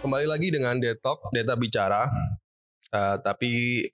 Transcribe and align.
Kembali 0.00 0.26
lagi 0.26 0.48
dengan 0.48 0.80
Detok, 0.80 1.28
Deta 1.28 1.54
bicara. 1.54 2.08
Eh, 2.90 3.16
tapi 3.22 3.84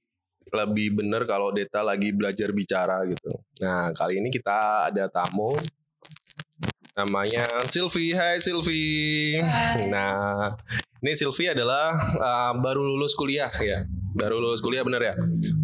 lebih 0.48 1.02
bener 1.02 1.26
kalau 1.26 1.50
Deta 1.50 1.82
lagi 1.82 2.14
belajar 2.14 2.54
bicara 2.54 3.02
gitu. 3.04 3.28
Nah, 3.60 3.90
kali 3.92 4.22
ini 4.22 4.30
kita 4.30 4.88
ada 4.88 5.10
tamu 5.10 5.58
namanya 6.96 7.44
Silvi. 7.68 8.16
Hai 8.16 8.40
Silvi. 8.40 9.36
Hai. 9.42 9.92
Nah, 9.92 10.56
ini 11.04 11.12
Silvi 11.12 11.52
adalah 11.52 11.92
eh, 12.16 12.52
baru 12.64 12.80
lulus 12.86 13.12
kuliah 13.12 13.52
ya. 13.60 13.84
Baru 14.16 14.40
lulus 14.40 14.64
kuliah 14.64 14.80
bener 14.86 15.12
ya. 15.12 15.14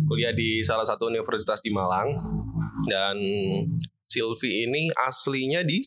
Kuliah 0.04 0.34
di 0.36 0.60
salah 0.60 0.84
satu 0.84 1.08
universitas 1.08 1.64
di 1.64 1.72
Malang. 1.72 2.12
Dan 2.84 3.16
Silvi 4.04 4.68
ini 4.68 4.92
aslinya 4.92 5.64
di 5.64 5.80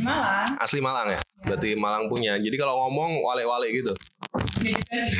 Di 0.00 0.08
Malang. 0.08 0.56
asli 0.56 0.80
Malang 0.80 1.12
ya. 1.12 1.20
Berarti 1.44 1.76
Malang 1.76 2.08
punya. 2.08 2.32
Jadi 2.40 2.56
kalau 2.56 2.88
ngomong 2.88 3.20
wale-wale 3.20 3.68
gitu. 3.68 3.92
Juga 4.64 4.96
sih. 4.96 5.12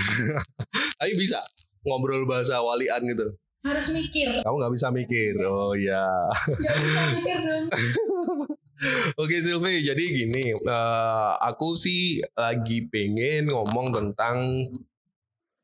Tapi 0.99 1.13
bisa 1.21 1.45
ngobrol 1.85 2.25
bahasa 2.25 2.65
walian 2.65 3.05
gitu. 3.05 3.29
Harus 3.61 3.93
mikir. 3.93 4.41
Kamu 4.41 4.57
nggak 4.57 4.73
bisa 4.73 4.89
mikir. 4.89 5.37
Oh 5.45 5.77
iya. 5.77 6.01
Gak 6.33 6.77
bisa 6.81 7.01
mikir 7.13 7.39
dong. 7.45 7.67
Oke 9.21 9.45
Silvi, 9.45 9.85
jadi 9.85 10.01
gini, 10.01 10.57
eh, 10.57 11.31
aku 11.37 11.77
sih 11.77 12.25
lagi 12.33 12.89
pengen 12.89 13.53
ngomong 13.53 13.93
tentang 13.93 14.65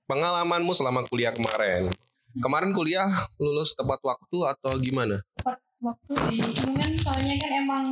pengalamanmu 0.05 0.77
selama 0.77 1.01
kuliah 1.09 1.33
kemarin. 1.33 1.89
Kemarin 2.37 2.77
kuliah 2.77 3.09
lulus 3.41 3.73
tepat 3.73 4.05
waktu 4.05 4.39
atau 4.53 4.77
gimana? 4.77 5.25
Tepat 5.41 5.57
waktu 5.81 6.13
sih. 6.29 6.41
Mungkin 6.69 7.01
soalnya 7.01 7.41
kan 7.41 7.53
emang 7.57 7.87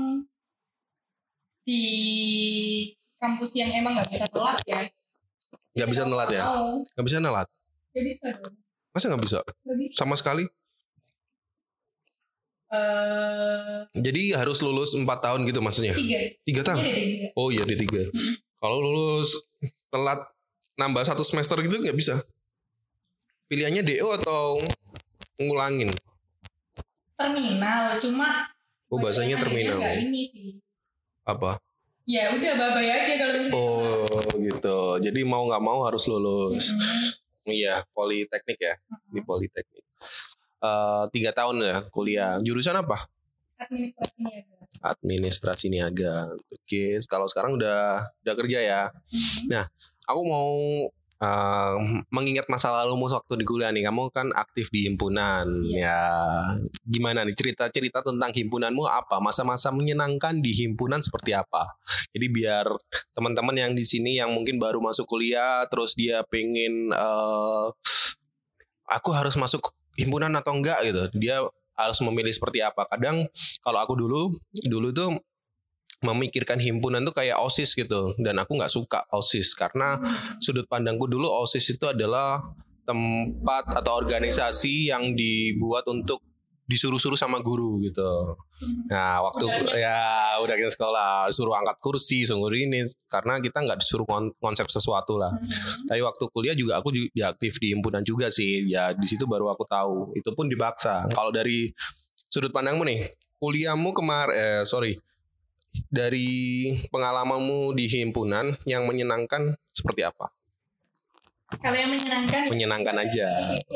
di 1.64 1.82
kampus 3.16 3.56
yang 3.56 3.72
emang 3.72 3.96
gak 3.96 4.12
bisa 4.12 4.28
telat 4.28 4.60
ya. 4.68 4.84
Nggak 5.74 5.88
bisa 5.90 6.02
nelat 6.06 6.30
ya? 6.30 6.44
Nggak 6.94 7.06
bisa 7.08 7.18
nelat? 7.18 7.48
gak 7.94 8.04
bisa 8.04 8.26
dong. 8.36 8.54
Masa 8.94 9.04
nggak 9.10 9.22
bisa? 9.26 9.38
Gak 9.42 9.76
bisa. 9.80 9.94
Sama 9.98 10.14
sekali? 10.14 10.44
Eh, 12.74 13.78
Jadi 13.94 14.34
harus 14.34 14.58
lulus 14.62 14.94
4 14.94 15.06
tahun 15.06 15.40
gitu 15.46 15.62
maksudnya? 15.62 15.94
tiga. 15.94 16.18
Tiga 16.42 16.62
tahun? 16.62 16.82
Ada 16.82 16.94
tiga. 16.94 17.26
Oh 17.38 17.48
iya 17.50 17.62
di 17.62 17.76
tiga. 17.78 18.02
Kalau 18.58 18.78
lulus 18.82 19.34
telat 19.90 20.20
nambah 20.74 21.06
satu 21.06 21.22
semester 21.22 21.58
gitu 21.62 21.78
nggak 21.78 21.94
bisa. 21.94 22.22
Pilihannya 23.46 23.86
DO 23.86 24.08
atau 24.18 24.58
ngulangin? 25.38 25.90
Terminal, 27.14 28.02
cuma 28.02 28.50
Oh 28.90 28.98
bahasanya 28.98 29.38
terminal. 29.38 29.78
Gak 29.78 30.02
ini 30.02 30.22
sih. 30.30 30.48
Apa? 31.24 31.60
Ya 32.04 32.36
udah 32.36 32.52
babay 32.60 32.88
aja 32.92 33.12
kalau 33.16 33.34
misalnya. 33.40 33.56
Oh 33.56 34.28
gitu. 34.36 34.78
Jadi 35.00 35.20
mau 35.24 35.48
nggak 35.48 35.64
mau 35.64 35.88
harus 35.88 36.04
lulus. 36.04 36.68
Mm-mm. 36.68 37.48
Iya 37.48 37.84
politeknik 37.96 38.60
ya 38.60 38.74
di 39.08 39.20
politeknik. 39.24 39.84
Eh, 40.64 41.04
tiga 41.12 41.32
tahun 41.32 41.64
ya 41.64 41.76
kuliah. 41.88 42.36
Jurusan 42.44 42.76
apa? 42.76 43.08
Administrasinya 43.56 44.32
ada. 44.36 44.56
Administrasi 44.84 45.72
niaga. 45.72 46.28
Oke. 46.52 47.00
Kalau 47.08 47.24
sekarang 47.24 47.56
udah 47.56 48.04
udah 48.20 48.34
kerja 48.36 48.58
ya. 48.60 48.82
Mm. 49.48 49.64
Aku 50.04 50.20
mau 50.28 50.52
eh, 51.20 51.74
mengingat 52.10 52.46
masa 52.50 52.70
lalumu 52.72 53.06
waktu 53.10 53.40
di 53.40 53.44
kuliah 53.46 53.70
nih. 53.70 53.86
Kamu 53.86 54.10
kan 54.10 54.30
aktif 54.34 54.70
di 54.70 54.86
himpunan. 54.88 55.46
Ya, 55.68 56.00
gimana 56.86 57.22
nih 57.22 57.36
cerita-cerita 57.36 58.02
tentang 58.02 58.30
himpunanmu 58.32 58.84
apa? 58.86 59.18
Masa-masa 59.22 59.70
menyenangkan 59.74 60.40
di 60.40 60.54
himpunan 60.54 61.02
seperti 61.02 61.36
apa? 61.36 61.78
Jadi 62.14 62.26
biar 62.30 62.66
teman-teman 63.14 63.54
yang 63.54 63.72
di 63.76 63.84
sini 63.86 64.18
yang 64.18 64.32
mungkin 64.32 64.56
baru 64.58 64.82
masuk 64.82 65.06
kuliah, 65.06 65.66
terus 65.70 65.94
dia 65.94 66.22
pengen 66.26 66.90
eh, 66.94 67.66
aku 68.90 69.10
harus 69.14 69.34
masuk 69.38 69.72
himpunan 69.98 70.32
atau 70.34 70.54
enggak 70.54 70.78
gitu. 70.86 71.02
Dia 71.18 71.44
harus 71.74 71.98
memilih 72.02 72.30
seperti 72.30 72.62
apa. 72.62 72.86
Kadang 72.86 73.26
kalau 73.62 73.78
aku 73.82 73.94
dulu, 73.98 74.20
dulu 74.66 74.88
tuh 74.94 75.18
memikirkan 76.04 76.60
himpunan 76.60 77.00
tuh 77.02 77.16
kayak 77.16 77.40
osis 77.40 77.72
gitu 77.72 78.12
dan 78.20 78.36
aku 78.36 78.60
nggak 78.60 78.70
suka 78.70 79.08
osis 79.10 79.56
karena 79.56 79.96
sudut 80.38 80.68
pandangku 80.68 81.08
dulu 81.08 81.26
OSIS 81.26 81.80
itu 81.80 81.88
adalah 81.88 82.44
tempat 82.84 83.64
atau 83.80 83.96
organisasi 83.96 84.92
yang 84.92 85.16
dibuat 85.16 85.88
untuk 85.88 86.20
disuruh-suruh 86.64 87.16
sama 87.16 87.44
guru 87.44 87.76
gitu. 87.84 88.40
Nah, 88.88 89.20
waktu 89.20 89.44
Udah 89.44 89.76
ya 89.76 90.00
udah 90.40 90.56
kita 90.56 90.72
sekolah 90.72 91.28
suruh 91.28 91.52
angkat 91.52 91.76
kursi, 91.76 92.24
suruh 92.24 92.48
ini 92.56 92.88
karena 93.04 93.36
kita 93.36 93.60
nggak 93.60 93.84
disuruh 93.84 94.08
kon- 94.08 94.32
konsep 94.40 94.64
sesuatu 94.72 95.20
lah. 95.20 95.28
Mm. 95.28 95.92
Tapi 95.92 96.00
waktu 96.00 96.24
kuliah 96.32 96.56
juga 96.56 96.80
aku 96.80 96.88
juga 96.96 97.36
aktif 97.36 97.60
di 97.60 97.76
himpunan 97.76 98.00
juga 98.00 98.32
sih. 98.32 98.64
Ya 98.64 98.96
di 98.96 99.04
situ 99.04 99.28
baru 99.28 99.52
aku 99.52 99.68
tahu. 99.68 100.16
Itu 100.16 100.32
pun 100.32 100.48
dipaksa. 100.48 101.04
Kalau 101.12 101.28
dari 101.28 101.68
sudut 102.32 102.48
pandangmu 102.48 102.88
nih, 102.88 103.12
kuliahmu 103.44 103.92
kemarin 103.92 104.32
eh 104.32 104.62
sorry 104.64 104.96
dari 105.86 106.28
pengalamanmu 106.88 107.74
di 107.74 107.86
himpunan 107.86 108.58
yang 108.64 108.84
menyenangkan 108.84 109.54
seperti 109.70 110.02
apa? 110.02 110.30
Kalau 111.54 111.76
yang 111.76 111.92
menyenangkan 111.92 112.50
Menyenangkan 112.50 112.96
aja. 112.98 113.28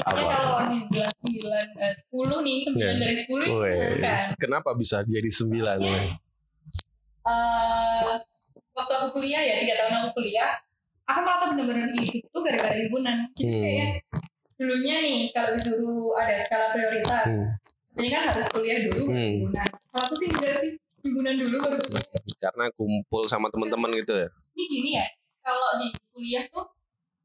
Apa? 0.02 0.18
kalau 0.18 0.60
nih 0.66 0.82
bilang 0.88 1.14
sembilan 1.16 1.66
eh, 1.78 1.94
sepuluh 1.94 2.38
nih 2.42 2.58
sembilan 2.64 2.90
Ya. 2.90 3.00
dari 3.00 3.16
sepuluh 3.16 3.44
itu 3.44 3.54
menyenangkan. 3.54 4.02
Wes, 4.02 4.24
kenapa 4.34 4.70
bisa 4.74 4.96
jadi 5.04 5.30
sembilan? 5.30 5.78
Eh, 7.22 8.02
waktu 8.72 8.92
aku 8.94 9.06
kuliah 9.12 9.42
ya 9.42 9.54
tiga 9.60 9.74
tahun 9.76 9.94
aku 10.00 10.08
kuliah, 10.16 10.58
aku 11.04 11.18
merasa 11.22 11.44
benar-benar 11.52 11.86
hidup 11.92 12.24
tuh 12.30 12.40
gara-gara 12.42 12.74
himpunan. 12.74 13.16
Jadi 13.34 13.52
Hmm. 13.52 13.62
kayak 13.62 13.90
dulunya 14.58 14.96
nih 14.98 15.20
kalau 15.30 15.50
disuruh 15.54 16.16
ada 16.16 16.34
skala 16.40 16.72
prioritas, 16.72 17.26
Hmm. 17.28 17.46
ini 17.94 18.08
kan 18.10 18.22
harus 18.32 18.46
kuliah 18.50 18.78
dulu 18.86 19.02
Hmm. 19.06 19.14
himpunan. 19.44 19.68
Kalau 19.92 20.02
aku 20.02 20.14
sih 20.16 20.28
enggak 20.30 20.56
sih 20.56 20.72
himpunan 21.04 21.34
dulu 21.38 21.56
baru 21.62 21.78
kuliah. 21.78 22.22
Karena 22.38 22.64
kumpul 22.74 23.22
sama 23.26 23.48
teman-teman 23.52 23.90
gitu 23.98 24.14
ya. 24.14 24.28
Ini 24.54 24.64
gini 24.66 24.90
ya, 24.98 25.06
kalau 25.42 25.78
di 25.78 25.88
kuliah 26.10 26.44
tuh 26.50 26.66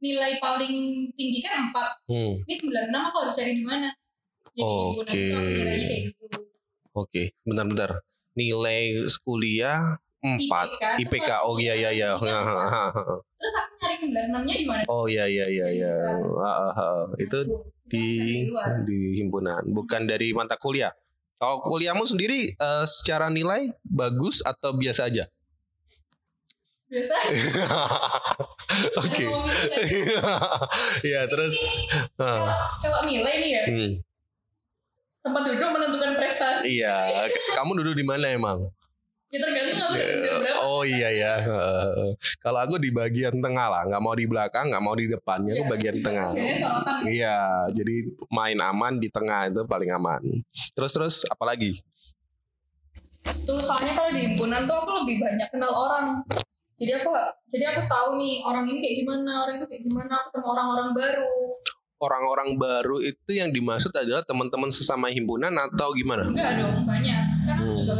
nilai 0.03 0.35
paling 0.37 1.07
tinggi 1.15 1.39
kan 1.39 1.71
empat 1.71 2.03
Hmm. 2.11 2.35
ini 2.43 2.53
96 2.59 2.91
aku 2.91 3.17
harus 3.23 3.35
cari 3.39 3.55
di 3.55 3.63
mana 3.63 3.87
jadi 4.51 4.67
Oke. 4.99 5.23
gitu 6.11 6.37
Oke, 6.93 7.23
bentar-bentar. 7.41 8.03
Nilai 8.37 9.01
kuliah 9.25 9.97
4 10.21 10.39
IPK, 10.39 10.83
IPK. 11.03 11.29
Oh 11.43 11.57
iya 11.57 11.73
iya 11.73 11.89
iya. 11.91 12.09
terus 12.19 13.55
aku 13.59 13.73
nyari 13.81 13.95
96 13.97 14.45
nya 14.47 14.55
di 14.55 14.65
mana 14.69 14.81
Oh 14.87 15.05
iya 15.09 15.25
iya 15.25 15.45
iya 15.49 15.67
iya. 15.73 15.93
Itu 17.17 17.39
di 17.89 18.05
di 18.87 18.97
himpunan, 19.19 19.63
bukan 19.73 20.05
dari 20.05 20.31
mata 20.31 20.55
kuliah. 20.55 20.93
Kalau 21.43 21.59
kuliahmu 21.59 22.07
sendiri 22.07 22.55
eh, 22.55 22.85
secara 22.87 23.27
nilai 23.27 23.75
bagus 23.83 24.39
atau 24.47 24.71
biasa 24.71 25.11
aja? 25.11 25.27
biasa 26.93 27.15
Oke. 29.03 29.25
Ya 31.01 31.25
terus. 31.31 31.57
kalau 32.13 32.45
ah, 32.45 32.69
kalau 32.79 33.01
nilai 33.09 33.41
nih 33.41 33.49
ya 33.49 33.63
hmm, 33.65 33.91
tempat 35.25 35.41
duduk 35.41 35.69
menentukan 35.73 36.11
prestasi 36.21 36.69
iya, 36.79 37.27
kamu 37.57 37.81
duduk 37.81 37.97
di 37.97 38.05
mana 38.05 38.29
emang? 38.29 38.69
ya 39.33 39.41
tergantung 39.41 39.89
Ya, 39.97 40.05
duduk 40.05 40.21
berapa 40.37 40.42
Oh 40.83 40.85
iya 40.85 41.09
ya. 41.23 41.33
Kalau 42.37 42.59
aku 42.59 42.75
di 42.75 42.91
bagian 42.91 43.39
tengah 43.39 43.71
lah, 43.71 43.81
nggak 43.87 44.03
mau 44.03 44.11
di 44.11 44.27
belakang, 44.27 44.67
nggak 44.67 44.83
mau 44.83 44.91
di 44.93 45.07
depannya, 45.07 45.55
aku 45.55 45.63
Ya, 45.63 45.71
bagian 45.71 45.97
tengah. 46.03 46.27
biasanya 46.29 46.57
sorotan 46.59 46.95
Iya, 47.07 47.37
jadi 47.71 47.95
main 48.27 48.59
aman 48.59 48.93
di 48.99 49.07
tengah 49.07 49.47
itu 49.47 49.63
paling 49.63 49.87
aman. 49.89 50.19
Terus 50.75 50.91
terus 50.91 51.15
apalagi? 51.25 51.79
tuh 53.43 53.55
soalnya 53.57 53.91
kalau 53.93 54.11
di 54.11 54.21
himpunan 54.25 54.63
tuh 54.63 54.75
aku 54.77 54.91
lebih 54.99 55.19
banyak 55.19 55.47
kenal 55.47 55.71
orang 55.71 56.19
jadi 56.75 56.99
aku 56.99 57.11
jadi 57.49 57.71
aku 57.71 57.81
tahu 57.87 58.09
nih 58.15 58.39
orang 58.41 58.63
ini 58.65 58.79
kayak 58.79 58.95
gimana 58.99 59.31
orang 59.41 59.55
itu 59.59 59.65
kayak 59.65 59.83
gimana 59.83 60.11
aku 60.13 60.27
ketemu 60.29 60.47
orang-orang 60.49 60.89
baru 60.91 61.35
Orang-orang 61.95 62.49
baru 62.57 62.97
itu 62.99 63.31
yang 63.31 63.47
dimaksud 63.49 63.91
adalah 63.93 64.23
teman-teman 64.23 64.67
sesama 64.67 65.07
himpunan 65.07 65.55
atau 65.55 65.91
gimana? 65.93 66.27
enggak 66.27 66.51
dong 66.57 66.83
banyak 66.83 67.15
kan 67.41 67.55
aku 67.57 67.63
Hmm. 67.63 67.79
juga 67.79 67.93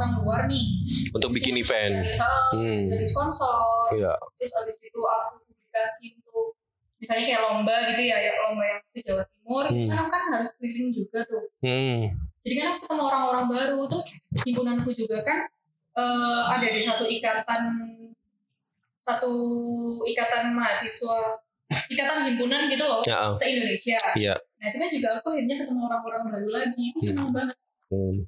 orang 0.00 0.12
luar 0.18 0.40
nih 0.46 0.64
Untuk 1.10 1.30
bikin 1.30 1.54
event. 1.54 1.94
dari, 1.94 2.16
hal, 2.16 2.40
Hmm. 2.56 2.88
dari 2.88 3.04
sponsor 3.04 3.92
Iya. 3.92 4.16
terus 4.34 4.52
abis 4.56 4.74
itu 4.78 4.96
aku 4.98 5.44
publikasi 5.44 6.16
untuk 6.16 6.56
misalnya 6.96 7.24
kayak 7.26 7.40
lomba 7.42 7.74
gitu 7.86 8.02
ya, 8.02 8.16
ya 8.18 8.32
lomba 8.42 8.64
yang 8.66 8.80
di 8.90 9.00
Jawa 9.00 9.22
Timur 9.26 9.64
Hmm. 9.66 9.86
kan 9.86 10.08
kan 10.08 10.22
harus 10.32 10.50
keliling 10.54 10.88
juga 10.90 11.20
tuh 11.24 11.44
Hmm. 11.60 12.08
jadi 12.40 12.54
kan 12.56 12.66
aku 12.70 12.78
ketemu 12.84 13.02
orang-orang 13.04 13.44
baru 13.46 13.80
terus 13.86 14.06
himpunanku 14.42 14.90
juga 14.90 15.20
kan 15.20 15.44
eh, 15.92 16.42
ada 16.48 16.66
di 16.66 16.80
satu 16.80 17.04
ikatan 17.04 17.62
satu 19.00 19.32
ikatan 20.04 20.52
mahasiswa 20.52 21.40
ikatan 21.88 22.18
himpunan 22.26 22.66
gitu 22.66 22.82
loh 22.82 23.00
Ya, 23.02 23.32
se 23.34 23.44
Indonesia 23.48 23.98
Iya. 24.14 24.34
nah 24.56 24.66
itu 24.66 24.76
kan 24.76 24.88
juga 24.88 25.08
aku 25.16 25.26
akhirnya 25.32 25.56
ketemu 25.58 25.80
orang-orang 25.82 26.22
baru 26.28 26.48
lagi 26.52 26.84
itu 26.90 27.00
seneng 27.04 27.30
banget 27.30 27.56
Hmm. 27.88 28.22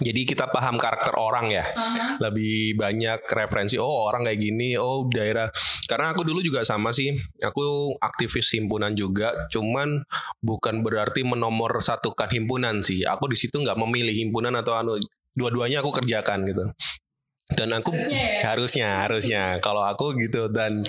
Jadi 0.00 0.24
kita 0.24 0.48
paham 0.48 0.80
karakter 0.80 1.12
orang 1.20 1.52
ya. 1.52 1.68
Aha. 1.76 2.16
Lebih 2.16 2.80
banyak 2.80 3.28
referensi 3.28 3.76
oh 3.76 4.08
orang 4.08 4.24
kayak 4.24 4.40
gini, 4.40 4.72
oh 4.80 5.04
daerah. 5.12 5.52
Karena 5.84 6.16
aku 6.16 6.24
dulu 6.24 6.40
juga 6.40 6.64
sama 6.64 6.96
sih. 6.96 7.12
Aku 7.44 7.92
aktivis 8.00 8.48
himpunan 8.56 8.96
juga, 8.96 9.36
cuman 9.52 10.00
bukan 10.40 10.80
berarti 10.80 11.28
menomor 11.28 11.76
satukan 11.84 12.32
himpunan 12.32 12.80
sih. 12.80 13.04
Aku 13.04 13.28
di 13.28 13.36
situ 13.36 13.60
nggak 13.60 13.76
memilih 13.76 14.16
himpunan 14.16 14.56
atau 14.56 14.80
anu 14.80 14.96
dua-duanya 15.36 15.84
aku 15.84 15.92
kerjakan 15.92 16.48
gitu. 16.48 16.64
Dan 17.52 17.76
aku 17.76 17.92
Harusnya 17.92 18.24
ya. 18.24 18.40
harusnya 18.48 18.88
harusnya 19.04 19.42
kalau 19.60 19.84
aku 19.84 20.16
gitu 20.16 20.48
dan 20.48 20.88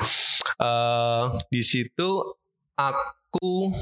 eh 0.64 1.24
di 1.52 1.60
situ 1.60 2.40
aku 2.80 3.74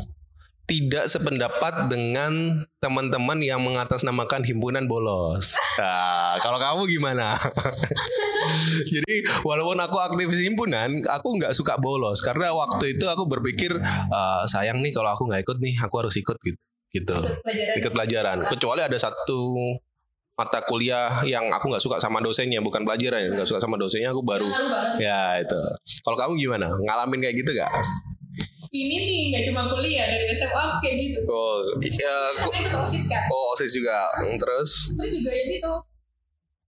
tidak 0.72 1.12
sependapat 1.12 1.92
dengan 1.92 2.64
teman-teman 2.80 3.44
yang 3.44 3.60
mengatasnamakan 3.60 4.48
himpunan 4.48 4.88
bolos. 4.88 5.60
Nah, 5.76 6.40
kalau 6.40 6.56
kamu 6.56 6.88
gimana? 6.88 7.36
Jadi 8.96 9.28
walaupun 9.44 9.76
aku 9.84 10.00
aktivis 10.00 10.40
himpunan, 10.40 11.04
aku 11.04 11.44
nggak 11.44 11.52
suka 11.52 11.76
bolos 11.76 12.24
karena 12.24 12.56
waktu 12.56 12.96
itu 12.96 13.04
aku 13.04 13.28
berpikir 13.28 13.76
"Eh, 13.84 14.44
sayang 14.48 14.80
nih 14.80 14.96
kalau 14.96 15.12
aku 15.12 15.28
nggak 15.28 15.44
ikut 15.44 15.60
nih, 15.60 15.76
aku 15.84 16.08
harus 16.08 16.16
ikut 16.16 16.40
gitu. 16.40 16.60
Gitu. 16.92 17.20
Pelajaran. 17.20 17.76
Ikut 17.76 17.92
pelajaran. 17.92 18.38
Kecuali 18.48 18.82
ada 18.88 18.96
satu 18.96 19.76
mata 20.40 20.64
kuliah 20.64 21.20
yang 21.28 21.52
aku 21.52 21.68
nggak 21.68 21.84
suka 21.84 22.00
sama 22.00 22.24
dosennya, 22.24 22.64
bukan 22.64 22.88
pelajaran, 22.88 23.36
nggak 23.36 23.48
suka 23.48 23.60
sama 23.60 23.76
dosennya, 23.76 24.16
aku 24.16 24.24
baru. 24.24 24.48
Ya 25.04 25.36
itu. 25.44 25.60
Kalau 26.08 26.16
kamu 26.16 26.40
gimana? 26.40 26.72
Ngalamin 26.80 27.20
kayak 27.28 27.36
gitu 27.44 27.52
gak? 27.60 27.72
Ini 28.72 28.96
sih 28.98 29.18
nggak 29.28 29.44
cuma 29.46 29.68
kuliah 29.68 30.08
dari 30.08 30.32
SMA 30.32 30.64
kayak 30.80 30.96
gitu. 30.98 31.20
Oh, 31.28 31.60
iya, 31.78 32.14
aku, 32.32 32.48
ikut 32.56 32.72
osis 32.80 33.04
kan. 33.06 33.28
oh 33.28 33.52
osis 33.52 33.72
juga. 33.72 34.08
Hmm, 34.16 34.40
Terus, 34.40 34.96
Terus 34.96 35.12
juga 35.14 35.30
ya 35.30 35.44
gitu. 35.50 35.74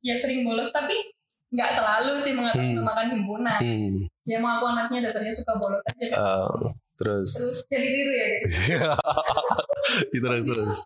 Ya 0.03 0.13
sering 0.19 0.43
bolos 0.43 0.67
tapi 0.69 1.15
nggak 1.49 1.71
selalu 1.71 2.19
sih 2.19 2.35
mengatasnamakan 2.35 3.07
himpunan. 3.09 3.55
hmm, 3.57 3.95
Ya 4.23 4.37
emang 4.37 4.59
aku 4.59 4.65
anaknya 4.69 5.07
dasarnya 5.07 5.31
suka 5.31 5.55
bolos 5.55 5.79
aja. 5.85 6.05
kan. 6.05 6.19
eh, 6.19 6.59
terus, 6.93 7.29
Terus 7.31 7.55
jadi 7.69 7.87
tiru 7.87 8.11
ya 8.11 8.27
guys. 8.29 8.51
terus 10.13 10.43
terus. 10.45 10.77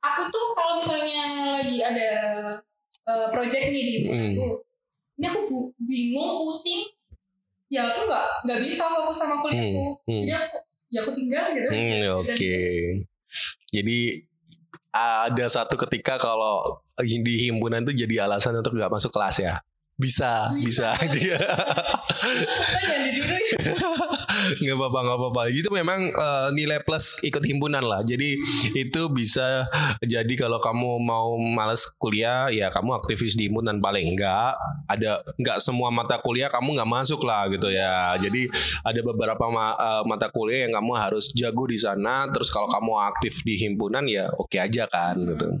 Aku 0.00 0.22
tuh 0.30 0.46
kalau 0.54 0.80
misalnya 0.80 1.22
lagi 1.52 1.78
ada 1.82 2.08
eh, 3.04 3.26
project 3.30 3.64
nih 3.68 3.82
di 3.82 3.94
Hmm. 4.02 4.32
aku, 4.32 4.46
ini 5.16 5.26
aku 5.28 5.40
bingung, 5.78 6.40
pusing. 6.40 6.88
Ya 7.66 7.82
aku 7.90 8.06
nggak 8.06 8.24
nggak 8.46 8.60
bisa 8.62 8.84
fokus 8.86 9.16
sama 9.18 9.42
kuliahku. 9.42 9.84
Hmm, 10.06 10.12
hmm. 10.12 10.22
Jadi 10.22 10.32
aku 10.32 10.56
ya 10.86 10.98
aku 11.02 11.12
tinggal 11.18 11.44
gitu. 11.50 11.68
Hmm, 11.68 12.02
Oke. 12.22 12.30
Dan- 12.30 13.00
Jadi 13.74 13.98
ada 14.96 15.46
satu 15.50 15.74
ketika 15.76 16.16
kalau 16.16 16.80
di 16.96 17.34
himpunan 17.44 17.84
itu 17.84 18.06
jadi 18.06 18.24
alasan 18.24 18.56
untuk 18.56 18.72
nggak 18.72 18.88
masuk 18.88 19.12
kelas 19.12 19.36
ya. 19.42 19.54
Bisa, 19.96 20.52
bisa. 20.52 20.92
Bisa. 21.08 21.40
Nggak 24.62 24.76
apa-apa 24.76 24.98
nggak 25.06 25.18
apa-apa. 25.18 25.42
Itu 25.52 25.68
memang 25.72 26.10
eh, 26.12 26.48
nilai 26.52 26.80
plus 26.84 27.16
ikut 27.24 27.42
himpunan 27.42 27.82
lah. 27.82 28.00
Jadi 28.04 28.36
itu 28.76 29.02
bisa 29.10 29.66
jadi 30.02 30.32
kalau 30.36 30.60
kamu 30.60 31.00
mau 31.02 31.36
males 31.40 31.86
kuliah 31.96 32.48
ya 32.52 32.68
kamu 32.72 32.96
aktivis 33.00 33.34
di 33.38 33.48
himpunan. 33.48 33.78
Paling 33.80 34.16
enggak 34.16 34.56
ada 34.90 35.22
nggak 35.38 35.58
semua 35.62 35.88
mata 35.92 36.18
kuliah 36.20 36.48
kamu 36.52 36.76
nggak 36.80 36.90
masuk 36.90 37.20
lah 37.24 37.48
gitu 37.52 37.68
ya. 37.72 38.14
Jadi 38.20 38.48
ada 38.84 39.00
beberapa 39.02 39.44
ma- 39.48 39.76
eh, 39.78 40.02
mata 40.08 40.28
kuliah 40.32 40.68
yang 40.68 40.76
kamu 40.76 40.92
harus 40.96 41.30
jago 41.32 41.64
di 41.68 41.78
sana. 41.80 42.28
Terus 42.30 42.48
kalau 42.52 42.68
kamu 42.70 42.92
aktif 43.12 43.40
di 43.46 43.56
himpunan 43.60 44.04
ya 44.08 44.28
oke 44.36 44.56
aja 44.58 44.84
kan 44.90 45.16
gitu 45.16 45.58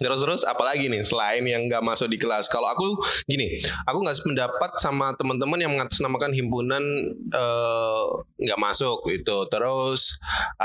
Terus 0.00 0.20
terus 0.24 0.42
apalagi 0.48 0.88
nih 0.88 1.04
selain 1.04 1.44
yang 1.44 1.68
nggak 1.68 1.84
masuk 1.84 2.08
di 2.08 2.16
kelas. 2.16 2.48
Kalau 2.48 2.72
aku 2.72 2.96
gini, 3.28 3.60
aku 3.84 4.00
nggak 4.00 4.16
sependapat 4.16 4.80
sama 4.80 5.12
teman-teman 5.20 5.60
yang 5.60 5.76
mengatasnamakan 5.76 6.32
himpunan 6.32 6.80
eh, 7.28 8.04
nggak 8.40 8.60
masuk 8.60 9.04
itu. 9.12 9.36
Terus 9.52 10.16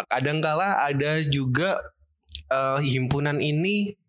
kadangkala 0.07 0.87
ada 0.87 1.19
juga 1.27 1.83
eh, 2.47 2.79
himpunan 2.79 3.43
ini 3.43 3.99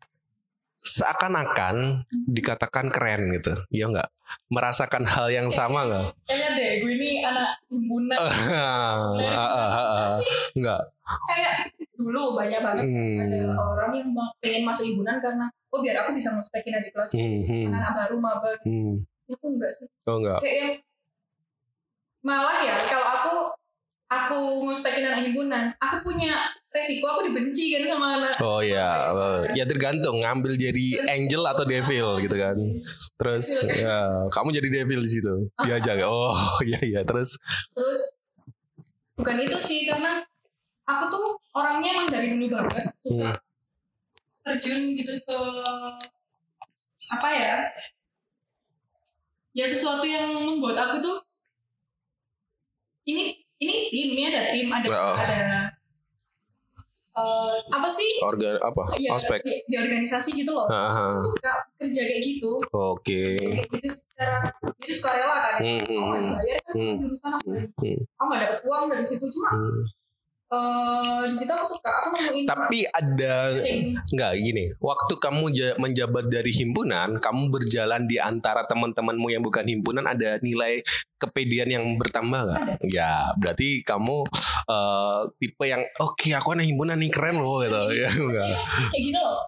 seakan-akan 0.87 2.07
dikatakan 2.31 2.95
keren 2.95 3.35
gitu, 3.35 3.59
ya 3.75 3.91
nggak? 3.91 4.07
Merasakan 4.47 5.03
hal 5.11 5.27
yang 5.35 5.51
sama 5.51 5.83
nggak? 5.83 6.07
Kayaknya 6.31 6.51
deh, 6.55 6.71
gue 6.79 6.93
ini 6.95 7.11
anak 7.27 7.59
himpunan. 7.67 8.15
Nggak. 10.59 10.83
Kayak 11.27 11.55
dulu 11.97 12.33
banyak 12.33 12.61
banget 12.61 12.85
ada 12.87 13.37
Hmm. 13.43 13.57
orang 13.57 13.91
yang 13.93 14.09
mau- 14.11 14.33
pengen 14.39 14.63
masuk 14.63 14.85
himpunan 14.85 15.17
karena 15.17 15.47
oh 15.67 15.81
biar 15.81 15.97
aku 15.99 16.13
bisa 16.13 16.31
ngospekin 16.31 16.73
adik 16.73 16.93
kelas 16.93 17.11
Hmm, 17.11 17.41
hmm, 17.43 17.69
anak 17.71 17.93
baru 17.97 18.17
maba 18.17 18.53
hmm. 18.63 19.01
Ya 19.27 19.35
aku 19.35 19.47
enggak 19.51 19.73
sih. 19.75 19.89
Oh 20.05 20.17
nggak. 20.17 20.39
Kayak 20.39 20.71
malah 22.23 22.59
ya 22.61 22.75
kalau 22.81 23.07
aku 23.09 23.35
aku 24.07 24.39
ngospekin 24.63 25.03
anak 25.03 25.25
himpunan, 25.25 25.75
aku 25.77 25.99
punya 26.01 26.47
resiko 26.69 27.07
aku 27.09 27.27
dibenci 27.27 27.73
kan 27.73 27.83
sama 27.89 28.07
anak. 28.17 28.33
Oh 28.39 28.61
ya, 28.61 29.11
ya 29.51 29.65
tergantung 29.65 30.21
ngambil 30.21 30.55
jadi 30.55 30.87
angel 31.09 31.43
atau 31.45 31.65
devil 31.65 32.21
gitu 32.21 32.37
kan. 32.37 32.55
Terus 33.17 33.47
ya 33.67 33.97
kamu 34.29 34.49
jadi 34.53 34.69
devil 34.77 35.01
di 35.01 35.11
situ. 35.11 35.35
Diajak. 35.59 35.99
Oh 36.07 36.39
iya 36.63 36.79
iya 36.85 37.01
terus. 37.03 37.35
Terus 37.73 38.15
bukan 39.17 39.37
itu 39.41 39.59
sih 39.59 39.89
karena 39.89 40.23
aku 40.87 41.05
tuh 41.09 41.27
orangnya 41.53 41.91
emang 41.93 42.09
dari 42.09 42.29
dulu 42.31 42.47
banget 42.53 42.85
suka 43.03 43.29
Hmm. 43.29 43.35
terjun 44.43 44.95
gitu 44.95 45.13
ke 45.21 45.39
apa 47.09 47.29
ya 47.29 47.55
ya 49.53 49.65
sesuatu 49.65 50.03
yang 50.03 50.31
membuat 50.33 50.79
aku 50.81 50.97
tuh 51.01 51.17
ini 53.05 53.35
ini 53.57 53.75
tim 53.89 54.09
ini 54.13 54.23
ada 54.27 54.41
tim 54.51 54.69
ada 54.69 54.87
Oh. 54.89 55.17
ada 55.17 55.41
eh, 57.17 57.57
apa 57.67 57.89
sih 57.89 58.21
Organ 58.21 58.61
apa? 58.61 58.93
ya 58.97 59.17
Ospek. 59.17 59.41
di, 59.41 59.65
di 59.65 59.75
organisasi 59.75 60.37
gitu 60.37 60.53
loh 60.53 60.69
Haha. 60.69 61.19
suka 61.25 61.53
kerja 61.81 62.03
kayak 62.05 62.23
gitu 62.23 62.61
Oke. 62.71 63.35
kayak 63.35 63.67
gitu 63.73 63.89
secara 63.89 64.45
itu 64.79 64.93
suka 64.93 65.11
rela 65.11 65.37
kan 65.41 65.55
Hmm, 65.57 65.81
hmm, 65.81 66.05
hmm, 66.05 66.31
bayar 66.37 66.59
kan 66.61 66.75
Hmm. 66.77 66.95
jurusan 67.01 67.31
aku 67.33 67.49
hmm, 67.51 67.99
aku 68.13 68.23
nggak 68.23 68.41
dapet 68.45 68.59
uang 68.63 68.85
dari 68.93 69.05
situ 69.05 69.27
cuma 69.27 69.51
hmm. 69.51 69.83
Eh 70.47 71.23
di 71.27 71.35
situ 71.35 71.51
aku 71.51 71.67
suka 71.69 71.91
aku 71.91 72.09
nemuin 72.15 72.47
Tapi 72.47 72.87
ada 72.87 73.51
nggak 74.07 74.33
gini. 74.39 74.65
Waktu 74.79 75.15
kamu 75.17 75.45
ja- 75.51 75.75
menjabat 75.77 76.27
dari 76.27 76.51
himpunan, 76.51 77.19
kamu 77.19 77.51
berjalan 77.51 78.07
di 78.07 78.15
antara 78.17 78.63
teman-temanmu 78.63 79.27
yang 79.29 79.43
bukan 79.43 79.65
himpunan 79.65 80.07
ada 80.07 80.39
nilai 80.39 80.87
kepedean 81.17 81.67
yang 81.69 81.85
bertambah 81.97 82.47
nggak? 82.47 82.63
Ya, 82.87 83.35
berarti 83.35 83.83
kamu 83.83 84.23
eh, 84.67 85.21
tipe 85.37 85.65
yang 85.65 85.83
oke 85.97 86.29
aku 86.33 86.49
anak 86.53 86.67
himpunan 86.67 86.95
nih 86.95 87.11
keren 87.11 87.37
loh 87.37 87.59
gitu 87.61 87.83
ya 87.93 88.07
enggak. 88.09 88.47
kayak 88.89 89.03
gini 89.03 89.19
loh 89.19 89.43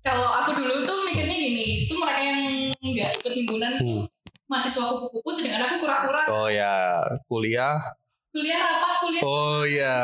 kalau 0.00 0.30
aku 0.36 0.54
dulu 0.54 0.74
tuh 0.82 0.98
mikirnya 1.04 1.34
gini 1.34 1.64
itu 1.82 1.94
mereka 1.94 2.20
yang 2.20 2.38
nggak 2.78 3.10
ikut 3.18 3.32
himpunan 3.34 3.72
Hmm. 3.76 4.06
mahasiswa 4.46 4.86
kupu-kupu 4.86 5.30
sedangkan 5.32 5.66
aku 5.66 5.76
kura-kura 5.82 6.22
Oh 6.28 6.46
ya, 6.46 7.02
kuliah. 7.26 7.82
Kuliah 8.36 8.60
rapat 8.60 8.92
kuliah 9.00 9.22
Oh 9.24 9.62
ya. 9.64 9.96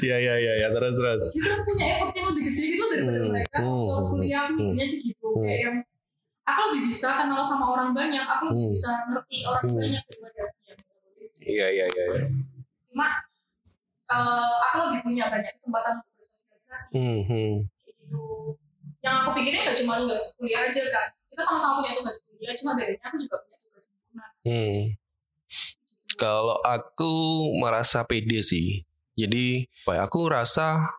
ya 0.00 0.16
ya 0.16 0.34
ya 0.36 0.52
ya 0.56 0.68
terus 0.72 0.96
terus. 0.96 1.22
itu 1.34 1.44
aku 1.44 1.62
punya 1.68 1.84
effort 1.92 2.12
yang 2.12 2.26
lebih 2.32 2.42
gede 2.48 2.62
gitu 2.72 2.84
daripada 2.88 3.18
Hmm. 3.20 3.28
mereka 3.30 3.56
Hmm. 3.60 3.84
kalau 3.84 4.02
kuliah 4.10 4.40
aku 4.48 4.62
Hmm. 4.64 4.80
sih 4.80 4.98
gitu 5.04 5.26
Hmm. 5.28 5.42
kayak 5.44 5.60
yang 5.60 5.76
aku 6.42 6.60
lebih 6.72 6.82
bisa 6.88 7.08
kenal 7.14 7.42
sama 7.42 7.66
orang 7.68 7.90
banyak 7.92 8.24
aku 8.24 8.42
lebih 8.48 8.64
Hmm. 8.64 8.72
bisa 8.72 8.90
ngerti 9.06 9.36
orang 9.44 9.64
Hmm. 9.66 9.76
banyak 9.76 10.02
daripada 10.02 10.40
yang. 10.40 10.78
Iya 11.46 11.66
iya 11.70 11.86
iya. 11.86 12.04
iya. 12.10 12.24
cuma 12.88 13.06
eh, 14.06 14.50
aku 14.64 14.76
lebih 14.88 15.00
punya 15.04 15.24
banyak 15.28 15.52
kesempatan 15.54 15.92
untuk 15.98 16.14
bersosialisasi 16.16 16.88
Hmm, 16.90 17.20
hmm. 17.20 17.52
kayak 17.76 17.94
gitu 18.00 18.20
yang 19.00 19.14
aku 19.20 19.30
pikirin 19.36 19.60
gak 19.62 19.76
cuma 19.76 19.92
tugas 20.00 20.24
kuliah 20.34 20.60
aja 20.64 20.82
kan 20.88 21.06
kita 21.28 21.42
sama-sama 21.44 21.72
punya 21.78 21.92
tugas 21.92 22.16
kuliah 22.24 22.54
cuma 22.56 22.72
bedanya 22.72 23.04
aku 23.04 23.16
juga 23.18 23.36
punya 23.44 23.58
tugas 23.60 23.84
himpunan 23.84 24.30
Hmm. 24.42 24.80
Kalau 26.16 26.58
aku 26.64 27.12
merasa 27.60 28.02
pede 28.08 28.40
sih. 28.40 28.84
Jadi, 29.16 29.64
aku 29.88 30.28
rasa 30.28 30.96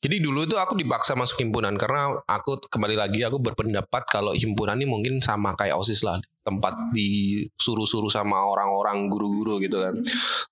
jadi 0.00 0.16
dulu 0.16 0.48
itu 0.48 0.56
aku 0.56 0.80
dipaksa 0.80 1.12
masuk 1.12 1.44
himpunan 1.44 1.76
karena 1.76 2.16
aku 2.24 2.56
kembali 2.72 2.96
lagi 2.96 3.20
aku 3.20 3.36
berpendapat 3.36 4.08
kalau 4.08 4.32
himpunan 4.32 4.80
ini 4.80 4.88
mungkin 4.88 5.20
sama 5.20 5.52
kayak 5.52 5.76
OSIS 5.76 6.00
lah, 6.08 6.16
tempat 6.40 6.72
disuruh-suruh 6.96 8.08
sama 8.08 8.40
orang-orang 8.48 9.12
guru-guru 9.12 9.60
gitu 9.60 9.76
kan. 9.76 9.92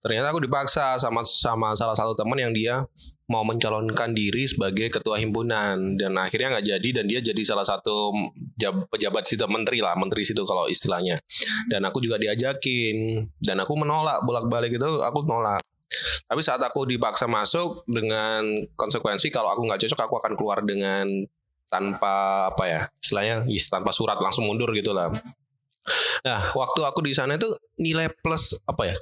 Ternyata 0.05 0.37
aku 0.37 0.45
dipaksa 0.45 1.00
sama 1.00 1.25
sama 1.25 1.73
salah 1.73 1.97
satu 1.97 2.12
teman 2.12 2.37
yang 2.37 2.52
dia 2.52 2.85
mau 3.33 3.40
mencalonkan 3.40 4.12
diri 4.12 4.45
sebagai 4.45 4.93
ketua 4.93 5.17
himpunan. 5.17 5.97
Dan 5.97 6.21
akhirnya 6.21 6.61
nggak 6.61 6.67
jadi 6.69 6.88
dan 7.00 7.05
dia 7.09 7.21
jadi 7.25 7.40
salah 7.40 7.64
satu 7.64 8.12
jab- 8.61 8.85
pejabat 8.93 9.25
situ 9.25 9.49
menteri 9.49 9.81
lah, 9.81 9.97
menteri 9.97 10.28
situ 10.28 10.45
kalau 10.45 10.69
istilahnya. 10.69 11.17
Dan 11.73 11.88
aku 11.88 12.05
juga 12.05 12.21
diajakin. 12.21 13.25
Dan 13.40 13.64
aku 13.64 13.73
menolak 13.81 14.21
bolak-balik 14.28 14.76
itu 14.76 14.88
aku 15.00 15.25
nolak 15.25 15.64
Tapi 16.28 16.40
saat 16.45 16.61
aku 16.61 16.85
dipaksa 16.85 17.25
masuk 17.25 17.85
dengan 17.88 18.45
konsekuensi 18.76 19.33
kalau 19.33 19.52
aku 19.52 19.64
nggak 19.64 19.80
cocok 19.88 20.00
aku 20.04 20.14
akan 20.21 20.33
keluar 20.37 20.59
dengan 20.61 21.09
tanpa 21.68 22.49
apa 22.52 22.64
ya 22.64 22.80
istilahnya 23.00 23.45
yes, 23.49 23.68
tanpa 23.68 23.92
surat 23.92 24.16
langsung 24.21 24.49
mundur 24.49 24.73
gitu 24.76 24.92
lah. 24.92 25.12
Nah 26.25 26.40
waktu 26.52 26.80
aku 26.85 27.00
di 27.04 27.16
sana 27.16 27.40
itu 27.40 27.49
nilai 27.80 28.12
plus 28.21 28.57
apa 28.68 28.92
ya 28.92 28.97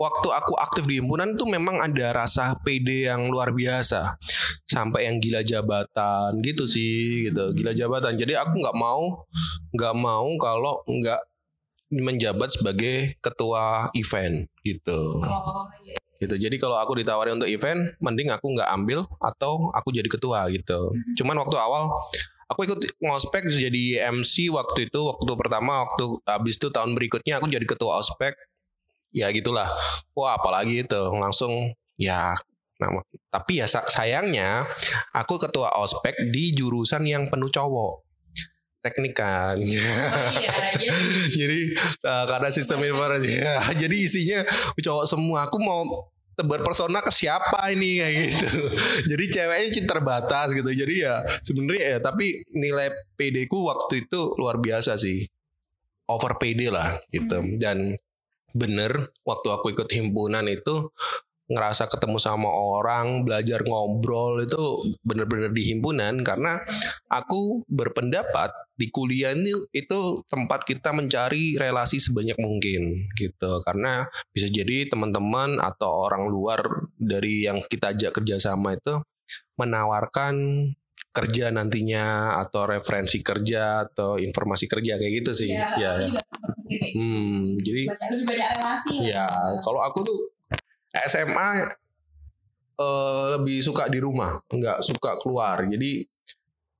waktu 0.00 0.28
aku 0.34 0.54
aktif 0.58 0.84
di 0.88 0.98
himpunan 0.98 1.38
tuh 1.38 1.46
memang 1.46 1.78
ada 1.78 2.24
rasa 2.24 2.58
PD 2.58 3.06
yang 3.06 3.30
luar 3.30 3.54
biasa 3.54 4.18
sampai 4.66 5.06
yang 5.06 5.22
gila 5.22 5.46
jabatan 5.46 6.42
gitu 6.42 6.66
sih 6.66 7.30
gitu 7.30 7.54
gila 7.54 7.70
jabatan 7.70 8.18
jadi 8.18 8.42
aku 8.42 8.58
nggak 8.58 8.76
mau 8.76 9.22
nggak 9.70 9.94
mau 9.94 10.26
kalau 10.42 10.82
nggak 10.90 11.20
menjabat 11.90 12.54
sebagai 12.54 13.18
ketua 13.18 13.90
event 13.94 14.46
gitu 14.62 15.22
Oh. 15.22 15.66
Gitu. 16.20 16.36
Jadi 16.36 16.56
kalau 16.60 16.76
aku 16.76 17.00
ditawari 17.00 17.32
untuk 17.32 17.48
event 17.48 17.96
mending 17.98 18.28
aku 18.28 18.52
nggak 18.52 18.68
ambil 18.68 19.08
atau 19.18 19.72
aku 19.72 19.88
jadi 19.90 20.06
ketua 20.06 20.46
gitu. 20.52 20.92
Cuman 21.16 21.40
waktu 21.40 21.56
awal 21.56 21.88
aku 22.52 22.68
ikut 22.68 22.78
ngospek 23.00 23.48
jadi 23.48 24.12
MC 24.12 24.52
waktu 24.52 24.92
itu 24.92 25.00
waktu 25.00 25.32
pertama 25.34 25.88
waktu 25.88 26.20
habis 26.28 26.60
itu 26.60 26.68
tahun 26.68 26.92
berikutnya 26.92 27.40
aku 27.40 27.48
jadi 27.48 27.64
ketua 27.64 28.04
ospek. 28.04 28.36
Ya 29.10 29.32
gitulah. 29.32 29.72
Wah 30.14 30.36
apalagi 30.38 30.84
itu 30.86 31.02
langsung 31.16 31.74
ya 31.96 32.36
nama 32.80 33.04
tapi 33.28 33.60
ya 33.60 33.68
sa- 33.68 33.84
sayangnya 33.84 34.64
aku 35.12 35.36
ketua 35.36 35.68
ospek 35.76 36.16
di 36.32 36.56
jurusan 36.56 37.04
yang 37.04 37.28
penuh 37.28 37.52
cowok 37.52 38.09
teknik 38.80 39.14
kan 39.16 39.56
Oh, 39.60 40.32
iya, 40.36 40.56
iya. 40.80 40.92
jadi 41.32 41.60
uh, 42.04 42.24
karena 42.28 42.48
sistem 42.48 42.80
informasi 42.84 43.30
ya, 43.40 43.72
jadi 43.76 43.96
isinya 43.96 44.40
cowok 44.80 45.04
semua 45.08 45.46
aku 45.48 45.60
mau 45.60 46.08
tebar 46.40 46.64
persona 46.64 47.04
ke 47.04 47.12
siapa 47.12 47.68
ini? 47.68 48.00
Kayak 48.00 48.14
gitu. 48.32 48.48
Jadi 49.12 49.24
ceweknya 49.28 49.68
cuma 49.76 49.86
terbatas 49.92 50.48
gitu. 50.56 50.70
Jadi 50.72 50.94
ya 51.04 51.20
sebenarnya 51.44 51.84
ya 51.84 51.98
tapi 52.00 52.40
nilai 52.56 52.88
PD 53.20 53.44
ku 53.44 53.68
waktu 53.68 54.08
itu 54.08 54.32
luar 54.40 54.56
biasa 54.56 54.96
sih. 54.96 55.28
Over 56.08 56.40
PD 56.40 56.72
lah 56.72 56.96
gitu. 57.12 57.44
Dan 57.60 57.94
bener 58.50 59.14
waktu 59.22 59.48
aku 59.52 59.76
ikut 59.76 59.88
himpunan 59.92 60.42
itu 60.48 60.90
ngerasa 61.50 61.90
ketemu 61.90 62.16
sama 62.22 62.46
orang 62.46 63.26
belajar 63.26 63.66
ngobrol 63.66 64.38
itu 64.40 64.94
bener-bener 65.02 65.50
di 65.50 65.74
himpunan. 65.74 66.22
Karena 66.22 66.62
aku 67.10 67.66
berpendapat 67.66 68.54
di 68.78 68.88
kuliah 68.88 69.34
ini 69.34 69.52
itu 69.74 70.24
tempat 70.30 70.64
kita 70.64 70.94
mencari 70.94 71.58
relasi 71.58 71.98
sebanyak 71.98 72.38
mungkin 72.38 73.10
gitu. 73.18 73.60
Karena 73.66 74.06
bisa 74.30 74.46
jadi 74.46 74.86
teman-teman 74.86 75.58
atau 75.58 76.06
orang 76.06 76.30
luar 76.30 76.62
dari 76.96 77.44
yang 77.44 77.60
kita 77.66 77.92
ajak 77.92 78.22
kerjasama 78.22 78.78
itu 78.78 79.02
menawarkan 79.58 80.66
kerja 81.10 81.50
nantinya 81.50 82.38
atau 82.38 82.70
referensi 82.70 83.18
kerja 83.18 83.82
atau 83.90 84.14
informasi 84.16 84.70
kerja 84.70 84.94
kayak 84.94 85.12
gitu 85.22 85.32
sih. 85.34 85.50
Ya, 85.50 85.74
ya, 85.74 85.92
hmm 86.70 87.58
jadi 87.58 87.82
lebih 88.14 88.26
banyak 88.30 88.48
relasi. 88.62 88.94
Lah. 89.10 89.26
Ya, 89.26 89.26
kalau 89.66 89.82
aku 89.82 90.06
tuh 90.06 90.18
SMA 91.08 91.48
eh, 92.80 93.24
lebih 93.38 93.58
suka 93.64 93.88
di 93.88 93.98
rumah, 94.00 94.40
nggak 94.48 94.84
suka 94.84 95.16
keluar. 95.20 95.64
Jadi 95.64 96.04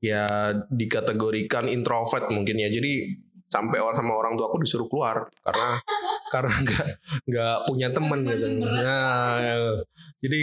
ya 0.00 0.24
dikategorikan 0.72 1.68
introvert 1.68 2.32
mungkin 2.32 2.56
ya. 2.56 2.68
Jadi 2.72 3.20
sampai 3.50 3.82
orang 3.82 3.98
sama 3.98 4.14
orang 4.14 4.32
tua 4.38 4.46
aku 4.46 4.62
disuruh 4.62 4.86
keluar 4.86 5.26
karena 5.42 5.68
karena 6.32 6.54
nggak 6.62 6.86
nggak 7.26 7.56
punya 7.66 7.88
teman 7.90 8.18
gitu. 8.22 8.46
Nah, 8.62 9.42
ya. 9.42 9.54
jadi 10.22 10.38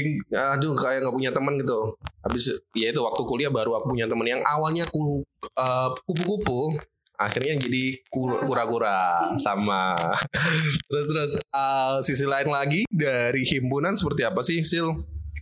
aduh 0.59 0.75
kayak 0.75 1.07
nggak 1.07 1.15
punya 1.15 1.31
teman 1.31 1.53
gitu. 1.55 1.95
Habis 2.27 2.43
ya 2.75 2.91
itu 2.91 2.99
waktu 2.99 3.21
kuliah 3.23 3.47
baru 3.47 3.79
aku 3.79 3.95
punya 3.95 4.05
teman 4.05 4.27
yang 4.27 4.43
awalnya 4.43 4.83
aku 4.83 5.23
eh, 5.55 5.89
kupu-kupu 6.03 6.75
akhirnya 7.17 7.57
jadi 7.57 7.83
ku- 8.07 8.39
kura-kura 8.39 8.97
sama 9.35 9.97
terus 10.87 11.05
terus 11.05 11.33
uh, 11.49 11.97
sisi 11.99 12.23
lain 12.23 12.47
lagi 12.47 12.85
dari 12.87 13.41
himpunan 13.43 13.93
seperti 13.93 14.21
apa 14.21 14.39
sih 14.39 14.61
Sil 14.61 14.87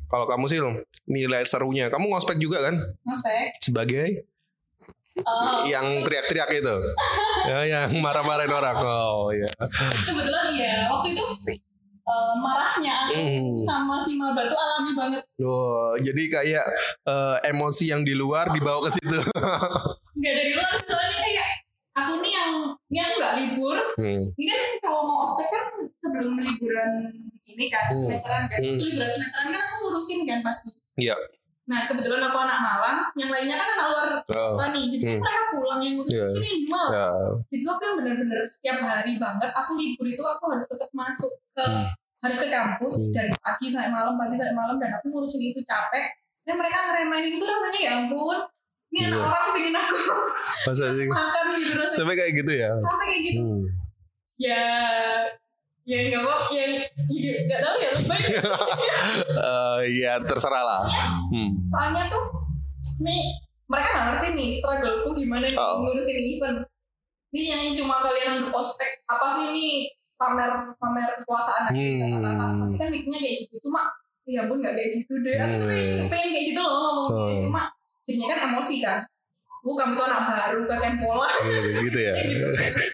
kalau 0.05 0.23
kamu 0.23 0.47
Sil 0.47 0.65
nilai 1.05 1.43
serunya 1.43 1.87
kamu 1.87 2.07
ngospek 2.07 2.37
juga 2.37 2.63
kan 2.63 2.75
Ngospek. 3.01 3.59
sebagai 3.61 4.25
Oh, 5.17 5.63
yang 5.63 6.03
teriak-teriak 6.03 6.51
itu 6.53 6.75
ya 7.47 7.63
yang 7.63 7.87
marah-marahin 7.97 8.51
orang 8.51 8.75
oh 8.77 9.31
ya 9.31 9.47
kebetulan 10.03 10.45
iya. 10.51 10.91
Waktu 10.91 11.15
itu 11.15 11.23
eh, 12.03 12.33
marahnya 12.35 12.95
Hmm. 13.07 13.63
sama 13.63 14.03
si 14.03 14.11
Maba 14.13 14.43
tuh 14.43 14.53
alami 14.53 14.91
banget. 14.91 15.23
oh 15.39 15.95
jadi 15.95 16.19
kayak 16.27 16.65
uh, 17.03 17.39
emosi 17.41 17.89
yang 17.89 18.03
di 18.03 18.11
luar 18.11 18.51
dibawa 18.51 18.83
ke 18.83 18.91
situ 18.91 19.15
Gak 20.19 20.33
dari 20.33 20.51
luar 20.51 20.75
soalnya 20.77 21.17
kayak 21.17 21.47
aku 21.95 22.11
nih 22.19 22.31
yang 22.31 22.51
ini 22.85 22.99
aku 22.99 23.13
nggak 23.17 23.35
libur. 23.35 23.77
Hmm. 23.95 24.23
Ini 24.35 24.51
kan 24.51 24.61
kalau 24.83 25.01
mau 25.07 25.17
ospek 25.23 25.47
kan 25.47 25.65
sebelum 25.97 26.35
liburan 26.35 26.91
ini 27.45 27.65
kan 27.67 27.89
Hmm. 27.89 27.99
semesteran 28.03 28.43
kan. 28.45 28.59
Hmm. 28.59 28.77
Liburan 28.77 29.09
semesteran 29.09 29.47
kan 29.49 29.61
aku 29.61 29.75
ngurusin 29.81 30.19
kan 30.23 30.39
pasti. 30.41 30.69
Iya. 30.95 31.15
Nah 31.65 31.89
kebetulan 31.89 32.21
aku 32.21 32.37
anak 32.37 32.59
Malang, 32.61 32.97
yang 33.17 33.33
lainnya 33.33 33.57
kan 33.57 33.69
anak 33.73 33.87
luar 33.89 34.09
Oh, 34.27 34.53
kota 34.53 34.65
nih. 34.69 34.85
Jadi 34.91 35.03
Hmm. 35.07 35.17
mereka 35.17 35.41
pulang 35.49 35.79
yang 35.81 35.93
ngurusin 35.97 36.13
Iya. 36.13 36.27
itu 36.29 36.39
yang 36.43 36.59
di 36.59 36.67
Malang. 36.69 36.91
ya. 36.93 37.07
Jadi 37.49 37.63
aku 37.63 37.79
kan 37.79 37.91
bener-bener 37.97 38.39
setiap 38.45 38.77
hari 38.81 39.13
banget 39.17 39.49
aku 39.49 39.71
libur 39.73 40.05
itu 40.05 40.21
aku 40.21 40.43
harus 40.51 40.65
tetap 40.67 40.89
masuk 40.93 41.31
ke 41.51 41.63
Hmm. 41.63 41.89
harus 42.21 42.37
ke 42.37 42.47
kampus 42.49 42.95
Hmm. 42.99 43.13
dari 43.13 43.31
pagi 43.35 43.67
sampai 43.69 43.89
malam 43.89 44.13
pagi 44.15 44.35
sampai 44.35 44.53
malam 44.53 44.75
dan 44.77 44.91
aku 44.93 45.05
ngurusin 45.09 45.41
itu 45.41 45.61
capek 45.61 46.05
dan 46.41 46.55
mereka 46.55 46.77
ngeremehin 46.83 47.37
itu 47.37 47.45
rasanya 47.45 47.79
ya 47.79 47.91
ampun 47.99 48.37
ini 48.95 48.99
anak 49.03 49.11
Iya. 49.13 49.27
orang 49.27 49.45
pengen 49.51 49.75
aku 49.75 49.95
masa 50.63 50.85
sih 50.89 51.05
makan 51.11 51.43
gitu 51.53 51.71
rasanya 51.75 51.91
sampai 51.93 52.15
kayak 52.15 52.31
gitu 52.33 52.51
ya 52.55 52.69
sampai 52.79 53.05
kayak 53.05 53.21
gitu 53.25 53.41
hmm. 53.43 53.63
ya 54.37 54.63
ya 55.85 55.97
nggak 56.01 56.21
mau 56.23 56.49
ya 56.49 56.65
ya 57.11 57.33
nggak 57.43 57.59
tahu 57.61 57.75
ya 57.77 57.89
lebay 57.91 58.21
Eh, 59.37 59.79
ya 59.99 60.13
terserah 60.19 60.63
lah 60.63 60.81
hmm. 61.29 61.67
soalnya 61.67 62.07
tuh 62.07 62.23
nih 62.97 63.35
mereka 63.65 63.87
nggak 63.91 64.05
ngerti 64.07 64.27
nih 64.33 64.49
struggleku 64.55 65.09
gimana 65.13 65.45
Oh. 65.53 65.83
ngurusin 65.83 66.17
event 66.17 66.57
ini 67.29 67.43
yang 67.45 67.61
cuma 67.75 67.99
kalian 67.99 68.49
ospek 68.49 69.03
apa 69.05 69.27
sih 69.29 69.45
ini 69.51 69.67
pamer 70.15 70.47
pamer 70.75 71.11
kekuasaan 71.17 71.69
Hmm. 71.69 72.63
pasti 72.63 72.77
kan 72.77 72.87
mikirnya 72.87 73.19
kayak 73.19 73.37
gitu 73.45 73.67
cuma 73.67 73.91
ya 74.25 74.41
ampun 74.41 74.57
nggak 74.57 74.73
kayak 74.73 74.89
gitu 74.97 75.13
deh 75.21 75.35
aku 75.35 75.55
Hmm. 75.61 76.07
pengen 76.07 76.29
kayak 76.31 76.45
gitu 76.49 76.59
loh 76.59 76.71
ngomongnya 76.73 77.13
Oh. 77.13 77.41
cuma 77.45 77.61
jadinya 78.05 78.27
kan 78.29 78.39
emosi 78.47 78.75
kan 78.79 78.99
bu 79.59 79.73
kamu 79.73 79.97
tuh 79.97 80.05
anak 80.05 80.21
baru 80.23 80.59
kakek 80.63 80.93
pola 80.99 81.25
Gitu, 81.41 81.69
gitu 81.83 81.99
ya. 81.99 82.13
Gitu. 82.21 82.47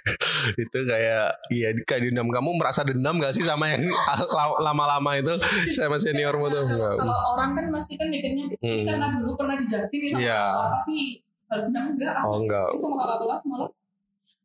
itu 0.63 0.79
kayak 0.81 1.25
iya 1.51 1.69
kayak 1.77 2.01
dendam 2.01 2.27
kamu 2.27 2.49
merasa 2.55 2.81
dendam 2.81 3.19
gak 3.19 3.35
sih 3.35 3.43
sama 3.43 3.67
yang 3.67 3.91
la- 4.25 4.59
lama-lama 4.63 5.11
itu 5.13 5.35
sama 5.71 5.99
seniormu 5.99 6.47
tuh? 6.47 6.63
Enggak. 6.63 6.95
kalau 6.95 7.17
orang 7.35 7.51
kan 7.53 7.65
pasti 7.69 7.93
kan 7.93 8.07
mikirnya 8.07 8.55
Hmm. 8.57 8.87
karena 8.87 9.19
dulu 9.19 9.35
pernah 9.35 9.55
dijatin 9.55 9.99
nih 9.99 10.09
sama 10.09 10.23
Iya. 10.23 10.41
kelas, 10.47 10.69
pasti 10.71 10.97
harus 11.45 11.65
dendam 11.67 11.85
enggak 11.91 12.15
Oh 12.23 12.35
enggak 12.39 12.67
sama 12.79 12.95
kakak 12.97 13.17
kelas 13.21 13.41
malah 13.45 13.69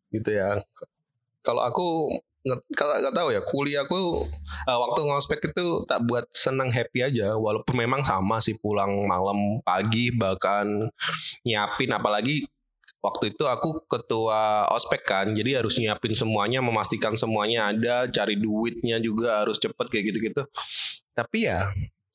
gitu 0.08 0.30
ya. 0.32 0.50
Kalau 1.40 1.62
aku 1.62 1.86
kalau 2.78 2.94
nggak 3.02 3.14
tahu 3.14 3.28
ya 3.34 3.40
kuliahku 3.42 4.00
eh, 4.70 4.78
waktu 4.78 5.00
ngospek 5.02 5.40
itu 5.50 5.82
tak 5.86 6.06
buat 6.06 6.26
senang 6.30 6.70
happy 6.70 7.02
aja. 7.02 7.34
Walaupun 7.34 7.74
memang 7.74 8.06
sama 8.06 8.38
sih 8.38 8.54
pulang 8.58 9.06
malam 9.06 9.60
pagi 9.66 10.14
bahkan 10.14 10.90
nyiapin. 11.42 11.90
Apalagi 11.90 12.46
waktu 13.02 13.34
itu 13.34 13.44
aku 13.46 13.86
ketua 13.86 14.66
ospek 14.70 15.02
kan 15.06 15.26
jadi 15.34 15.62
harus 15.62 15.78
nyiapin 15.78 16.14
semuanya 16.14 16.58
memastikan 16.58 17.14
semuanya 17.14 17.70
ada 17.70 18.10
cari 18.10 18.34
duitnya 18.38 18.98
juga 18.98 19.42
harus 19.42 19.58
cepet 19.58 19.86
kayak 19.90 20.04
gitu-gitu. 20.14 20.42
Tapi 21.14 21.50
ya 21.50 21.66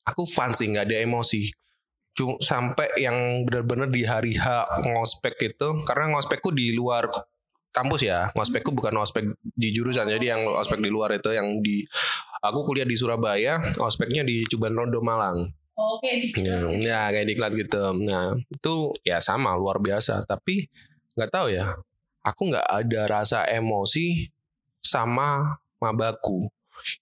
aku 0.08 0.28
fun 0.28 0.52
sih 0.56 0.68
nggak 0.72 0.88
ada 0.92 0.98
emosi. 1.04 1.52
Cuma 2.12 2.36
sampai 2.44 2.92
yang 3.00 3.48
benar-benar 3.48 3.88
di 3.88 4.04
hari 4.04 4.36
H 4.36 4.68
ngospek 4.84 5.56
itu 5.56 5.88
karena 5.88 6.12
ngospekku 6.12 6.52
di 6.52 6.76
luar 6.76 7.08
kampus 7.72 8.04
ya 8.04 8.30
ngospekku 8.36 8.76
bukan 8.76 8.96
ngospek 9.00 9.32
di 9.42 9.72
jurusan 9.72 10.08
jadi 10.08 10.38
yang 10.38 10.48
ospek 10.48 10.80
di 10.84 10.92
luar 10.92 11.16
itu 11.16 11.32
yang 11.32 11.64
di 11.64 11.84
aku 12.44 12.68
kuliah 12.68 12.86
di 12.86 13.00
Surabaya 13.00 13.60
ospeknya 13.80 14.28
di 14.28 14.44
Cuban 14.48 14.76
Rondo 14.76 15.00
Malang 15.00 15.52
oke 15.82 16.10
di 16.22 16.28
Ya, 16.42 16.68
ya 16.70 17.00
kayak 17.10 17.28
diklat 17.28 17.52
gitu. 17.58 17.82
Nah 18.06 18.38
itu 18.38 18.76
ya 19.02 19.18
sama 19.24 19.56
luar 19.58 19.82
biasa. 19.82 20.24
Tapi 20.28 20.68
nggak 21.18 21.32
tahu 21.32 21.48
ya. 21.54 21.78
Aku 22.22 22.54
nggak 22.54 22.68
ada 22.70 23.02
rasa 23.10 23.40
emosi 23.50 24.30
sama 24.86 25.58
mabaku. 25.82 26.50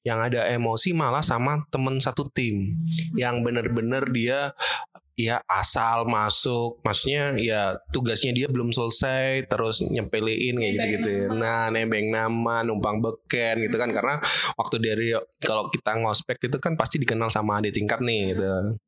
Yang 0.03 0.19
ada 0.23 0.47
emosi 0.49 0.91
malah 0.95 1.23
sama 1.23 1.63
temen 1.69 1.97
satu 1.99 2.27
tim. 2.31 2.79
Yang 3.15 3.35
bener-bener 3.45 4.03
dia 4.09 4.53
ya 5.19 5.43
asal 5.51 6.07
masuk. 6.07 6.79
Maksudnya 6.79 7.35
ya 7.35 7.75
tugasnya 7.91 8.31
dia 8.31 8.47
belum 8.47 8.71
selesai 8.71 9.51
terus 9.51 9.83
nyempelin 9.83 10.55
kayak 10.55 10.73
gitu 10.79 10.87
gitu 10.95 11.09
ya. 11.11 11.27
nah 11.35 11.67
nebeng 11.67 12.07
nama 12.07 12.63
numpang 12.63 13.03
beken 13.03 13.59
gitu 13.67 13.75
kan. 13.75 13.91
Karena 13.91 14.23
waktu 14.55 14.75
dari 14.79 15.11
kalau 15.43 15.67
kita 15.67 15.99
ngospek 15.99 16.47
itu 16.47 16.57
kan 16.63 16.79
pasti 16.79 16.97
dikenal 17.03 17.27
sama 17.27 17.59
adik 17.59 17.75
tingkat 17.75 17.99
nih 17.99 18.35
gitu. 18.35 18.79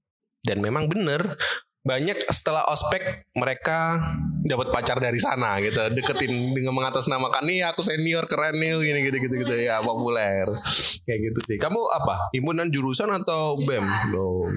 Dan 0.42 0.58
memang 0.64 0.90
bener 0.90 1.38
banyak 1.82 2.30
setelah 2.30 2.62
ospek 2.70 3.26
mereka 3.34 3.98
dapat 4.46 4.70
pacar 4.70 5.02
dari 5.02 5.18
sana 5.18 5.58
gitu. 5.62 5.82
Deketin 5.94 6.34
dengan 6.58 6.78
mengatasnamakan 6.78 7.44
nih 7.46 7.66
aku 7.70 7.82
senior 7.82 8.30
keren 8.30 8.62
nih 8.62 8.78
gini 8.78 9.00
gitu 9.10 9.18
gitu 9.18 9.36
gitu 9.46 9.54
ya 9.58 9.82
populer. 9.82 10.46
Kayak 11.06 11.20
gitu 11.34 11.40
sih. 11.50 11.58
Kamu 11.58 11.82
apa? 11.92 12.30
Himpunan 12.34 12.70
jurusan 12.70 13.10
atau 13.12 13.58
bem 13.66 13.86
lo 14.14 14.50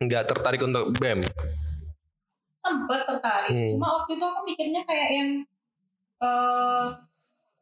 nggak 0.00 0.32
tertarik 0.32 0.64
untuk 0.64 0.96
bem 0.96 1.20
sempat 2.60 3.08
tertarik. 3.08 3.52
Hmm. 3.52 3.68
cuma 3.76 3.88
waktu 4.00 4.10
itu 4.20 4.24
aku 4.24 4.40
mikirnya 4.44 4.82
kayak 4.84 5.08
yang 5.16 5.30
eh 6.20 6.86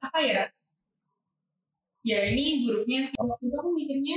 apa 0.03 0.19
ya? 0.23 0.43
Ya 2.03 2.19
ini 2.31 2.67
buruknya 2.67 3.07
sih. 3.07 3.15
Waktu 3.19 3.45
itu 3.47 3.57
aku 3.59 3.71
mikirnya 3.75 4.17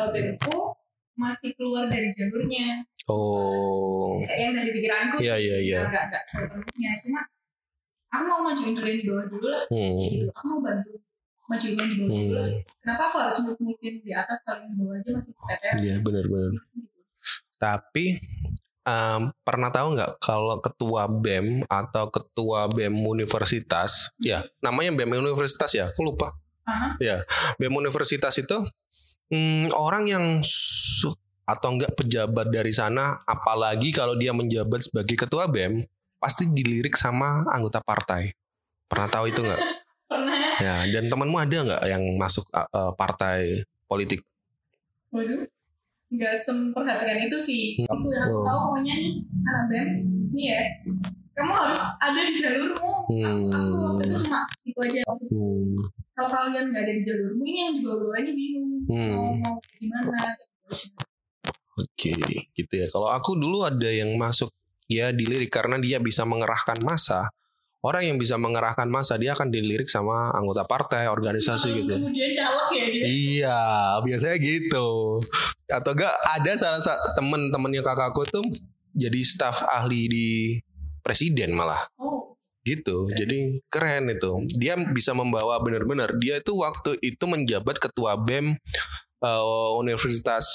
eh, 0.00 0.08
BEM-ku 0.12 0.60
masih 1.14 1.50
keluar 1.54 1.86
dari 1.86 2.10
jalurnya. 2.14 2.82
Oh. 3.06 4.18
Kayak 4.24 4.38
yang 4.40 4.54
dari 4.56 4.70
pikiranku. 4.72 5.16
Iya 5.20 5.34
iya 5.38 5.56
iya. 5.60 5.80
Nggak 5.86 6.04
nggak 6.10 6.24
sepenuhnya. 6.26 6.90
Cuma 7.04 7.20
aku 8.10 8.24
mau 8.30 8.40
majuin 8.46 8.74
kalian 8.74 8.98
di 9.02 9.06
bawah 9.06 9.26
dulu 9.26 9.46
lah. 9.50 9.64
Hmm. 9.70 9.98
gitu. 10.10 10.26
Aku 10.34 10.44
mau 10.48 10.60
bantu 10.62 10.92
majuin 11.44 11.74
di 11.76 11.78
bawah 11.78 12.08
dulu 12.08 12.32
lah. 12.34 12.48
Hmm. 12.48 12.60
kenapa 12.80 13.02
aku 13.10 13.16
harus 13.20 13.36
muluk-mulukin 13.44 13.94
di 14.00 14.12
atas 14.12 14.38
kalian 14.46 14.68
di 14.72 14.76
bawah 14.80 14.94
aja 14.96 15.08
masih 15.12 15.32
keteter 15.36 15.72
Iya 15.82 15.96
benar-benar. 16.00 16.52
Tapi 17.60 18.06
em, 18.84 19.22
pernah 19.44 19.70
tahu 19.72 19.86
nggak 19.96 20.12
kalau 20.20 20.56
ketua 20.60 21.08
BEM 21.08 21.64
atau 21.68 22.04
ketua 22.12 22.68
BEM 22.68 22.94
universitas, 23.04 24.12
ya 24.20 24.44
namanya 24.60 24.92
BEM 24.96 25.24
universitas 25.24 25.70
ya, 25.72 25.90
aku 25.92 26.04
lupa. 26.04 26.32
Aha. 26.64 26.96
BEM 27.60 27.74
universitas 27.76 28.40
itu 28.40 28.56
mm, 29.30 29.72
orang 29.76 30.04
yang 30.08 30.24
atau 31.44 31.68
enggak 31.76 31.92
pejabat 31.96 32.48
dari 32.48 32.72
sana, 32.72 33.20
apalagi 33.28 33.92
kalau 33.92 34.16
dia 34.16 34.32
menjabat 34.32 34.88
sebagai 34.88 35.14
ketua 35.14 35.44
BEM, 35.44 35.84
pasti 36.16 36.48
dilirik 36.48 36.96
sama 36.96 37.44
anggota 37.52 37.84
partai. 37.84 38.32
Pernah 38.88 39.08
tahu 39.12 39.28
itu 39.28 39.40
nggak? 39.44 39.62
pernah 40.04 40.60
Ya, 40.62 40.86
dan 40.86 41.10
temanmu 41.10 41.34
ada 41.34 41.56
nggak 41.66 41.82
yang 41.90 42.04
masuk 42.14 42.46
uh, 42.54 42.68
uh, 42.70 42.92
partai 42.94 43.66
politik? 43.90 44.22
waduh 45.14 45.46
nggak 46.14 46.34
semperhatikan 46.38 47.18
itu 47.22 47.38
sih 47.38 47.64
Hmm. 47.80 47.98
itu 47.98 48.06
yang 48.08 48.24
aku 48.24 48.36
Oh. 48.36 48.44
tahu 48.44 48.58
pokoknya 48.68 48.94
nih 48.96 49.12
anak 49.44 49.64
bem 49.68 49.88
nih 50.30 50.46
ya 50.48 50.62
kamu 51.34 51.50
harus 51.52 51.82
ada 51.98 52.20
di 52.22 52.34
jalurmu 52.34 52.92
Hmm. 53.10 53.50
aku 53.50 53.74
waktu 53.76 54.02
itu 54.06 54.16
cuma 54.22 54.40
itu 54.62 54.78
aja 54.80 55.00
Hmm. 55.28 55.74
kalau 56.12 56.28
kalian 56.30 56.64
nggak 56.70 56.82
ada 56.82 56.92
di 56.92 57.02
jalurmu 57.02 57.42
ini 57.42 57.58
yang 57.60 57.72
di 57.72 57.80
bawah-bawahnya 57.82 58.32
bingung 58.32 58.70
Hmm. 58.86 59.10
mau 59.12 59.28
mau 59.36 59.54
gimana 59.74 60.18
Oke, 61.74 62.14
gitu 62.54 62.72
ya. 62.72 62.86
Kalau 62.86 63.10
aku 63.10 63.34
dulu 63.34 63.66
ada 63.66 63.90
yang 63.90 64.14
masuk 64.14 64.46
ya 64.86 65.10
dilirik 65.10 65.50
karena 65.50 65.74
dia 65.76 65.98
bisa 65.98 66.22
mengerahkan 66.22 66.78
massa. 66.86 67.26
Orang 67.84 68.00
yang 68.08 68.16
bisa 68.16 68.40
mengerahkan 68.40 68.88
massa 68.88 69.20
dia 69.20 69.36
akan 69.36 69.52
dilirik 69.52 69.92
sama 69.92 70.32
anggota 70.32 70.64
partai, 70.64 71.04
organisasi 71.04 71.84
gitu. 71.84 72.00
kemudian 72.00 72.32
caleg 72.32 72.68
ya 72.72 72.86
dia 72.88 73.04
Iya, 73.04 73.60
biasanya 74.00 74.36
gitu. 74.40 75.20
Atau 75.68 75.92
enggak 75.92 76.16
ada 76.24 76.52
salah 76.56 76.80
satu 76.80 77.20
temen-temennya 77.20 77.84
kakakku 77.84 78.24
tuh 78.24 78.44
jadi 78.96 79.20
staf 79.20 79.60
ahli 79.68 80.08
di 80.08 80.28
presiden 81.04 81.52
malah 81.52 81.84
oh 82.00 82.34
gitu. 82.64 83.12
Jadi 83.12 83.60
keren 83.68 84.08
itu. 84.10 84.48
Dia 84.56 84.74
bisa 84.90 85.12
membawa 85.12 85.60
benar-benar. 85.60 86.16
Dia 86.16 86.40
itu 86.40 86.56
waktu 86.56 86.96
itu 87.04 87.24
menjabat 87.28 87.76
ketua 87.76 88.16
BEM 88.16 88.56
eh, 89.20 89.44
Universitas 89.78 90.48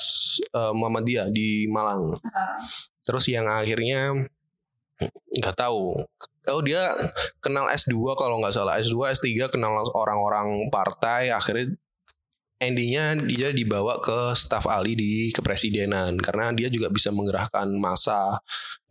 eh, 0.50 0.74
Muhammadiyah 0.74 1.30
di 1.30 1.70
Malang. 1.70 2.18
ah, 2.18 2.58
Terus 3.06 3.30
yang 3.30 3.46
akhirnya 3.48 4.26
nggak 5.38 5.56
tahu. 5.56 6.04
Oh 6.50 6.62
dia 6.66 6.94
kenal 7.40 7.70
S2 7.70 7.96
kalau 8.18 8.42
nggak 8.42 8.56
salah. 8.56 8.82
S2 8.82 9.16
S3 9.16 9.50
kenal 9.50 9.74
orang-orang 9.94 10.68
partai. 10.74 11.30
Akhirnya 11.30 11.74
endingnya 12.60 13.16
dia 13.24 13.56
dibawa 13.56 14.04
ke 14.04 14.36
staf 14.36 14.68
ahli 14.68 14.94
di 14.94 15.12
kepresidenan. 15.32 16.20
Karena 16.20 16.52
dia 16.52 16.68
juga 16.68 16.92
bisa 16.92 17.10
menggerakkan 17.10 17.72
massa 17.80 18.38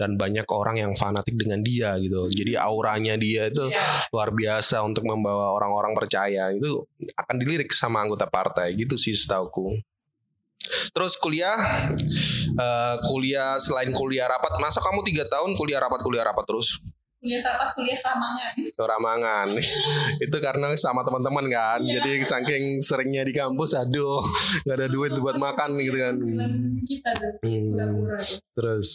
dan 0.00 0.16
banyak 0.16 0.48
orang 0.48 0.80
yang 0.80 0.92
fanatik 0.96 1.36
dengan 1.36 1.60
dia 1.60 1.98
gitu. 2.00 2.30
Jadi 2.32 2.56
auranya 2.56 3.14
dia 3.20 3.52
itu 3.52 3.68
ya. 3.68 4.08
luar 4.14 4.32
biasa 4.32 4.80
untuk 4.82 5.04
membawa 5.04 5.52
orang-orang 5.52 5.92
percaya. 5.92 6.50
Itu 6.54 6.88
akan 7.14 7.36
dilirik 7.36 7.70
sama 7.76 8.02
anggota 8.02 8.24
partai. 8.26 8.72
Gitu 8.74 8.96
sih 8.96 9.12
setauku. 9.12 9.76
Terus 10.90 11.14
kuliah 11.16 11.56
eh, 12.56 12.96
kuliah 13.06 13.56
selain 13.60 13.92
kuliah 13.94 14.26
rapat. 14.26 14.58
Masa 14.58 14.80
kamu 14.82 15.04
tiga 15.06 15.24
tahun 15.28 15.54
kuliah 15.54 15.78
rapat 15.78 16.00
kuliah 16.02 16.24
rapat 16.26 16.44
terus 16.48 16.80
kuliah 17.28 17.44
rapat 17.44 17.68
kuliah 17.76 18.00
tamangan 18.00 18.52
ke 18.56 18.80
Ramangan 18.80 19.48
itu 20.24 20.36
karena 20.40 20.72
sama 20.74 21.04
teman-teman 21.04 21.44
kan 21.46 21.78
Iya. 21.78 22.00
jadi 22.00 22.24
saking 22.24 22.64
seringnya 22.80 23.20
di 23.20 23.30
kampus 23.30 23.76
aduh 23.76 24.24
nggak 24.64 24.76
ada 24.76 24.88
duit 24.88 25.12
buat 25.14 25.36
makan 25.36 25.76
gitu 25.78 25.98
kan 25.98 26.14
bulan 26.16 26.52
kita 26.82 27.10
tuh 27.12 27.32
Hmm, 27.38 27.76
tuh 27.76 28.24
terus 28.56 28.88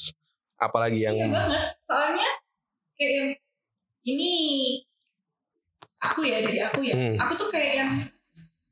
apalagi 0.58 0.98
yang 1.00 1.14
Iya. 1.14 1.46
Soalnya 1.86 2.30
kayak 2.96 3.14
yang 3.14 3.30
ini 4.04 4.32
aku 6.00 6.20
ya 6.24 6.42
dari 6.42 6.60
aku 6.60 6.80
ya. 6.82 6.96
Hmm. 6.96 7.16
Aku 7.18 7.34
tuh 7.38 7.48
kayak 7.48 7.74
yang 7.78 7.92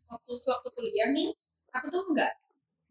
waktu 0.06 0.32
waktu 0.36 0.69
kuliah 0.71 1.08
nih, 1.12 1.32
aku 1.71 1.88
tuh 1.88 2.04
nggak 2.12 2.32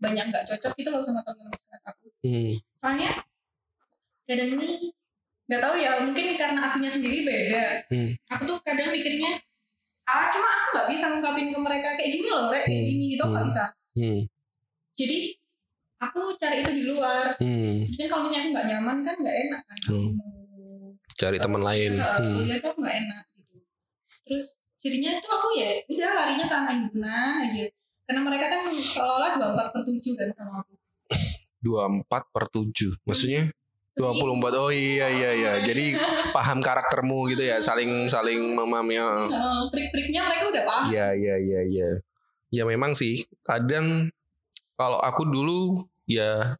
banyak 0.00 0.24
nggak 0.28 0.44
cocok 0.48 0.72
gitu 0.74 0.88
loh 0.88 1.04
sama 1.04 1.20
teman-teman 1.20 1.80
aku. 1.84 2.06
hmm, 2.24 2.56
Soalnya 2.80 3.10
kadang 4.24 4.56
ini 4.56 4.94
nggak 5.50 5.60
tahu 5.60 5.74
ya 5.76 5.98
mungkin 5.98 6.26
karena 6.38 6.60
akunya 6.62 6.86
sendiri 6.86 7.26
beda. 7.26 7.66
Hmm. 7.90 8.10
Aku 8.30 8.42
tuh 8.46 8.56
kadang 8.62 8.94
mikirnya 8.94 9.34
ah 10.06 10.30
cuma 10.30 10.46
aku 10.46 10.66
nggak 10.70 10.86
bisa 10.90 11.04
ngungkapin 11.10 11.50
ke 11.50 11.58
mereka 11.58 11.88
kayak 11.98 12.10
gini 12.10 12.28
loh, 12.30 12.46
Rek, 12.48 12.62
kayak 12.64 12.78
Hmm. 12.78 12.90
gini 12.94 13.04
gitu 13.10 13.24
nggak 13.24 13.42
Hmm. 13.42 13.50
bisa. 13.50 13.64
hmm, 13.90 14.20
Jadi 14.94 15.18
aku 15.98 16.20
cari 16.36 16.56
itu 16.62 16.70
di 16.70 16.84
luar. 16.86 17.34
hmm. 17.36 17.74
Jadi 17.88 18.04
kalau 18.06 18.22
misalnya 18.24 18.40
aku 18.40 18.50
nggak 18.54 18.66
nyaman 18.70 18.96
kan 19.00 19.14
nggak 19.18 19.36
enak 19.44 19.62
kan. 19.66 19.78
Hmm. 19.90 20.10
cari 21.12 21.36
teman 21.36 21.60
lain 21.60 21.92
hmm. 21.98 22.32
kuliah 22.38 22.58
tuh 22.58 22.72
nggak 22.72 22.96
enak 22.96 23.22
gitu. 23.34 23.56
Terus 24.24 24.44
jadinya 24.78 25.10
tuh 25.18 25.32
aku 25.32 25.48
ya 25.52 25.70
udah 25.84 26.10
larinya 26.14 26.46
ke 26.46 26.54
anak 26.56 26.72
himpunan 26.78 27.34
aja. 27.44 27.64
Karena 28.06 28.20
mereka 28.22 28.44
kan 28.48 28.60
seolah-olah 28.70 29.32
24 29.36 29.74
per 29.74 29.82
7 29.84 30.14
kan 30.14 30.28
sama 30.32 30.54
aku. 30.62 30.72
24 31.60 32.32
per 32.32 32.44
7 32.48 32.96
maksudnya 33.04 33.42
24 34.00 34.56
oh 34.56 34.72
iya 34.72 35.06
iya 35.12 35.30
iya 35.36 35.52
jadi 35.60 36.00
paham 36.32 36.64
karaktermu 36.64 37.28
gitu 37.36 37.44
ya 37.44 37.60
saling 37.60 38.08
saling 38.08 38.56
memahami 38.56 38.96
ya. 38.96 39.08
Freak-freaknya 39.68 40.20
mereka 40.24 40.44
udah 40.48 40.64
paham. 40.64 40.82
Iya 40.88 41.06
iya 41.12 41.36
iya 41.36 41.60
iya. 41.68 41.88
Ya 42.50 42.64
memang 42.64 42.96
sih 42.96 43.28
kadang 43.44 44.08
kalau 44.80 44.96
aku 44.96 45.28
dulu 45.28 45.84
ya 46.08 46.56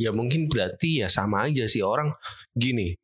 ya 0.00 0.10
mungkin 0.12 0.48
berarti 0.48 1.04
ya 1.04 1.08
sama 1.08 1.48
aja 1.48 1.64
sih 1.64 1.80
orang 1.80 2.12
gini. 2.52 2.96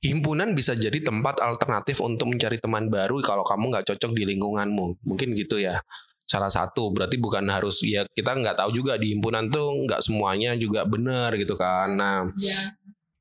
Himpunan 0.00 0.56
bisa 0.56 0.72
jadi 0.72 0.96
tempat 1.04 1.44
alternatif 1.44 2.00
untuk 2.00 2.32
mencari 2.32 2.56
teman 2.56 2.88
baru 2.88 3.20
kalau 3.20 3.44
kamu 3.44 3.68
nggak 3.68 3.86
cocok 3.92 4.16
di 4.16 4.24
lingkunganmu. 4.32 5.04
Mungkin 5.04 5.36
gitu 5.36 5.60
ya. 5.60 5.76
Salah 6.24 6.48
satu 6.48 6.94
berarti 6.94 7.20
bukan 7.20 7.44
harus 7.52 7.84
ya 7.84 8.08
kita 8.08 8.32
nggak 8.32 8.56
tahu 8.56 8.70
juga 8.72 8.96
di 8.96 9.12
himpunan 9.12 9.52
tuh 9.52 9.84
nggak 9.84 10.00
semuanya 10.00 10.56
juga 10.56 10.88
benar 10.88 11.36
gitu 11.36 11.52
kan. 11.52 11.92
Nah 12.00 12.32
Ya. 12.40 12.79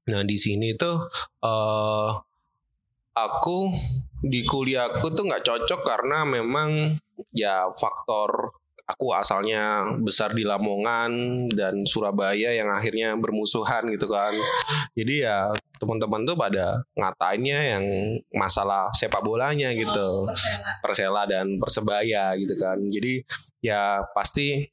Nah 0.10 0.26
di 0.26 0.38
sini 0.42 0.74
tuh 0.74 0.98
eh 1.46 2.10
aku 3.14 3.60
di 4.20 4.44
kuliahku 4.44 5.06
tuh 5.14 5.24
nggak 5.28 5.46
cocok 5.46 5.82
karena 5.86 6.28
memang 6.28 6.98
ya 7.36 7.68
faktor 7.72 8.60
aku 8.90 9.14
asalnya 9.14 9.86
besar 10.02 10.34
di 10.34 10.42
Lamongan 10.42 11.46
dan 11.54 11.86
Surabaya 11.86 12.50
yang 12.50 12.74
akhirnya 12.74 13.14
bermusuhan 13.14 13.86
gitu 13.94 14.10
kan. 14.10 14.34
Jadi 14.98 15.22
ya 15.22 15.54
teman-teman 15.78 16.26
tuh 16.26 16.34
pada 16.34 16.82
ngatainnya 16.98 17.78
yang 17.78 17.86
masalah 18.34 18.90
sepak 18.98 19.22
bolanya 19.22 19.70
gitu. 19.78 20.26
Persela. 20.26 20.74
Persela 20.82 21.24
dan 21.30 21.62
Persebaya 21.62 22.34
gitu 22.42 22.58
kan. 22.58 22.82
Jadi 22.90 23.22
ya 23.62 24.02
pasti 24.18 24.66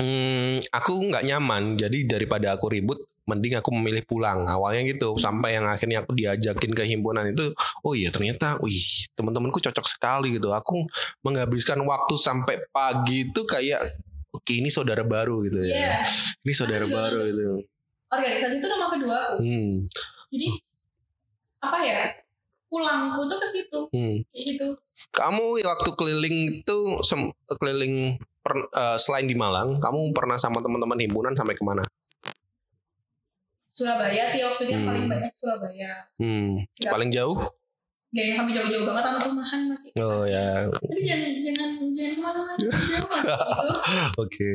hmm, 0.00 0.64
aku 0.72 0.92
nggak 1.12 1.26
nyaman. 1.28 1.76
Jadi 1.76 2.08
daripada 2.08 2.56
aku 2.56 2.72
ribut, 2.72 3.07
mending 3.28 3.60
aku 3.60 3.70
memilih 3.76 4.02
pulang. 4.08 4.48
Awalnya 4.48 4.88
gitu 4.96 5.14
sampai 5.20 5.60
yang 5.60 5.68
akhirnya 5.68 6.00
aku 6.02 6.16
diajakin 6.16 6.72
ke 6.72 6.82
himpunan 6.88 7.28
itu 7.28 7.52
oh 7.84 7.92
iya 7.92 8.08
ternyata 8.08 8.56
wih 8.64 9.06
teman-temanku 9.12 9.60
cocok 9.60 9.86
sekali 9.86 10.40
gitu. 10.40 10.50
Aku 10.56 10.88
menghabiskan 11.20 11.78
waktu 11.84 12.14
sampai 12.16 12.64
pagi 12.72 13.28
itu 13.28 13.44
kayak 13.44 14.00
oke 14.32 14.52
ini 14.52 14.72
saudara 14.72 15.04
baru 15.04 15.44
gitu 15.44 15.60
ya. 15.60 15.76
Iya. 15.76 15.96
ini 16.42 16.52
saudara 16.56 16.88
baru 16.88 17.28
gitu. 17.28 17.68
Organisasi 18.08 18.64
itu 18.64 18.66
nama 18.66 18.88
kedua. 18.88 19.16
Aku 19.36 19.44
hmm, 19.44 19.72
jadi 20.32 20.48
apa 21.58 21.78
ya 21.84 22.02
pulangku 22.72 23.28
tuh 23.28 23.38
ke 23.40 23.48
situ. 23.52 23.80
Hmm. 23.92 24.16
kayak 24.32 24.44
gitu. 24.56 24.68
Kamu 25.12 25.60
waktu 25.60 25.90
keliling 25.94 26.64
itu 26.64 26.78
keliling 27.60 28.16
per- 28.48 28.70
eh, 28.72 28.96
selain 28.96 29.28
di 29.28 29.36
Malang 29.36 29.76
kamu 29.76 30.16
pernah 30.16 30.40
sama 30.40 30.64
teman-teman 30.64 30.96
himpunan 30.96 31.36
sampai 31.36 31.52
ke 31.52 31.60
mana 31.60 31.84
Surabaya 33.78 34.26
sih 34.26 34.42
waktu 34.42 34.66
itu 34.66 34.72
yang 34.74 34.82
Hmm. 34.82 34.90
paling 34.90 35.06
banyak 35.06 35.32
Surabaya 35.32 35.92
hmm. 36.18 36.50
Ya. 36.82 36.90
paling 36.90 37.10
jauh 37.14 37.38
gak 38.08 38.24
yang 38.24 38.36
sampai 38.40 38.56
jauh-jauh 38.56 38.84
banget 38.88 39.04
anak 39.04 39.22
rumahan 39.22 39.60
masih 39.68 39.90
oh 40.00 40.24
ya 40.24 40.64
Aduh, 40.64 41.02
jangan 41.04 41.30
jangan 41.38 41.70
jangan 41.92 42.12
ke 42.16 42.20
mana-mana 42.24 42.52
jauh 42.56 42.72
gitu 42.88 43.16
Oke, 44.16 44.50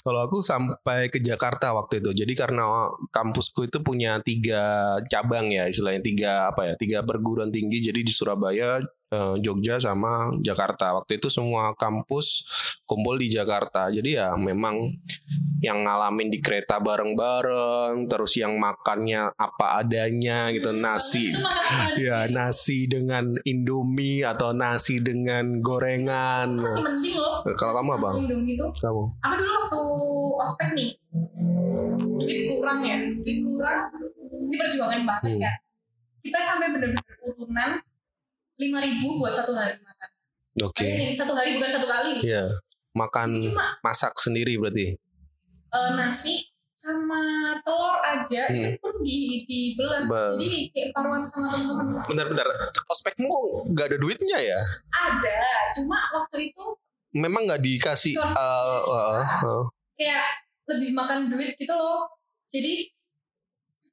kalau 0.00 0.20
aku 0.24 0.40
sampai 0.40 1.08
ke 1.08 1.20
Jakarta 1.20 1.72
waktu 1.72 2.00
itu. 2.00 2.24
Jadi 2.24 2.32
karena 2.32 2.64
kampusku 3.08 3.68
itu 3.68 3.78
punya 3.80 4.18
tiga 4.20 4.62
cabang 5.06 5.48
ya, 5.48 5.68
istilahnya 5.68 6.02
tiga 6.02 6.32
apa 6.50 6.72
ya, 6.72 6.74
tiga 6.76 6.98
perguruan 7.00 7.48
tinggi. 7.48 7.80
Jadi 7.80 8.04
di 8.04 8.12
Surabaya, 8.12 8.80
eh, 9.08 9.36
Jogja 9.40 9.76
sama 9.78 10.32
Jakarta. 10.40 10.96
Waktu 10.98 11.20
itu 11.22 11.28
semua 11.28 11.72
kampus 11.76 12.44
kumpul 12.84 13.16
di 13.16 13.30
Jakarta. 13.30 13.88
Jadi 13.88 14.16
ya 14.18 14.32
memang 14.34 14.76
yang 15.60 15.82
ngalamin 15.82 16.28
di 16.28 16.38
kereta 16.38 16.78
bareng-bareng, 16.78 18.06
terus 18.06 18.34
yang 18.34 18.54
makannya 18.54 19.30
apa 19.30 19.78
adanya 19.78 20.50
gitu, 20.50 20.70
nasi. 20.70 21.30
Itu 21.30 21.40
makan 21.46 21.86
Ya 21.96 22.26
nasi 22.26 22.84
dengan 22.84 23.38
Indomie 23.42 24.22
atau 24.22 24.50
nasi 24.50 24.98
dengan 24.98 25.58
gorengan. 25.58 26.58
masih 26.58 26.82
mending 26.82 27.16
loh 27.16 27.40
Kalau 27.54 27.74
kamu 27.76 27.90
apa? 27.94 28.08
Kamu? 28.74 29.02
aku 29.16 29.34
dulu 29.36 29.52
waktu 29.54 29.80
ospek 30.40 30.68
nih 30.72 30.90
duit 32.16 32.40
kurang 32.50 32.80
ya 32.80 32.96
duit 32.98 33.38
kurang 33.42 33.80
ini 34.42 34.54
perjuangan 34.56 35.02
banget 35.02 35.22
Hmm. 35.30 35.40
ya 35.40 35.52
kita 36.20 36.38
sampai 36.40 36.68
bener-bener 36.70 37.14
urunan 37.22 37.70
lima 38.56 38.78
ribu 38.80 39.18
buat 39.18 39.32
satu 39.32 39.52
hari 39.52 39.76
makan 39.78 40.08
Oke. 40.56 40.86
Bayangin, 40.86 41.10
satu 41.12 41.34
hari 41.34 41.50
bukan 41.52 41.66
satu 41.68 41.84
kali 41.84 42.22
Iya. 42.22 42.46
Makan 42.94 43.42
cuma 43.42 43.74
masak 43.80 44.14
sendiri 44.16 44.54
berarti. 44.54 44.94
Eh, 45.74 45.90
nasi 45.94 46.34
sama 46.74 47.20
telur 47.60 47.96
aja 47.98 48.44
Hmm. 48.44 48.60
itu 48.60 48.76
pun 48.76 48.94
di 49.00 49.18
dibelah 49.44 50.04
Ba- 50.04 50.36
jadi 50.36 50.68
kayak 50.68 50.88
paruan 50.92 51.24
sama 51.24 51.48
teman-teman 51.50 52.04
Bentar-bentar. 52.04 52.46
Ospekmu 52.86 53.24
kok 53.24 53.42
nggak 53.70 53.86
ada 53.88 53.98
duitnya 53.98 54.38
ya? 54.38 54.60
ada 54.90 55.38
cuma 55.72 55.98
waktu 56.14 56.50
itu 56.50 56.66
Memang 57.14 57.46
nggak 57.46 57.62
dikasih. 57.62 58.14
Eh, 58.14 58.26
eh, 58.26 59.22
eh. 59.40 59.62
kayak 59.94 60.26
lebih 60.66 60.90
makan 60.92 61.28
duit 61.28 61.54
gitu 61.54 61.70
loh 61.70 62.10
jadi 62.48 62.90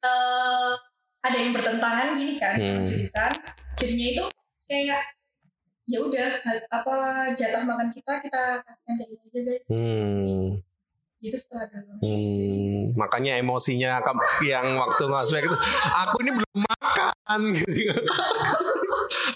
eh 0.02 0.74
ada 1.22 1.38
yang 1.38 1.54
bertentangan 1.54 2.18
gini 2.18 2.36
kan 2.36 2.58
Hmm. 2.58 2.82
jurusan 2.84 3.32
jadinya 3.78 4.08
itu 4.10 4.26
kayak 4.66 5.02
ya 5.86 5.98
udah 6.00 6.42
apa 6.68 6.96
jatah 7.32 7.62
makan 7.62 7.88
kita 7.88 8.20
kita 8.20 8.42
kasihkan 8.60 8.94
ke 8.98 9.04
aja 9.06 9.40
guys 9.44 9.66
Hmm, 9.68 10.58
dulu 11.22 11.38
hmm. 12.02 12.98
Makanya 12.98 13.38
emosinya 13.38 14.02
yang 14.42 14.78
waktu 14.82 15.04
ngospek 15.06 15.46
itu, 15.46 15.58
aku 15.94 16.16
ini 16.26 16.32
belum 16.34 16.60
makan 16.66 17.42
gitu. 17.54 17.94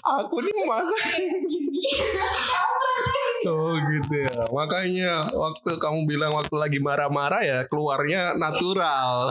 aku 0.02 0.34
ini 0.42 0.52
makan. 0.66 1.20
Oh 3.46 3.78
gitu 3.78 4.14
ya. 4.26 4.42
Makanya 4.50 5.12
waktu 5.30 5.70
kamu 5.78 6.10
bilang 6.10 6.34
waktu 6.34 6.54
lagi 6.58 6.78
marah-marah 6.82 7.42
ya 7.46 7.58
keluarnya 7.70 8.34
natural. 8.34 9.30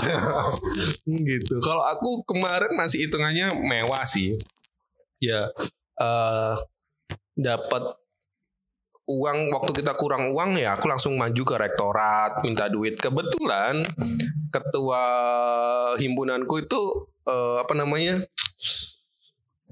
gitu. 1.03 1.59
Kalau 1.59 1.83
aku 1.83 2.23
kemarin 2.23 2.71
masih 2.79 3.03
hitungannya 3.07 3.51
mewah 3.51 4.07
sih. 4.07 4.39
Ya 5.19 5.51
eh 5.99 6.55
dapat 7.35 7.99
uang 9.05 9.53
waktu 9.53 9.71
kita 9.81 9.93
kurang 9.93 10.33
uang 10.33 10.57
ya 10.57 10.73
aku 10.73 10.89
langsung 10.89 11.13
maju 11.13 11.43
ke 11.45 11.55
rektorat 11.55 12.41
minta 12.41 12.65
duit. 12.69 12.97
Kebetulan 12.97 13.85
ketua 14.49 15.03
himpunanku 15.97 16.65
itu 16.65 16.81
eh, 17.29 17.57
apa 17.61 17.73
namanya? 17.77 18.25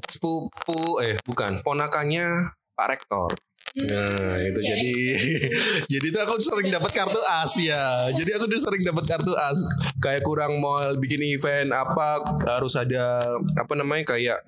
sepupu 0.04 1.00
eh 1.02 1.16
bukan 1.26 1.64
ponakannya 1.64 2.54
Pak 2.76 2.88
Rektor. 2.92 3.32
Nah 3.74 4.38
itu 4.38 4.60
Oke. 4.62 4.70
jadi 4.70 4.94
jadi 5.98 6.06
itu 6.14 6.20
aku 6.22 6.38
sering 6.38 6.70
dapat 6.70 6.92
kartu 6.94 7.18
as 7.18 7.54
ya. 7.58 8.14
Jadi 8.14 8.30
aku 8.38 8.46
tuh 8.46 8.62
sering 8.62 8.86
dapat 8.86 9.04
kartu 9.10 9.34
as. 9.34 9.58
Kayak 9.98 10.22
kurang 10.22 10.62
mau 10.62 10.78
bikin 11.02 11.26
event 11.26 11.74
apa 11.74 12.22
harus 12.46 12.78
ada 12.78 13.18
apa 13.58 13.74
namanya 13.74 14.14
kayak 14.14 14.46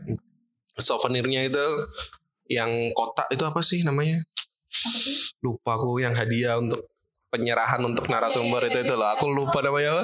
souvenirnya 0.78 1.50
itu 1.50 1.66
yang 2.46 2.70
kotak 2.94 3.26
itu 3.34 3.42
apa 3.42 3.66
sih 3.66 3.82
namanya? 3.82 4.22
Lupa 5.44 5.78
aku 5.80 6.02
yang 6.02 6.16
hadiah 6.16 6.60
untuk 6.60 6.88
penyerahan 7.30 7.84
untuk 7.84 8.08
narasumber 8.08 8.72
itu 8.72 8.84
itu 8.84 8.96
lah. 8.96 9.20
Aku 9.20 9.28
lupa 9.32 9.60
namanya 9.60 10.00
apa. 10.00 10.04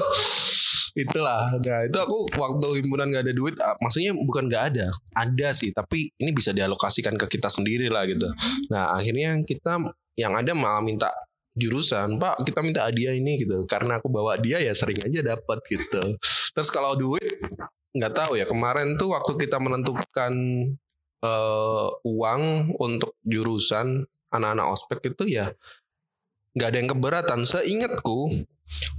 Itulah. 0.92 1.48
Nah 1.56 1.82
itu 1.88 1.98
aku 1.98 2.28
waktu 2.36 2.84
himpunan 2.84 3.08
nggak 3.08 3.24
ada 3.24 3.34
duit, 3.34 3.56
ah, 3.64 3.80
maksudnya 3.80 4.12
bukan 4.12 4.52
nggak 4.52 4.64
ada, 4.76 4.92
ada 5.16 5.48
sih. 5.56 5.72
Tapi 5.72 6.12
ini 6.20 6.36
bisa 6.36 6.52
dialokasikan 6.52 7.16
ke 7.16 7.32
kita 7.32 7.48
sendiri 7.48 7.88
lah 7.88 8.04
gitu. 8.04 8.28
Nah 8.68 8.92
akhirnya 8.92 9.40
kita 9.48 9.80
yang 10.20 10.36
ada 10.36 10.52
malah 10.52 10.84
minta 10.84 11.08
jurusan 11.52 12.16
pak 12.16 12.48
kita 12.48 12.64
minta 12.64 12.88
hadiah 12.88 13.12
ini 13.12 13.44
gitu 13.44 13.68
karena 13.68 14.00
aku 14.00 14.08
bawa 14.08 14.40
dia 14.40 14.64
ya 14.64 14.72
sering 14.72 14.96
aja 15.04 15.36
dapat 15.36 15.60
gitu 15.68 16.00
terus 16.56 16.72
kalau 16.72 16.96
duit 16.96 17.28
nggak 17.92 18.14
tahu 18.16 18.40
ya 18.40 18.48
kemarin 18.48 18.96
tuh 18.96 19.12
waktu 19.12 19.36
kita 19.36 19.60
menentukan 19.60 20.32
eh, 21.20 21.90
uang 22.08 22.44
untuk 22.80 23.20
jurusan 23.28 24.08
anak-anak 24.32 24.68
ospek 24.72 25.14
itu 25.14 25.38
ya 25.40 25.52
nggak 26.56 26.68
ada 26.68 26.78
yang 26.78 26.90
keberatan. 26.92 27.40
Seingatku 27.48 28.32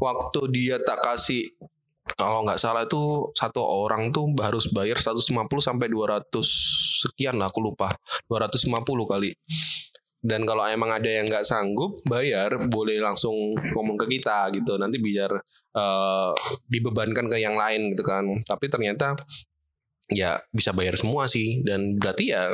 waktu 0.00 0.40
dia 0.52 0.76
tak 0.80 1.00
kasih 1.04 1.52
kalau 2.18 2.42
nggak 2.42 2.58
salah 2.58 2.82
itu 2.82 3.30
satu 3.38 3.62
orang 3.62 4.10
tuh 4.10 4.34
harus 4.42 4.66
bayar 4.74 4.98
150 4.98 5.22
sampai 5.62 5.86
200 5.86 6.34
sekian 7.06 7.38
lah 7.38 7.48
aku 7.48 7.62
lupa. 7.62 7.88
250 8.26 8.82
kali. 9.06 9.30
Dan 10.22 10.46
kalau 10.46 10.66
emang 10.70 10.90
ada 10.94 11.06
yang 11.10 11.26
nggak 11.26 11.42
sanggup 11.42 11.98
bayar 12.06 12.54
boleh 12.70 13.02
langsung 13.02 13.54
ngomong 13.74 13.98
ke 14.02 14.06
kita 14.18 14.50
gitu. 14.54 14.78
Nanti 14.78 14.98
biar 14.98 15.30
eh, 15.74 16.32
dibebankan 16.66 17.26
ke 17.30 17.36
yang 17.38 17.54
lain 17.54 17.94
gitu 17.94 18.02
kan. 18.06 18.26
Tapi 18.46 18.66
ternyata 18.66 19.14
ya 20.10 20.42
bisa 20.50 20.74
bayar 20.74 20.98
semua 20.98 21.30
sih. 21.30 21.62
Dan 21.62 22.02
berarti 22.02 22.34
ya 22.34 22.50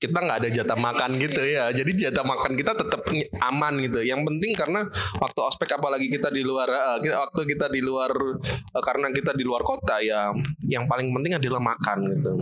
kita 0.00 0.16
nggak 0.16 0.38
ada 0.40 0.48
jatah 0.48 0.78
makan 0.80 1.12
gitu 1.20 1.44
ya 1.44 1.68
jadi 1.76 2.08
jatah 2.08 2.24
makan 2.24 2.56
kita 2.56 2.72
tetap 2.72 3.04
aman 3.52 3.74
gitu 3.84 4.00
yang 4.00 4.24
penting 4.24 4.56
karena 4.56 4.88
waktu 5.20 5.40
ospek 5.44 5.76
apalagi 5.76 6.08
kita 6.08 6.32
di 6.32 6.40
luar 6.40 6.72
kita 7.04 7.20
waktu 7.20 7.40
kita 7.44 7.68
di 7.68 7.84
luar 7.84 8.08
eh, 8.48 8.82
karena 8.82 9.12
kita 9.12 9.36
di 9.36 9.44
luar 9.44 9.60
kota 9.60 10.00
ya 10.00 10.32
yang 10.64 10.88
paling 10.88 11.12
penting 11.12 11.36
adalah 11.36 11.60
makan 11.60 12.08
gitu 12.16 12.32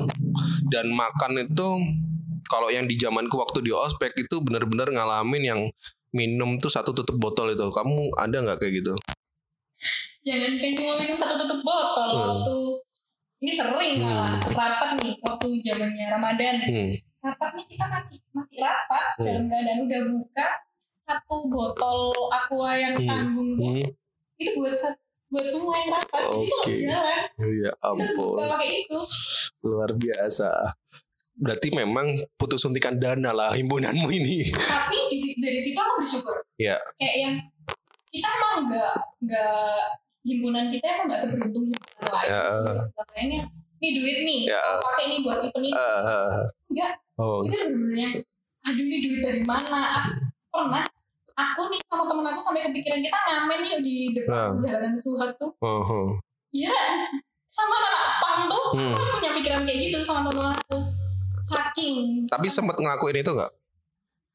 dan 0.71 0.87
makan 0.95 1.51
itu 1.51 1.69
kalau 2.47 2.71
yang 2.71 2.87
di 2.87 2.95
zamanku 2.95 3.35
waktu 3.37 3.61
di 3.67 3.75
ospek 3.75 4.15
itu 4.17 4.39
benar-benar 4.41 4.89
ngalamin 4.95 5.43
yang 5.43 5.61
minum 6.15 6.57
tuh 6.57 6.73
satu 6.73 6.95
tutup 6.95 7.19
botol 7.21 7.53
itu 7.53 7.69
kamu 7.75 8.15
ada 8.17 8.39
nggak 8.39 8.59
kayak 8.63 8.81
gitu 8.81 8.95
jangan 10.23 10.53
kan 10.63 10.71
cuma 10.79 10.93
minum 10.97 11.19
satu 11.19 11.35
tutup 11.43 11.61
botol 11.67 12.09
Hmm. 12.09 12.23
waktu 12.33 12.57
ini 13.39 13.53
sering 13.55 13.95
malah 14.03 14.31
Hmm. 14.31 14.55
rapat 14.55 14.91
nih 15.03 15.15
waktu 15.21 15.47
zamannya 15.63 16.07
Ramadan 16.11 16.55
hmm. 16.63 17.08
Rapat 17.29 17.51
nih 17.55 17.67
kita 17.69 17.85
masih 17.87 18.19
masih 18.31 18.57
rapat 18.59 19.13
Hmm. 19.15 19.25
dalam 19.25 19.45
keadaan 19.47 19.81
udah 19.85 20.01
buka 20.11 20.49
satu 21.03 21.37
botol 21.47 21.99
aqua 22.29 22.71
yang 22.75 22.95
Hmm. 22.95 23.07
tanggung 23.07 23.53
Hmm. 23.55 23.81
itu 24.37 24.51
buat 24.57 24.73
sat- 24.73 25.01
buat 25.29 25.45
semua 25.45 25.75
yang 25.77 25.91
rapat 25.93 26.23
Oke. 26.27 26.49
kalau 26.49 26.65
jalan 26.65 27.21
ya 27.53 27.71
kita 27.71 27.85
ampun 27.85 28.45
pakai 28.49 28.71
itu 28.81 28.99
luar 29.63 29.91
biasa 29.93 30.51
berarti 31.35 31.69
memang 31.71 32.07
putus 32.35 32.59
suntikan 32.59 32.97
dana 32.97 33.31
lah 33.31 33.53
himpunanmu 33.53 34.09
ini 34.11 34.49
tapi 34.51 34.99
dari 35.39 35.61
situ 35.61 35.77
aku 35.77 36.01
bersyukur 36.01 36.37
Ya. 36.57 36.81
kayak 36.97 37.17
yang 37.19 37.35
kita 38.09 38.27
emang 38.27 38.67
nggak 38.67 38.95
nggak 39.21 39.85
himpunan 40.25 40.67
kita 40.69 40.87
emang 40.89 41.07
nggak 41.07 41.21
seberuntung 41.21 41.65
himpunan 41.67 42.09
lain 42.11 42.27
Ya. 42.27 42.43
Istilahnya, 42.81 43.41
nih 43.79 43.91
duit 43.95 44.19
nih 44.23 44.41
Ya. 44.47 44.59
aku 44.61 44.83
pakai 44.85 45.05
nih 45.07 45.19
buat 45.21 45.39
event 45.41 45.59
ini 45.61 45.71
Eh, 45.71 46.39
Enggak. 46.69 46.93
oh 47.17 47.39
itu 47.41 47.57
bener-bener 47.57 48.13
aduh 48.61 48.85
ini 48.85 48.97
duit 49.01 49.21
dari 49.21 49.43
mana 49.43 49.81
pernah 50.49 50.83
aku 51.35 51.61
nih 51.69 51.81
sama 51.87 52.05
temen 52.05 52.27
aku 52.27 52.41
sampai 52.41 52.63
kepikiran 52.63 53.01
kita 53.01 53.15
ngamen 53.17 53.59
nih 53.61 53.73
di 53.81 53.95
depan 54.13 54.35
Ah. 54.35 54.51
jalanan 54.61 54.95
Suhat 54.97 55.31
tuh 55.37 55.51
oh, 55.59 55.83
oh. 55.83 56.09
ya 56.51 56.75
sama 57.49 57.75
anak 57.77 57.95
pang 58.19 58.41
tuh 58.47 58.65
Hmm. 58.71 58.93
aku 58.93 59.17
punya 59.17 59.31
pikiran 59.33 59.63
kayak 59.63 59.79
gitu 59.81 59.99
sama 60.03 60.27
teman 60.27 60.51
aku 60.53 60.77
saking 61.45 62.27
Tapi 62.27 62.47
sempat 62.47 62.77
ngelakuin 62.77 63.19
itu 63.19 63.31
nggak? 63.31 63.53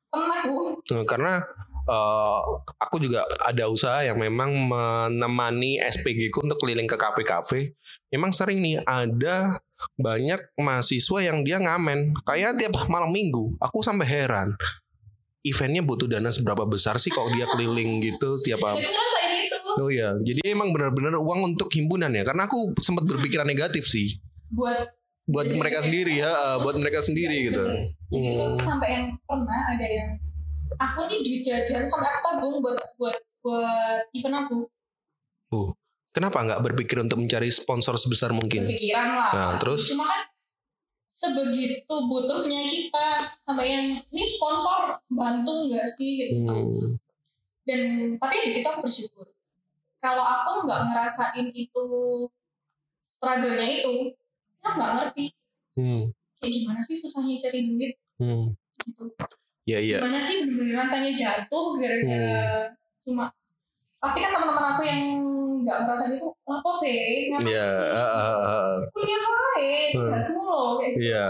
pernah 0.10 0.38
aku 0.42 0.56
Eh, 0.90 1.06
Karena 1.06 1.34
eh, 1.84 2.40
aku 2.80 2.96
juga 3.00 3.28
ada 3.44 3.68
usaha 3.68 4.00
yang 4.04 4.20
memang 4.20 4.52
menemani 4.68 5.80
SPG 5.80 6.32
ku 6.32 6.44
untuk 6.44 6.60
keliling 6.64 6.88
ke 6.88 6.96
kafe-kafe. 6.96 7.76
Memang 8.12 8.32
sering 8.32 8.64
nih 8.64 8.84
ada 8.84 9.60
banyak 10.00 10.40
mahasiswa 10.56 11.20
yang 11.20 11.44
dia 11.44 11.60
ngamen 11.60 12.16
kayak 12.24 12.56
tiap 12.60 12.74
malam 12.88 13.12
minggu. 13.12 13.58
Aku 13.60 13.84
sampai 13.84 14.08
heran. 14.08 14.56
Eventnya 15.44 15.84
butuh 15.84 16.08
dana 16.08 16.32
seberapa 16.32 16.64
besar 16.64 16.96
sih 17.04 17.12
kalau 17.12 17.28
dia 17.36 17.44
keliling 17.52 18.00
gitu 18.00 18.40
tiap 18.48 18.64
ngerasain 18.64 19.32
itu 19.44 19.58
Oh 19.76 19.92
iya, 19.92 20.16
jadi 20.24 20.56
emang 20.56 20.72
benar-benar 20.72 21.20
uang 21.20 21.52
untuk 21.56 21.68
himpunan 21.68 22.14
ya. 22.16 22.24
Karena 22.24 22.48
aku 22.48 22.72
sempat 22.80 23.04
berpikiran 23.04 23.44
negatif 23.44 23.84
sih 23.84 24.24
buat 24.54 24.88
buat 25.26 25.52
mereka 25.56 25.84
sendiri 25.84 26.20
ya, 26.20 26.32
eh, 26.32 26.58
buat 26.64 26.76
mereka 26.80 27.00
sendiri 27.04 27.52
gitu. 27.52 27.64
Jadi 28.14 28.30
Hmm. 28.40 28.56
sampai 28.60 28.90
yang 28.94 29.06
pernah 29.26 29.60
ada 29.74 29.88
yang 29.88 30.10
aku 30.76 31.00
nih 31.06 31.20
duit 31.20 31.42
jajan 31.42 31.86
sampai 31.86 32.10
aku 32.10 32.20
tabung 32.24 32.56
buat 32.60 32.80
buat 32.96 33.18
buat 33.40 34.04
event 34.12 34.38
aku 34.40 34.60
Kenapa 36.10 36.42
nggak 36.42 36.62
berpikir 36.64 36.98
untuk 37.00 37.18
mencari 37.18 37.50
sponsor 37.50 37.94
sebesar 37.96 38.30
mungkin? 38.30 38.70
berpikiran 38.70 39.08
lah 39.10 39.30
Nah, 39.30 39.48
pasti. 39.50 39.60
terus? 39.60 39.82
cuma 39.90 40.06
kan 40.06 40.22
sebegitu 41.16 41.96
butuhnya 42.04 42.62
kita 42.68 43.08
sampai 43.42 43.66
yang 43.68 43.86
ini 44.04 44.24
sponsor 44.24 44.94
bantu 45.08 45.70
nggak 45.70 45.90
sih 45.92 46.10
gitu. 46.20 46.46
Hmm. 46.46 46.90
dan 47.64 47.82
tapi 48.20 48.44
di 48.44 48.52
situ 48.52 48.68
aku 48.68 48.84
bersyukur 48.84 49.26
kalau 49.98 50.22
aku 50.22 50.68
nggak 50.68 50.82
ngerasain 50.86 51.48
itu 51.50 51.86
struggle-nya 53.12 53.68
itu 53.74 54.12
aku 54.60 54.76
nggak 54.76 54.94
ngerti 54.94 55.26
Hmm. 55.74 56.14
kayak 56.38 56.52
gimana 56.54 56.82
sih 56.84 56.94
susahnya 56.96 57.40
cari 57.40 57.60
duit 57.66 57.94
Hmm. 58.16 58.54
gitu 58.84 59.10
Ya 59.64 59.80
iya. 59.80 59.98
gimana 60.04 60.20
sih 60.28 60.44
bener-bener 60.44 60.76
rasanya 60.84 61.12
jatuh 61.16 61.68
gara-gara 61.80 62.68
cuma 63.00 63.32
pasti 64.04 64.20
kan 64.20 64.36
teman-teman 64.36 64.66
aku 64.76 64.82
yang 64.84 65.02
nggak 65.64 65.78
ngerasain 65.88 66.20
itu 66.20 66.28
apa 66.44 66.72
sih 66.76 67.32
Iya. 67.32 67.40
sih? 67.40 67.96
ah, 67.96 68.12
ah, 68.12 68.38
ah. 68.44 68.72
kuliah 68.92 69.20
wae 69.24 69.76
Hmm. 69.96 70.08
nggak 70.12 70.22
semua 70.24 70.60
kayak 70.76 70.92
gitu 70.92 71.04
Iya. 71.08 71.28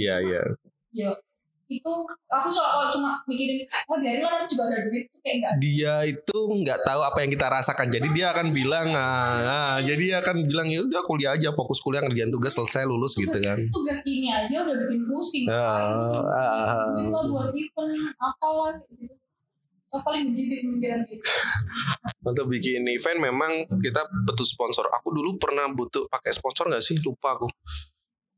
Iya 0.00 0.14
iya. 0.24 0.42
ya 0.96 1.10
itu 1.64 1.92
aku 2.28 2.48
soal 2.52 2.92
cuma 2.92 3.24
mikirin 3.24 3.64
oh 3.88 3.96
biarin 3.96 4.20
lah 4.20 4.32
nanti 4.36 4.52
juga 4.52 4.68
ada 4.68 4.84
duit 4.84 5.08
tuh 5.08 5.18
kayak 5.24 5.36
nggak 5.40 5.52
Dia 5.64 5.94
itu 6.04 6.38
nggak 6.60 6.78
tahu 6.84 7.00
apa 7.00 7.18
yang 7.24 7.30
kita 7.32 7.46
rasakan. 7.48 7.86
Jadi 7.88 8.08
dia 8.12 8.26
akan 8.36 8.52
bilang, 8.52 8.92
ah, 8.92 9.40
ah, 9.44 9.76
jadi 9.80 10.02
dia 10.02 10.16
akan 10.20 10.44
bilang 10.44 10.68
ya 10.68 10.84
udah 10.84 11.02
kuliah 11.08 11.32
aja, 11.32 11.56
fokus 11.56 11.80
kuliah 11.80 12.04
ngerjain 12.04 12.28
tugas 12.28 12.52
selesai 12.52 12.84
lulus 12.84 13.16
gitu 13.16 13.34
kan. 13.40 13.58
tugas 13.72 14.00
ini 14.04 14.28
aja 14.28 14.60
udah 14.64 14.76
bikin 14.84 15.02
pusing 15.08 15.46
Ah, 15.48 16.20
ah, 16.20 16.52
ah. 16.74 16.88
duit 16.92 17.08
lah 17.08 17.24
buat 17.28 17.50
event 17.56 18.12
apalah 18.20 18.76
gitu 18.92 19.14
paling 19.94 20.34
benci 20.34 20.42
sih 20.42 20.58
pemikiran 20.66 21.06
gitu 21.06 21.22
Untuk 22.28 22.50
bikin 22.50 22.82
event 22.88 23.18
memang 23.30 23.52
kita 23.78 24.02
butuh 24.26 24.42
sponsor. 24.42 24.90
Aku 24.90 25.14
dulu 25.14 25.36
pernah 25.38 25.70
butuh 25.70 26.08
pakai 26.10 26.32
sponsor 26.34 26.66
nggak 26.66 26.82
sih? 26.82 26.96
Lupa 27.04 27.36
aku. 27.36 27.46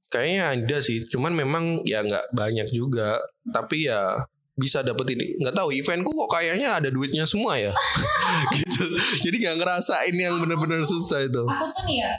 Kayaknya 0.07 0.43
ada 0.49 0.77
sih, 0.79 1.03
cuman 1.07 1.33
memang 1.33 1.65
ya 1.83 2.01
nggak 2.01 2.31
banyak 2.31 2.69
juga. 2.71 3.19
Tapi 3.45 3.87
ya 3.87 4.23
bisa 4.55 4.81
dapet 4.81 5.13
ini. 5.13 5.37
Nggak 5.37 5.55
tahu 5.55 5.69
eventku 5.71 6.11
kok 6.17 6.31
kayaknya 6.33 6.75
ada 6.75 6.89
duitnya 6.89 7.25
semua 7.25 7.55
ya. 7.55 7.75
gitu. 8.57 8.85
Jadi 9.21 9.37
nggak 9.39 9.57
ngerasain 9.59 10.15
yang 10.15 10.37
bener-bener 10.37 10.83
susah 10.83 11.23
itu. 11.23 11.43
aku 11.43 11.65
tuh 11.71 11.85
nih 11.85 11.99
ya 12.01 12.13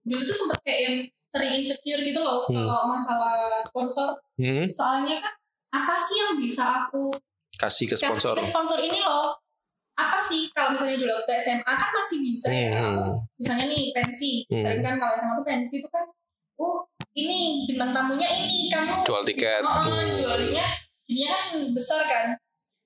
dulu 0.00 0.24
tuh 0.24 0.32
sempet 0.34 0.58
kayak 0.62 0.80
yang 0.80 0.96
sering 1.28 1.52
insecure 1.54 2.00
gitu 2.00 2.18
loh 2.18 2.40
Hmm. 2.42 2.64
kalau 2.64 2.88
masalah 2.88 3.36
sponsor 3.60 4.08
Hmm, 4.34 4.64
soalnya 4.66 5.20
kan 5.20 5.32
apa 5.70 5.94
sih 5.94 6.16
yang 6.18 6.34
bisa 6.34 6.64
aku 6.64 7.12
kasih 7.54 7.84
ke 7.84 7.94
sponsor. 7.94 8.32
kasih 8.32 8.42
ke 8.42 8.50
sponsor 8.50 8.80
ini 8.80 8.96
loh 8.98 9.36
apa 9.92 10.16
sih 10.18 10.48
kalau 10.50 10.72
misalnya 10.72 10.96
dulu 10.96 11.12
waktu 11.14 11.32
SMA 11.38 11.68
kan 11.68 11.90
masih 11.92 12.18
bisa 12.18 12.48
ya 12.48 12.72
Hmm. 12.72 12.96
aku 12.96 13.12
misalnya 13.36 13.66
nih 13.68 13.82
pensi 13.92 14.32
Hmm. 14.48 14.62
sering 14.64 14.80
kan 14.80 14.94
kalau 14.96 15.12
SMA 15.14 15.34
tuh 15.36 15.46
pensi 15.46 15.74
itu 15.78 15.88
kan 15.92 16.04
oh 16.56 16.80
ini 17.12 17.38
bintang 17.64 17.90
tamunya 17.90 18.28
ini 18.28 18.68
kamu 18.68 18.92
Jual 19.02 19.22
tiket. 19.24 19.62
oh, 19.62 19.70
oh, 19.82 19.90
Hmm. 19.90 20.14
jualnya 20.16 20.66
jadinya 21.04 21.30
kan 21.32 21.48
besar 21.72 22.00
kan 22.04 22.26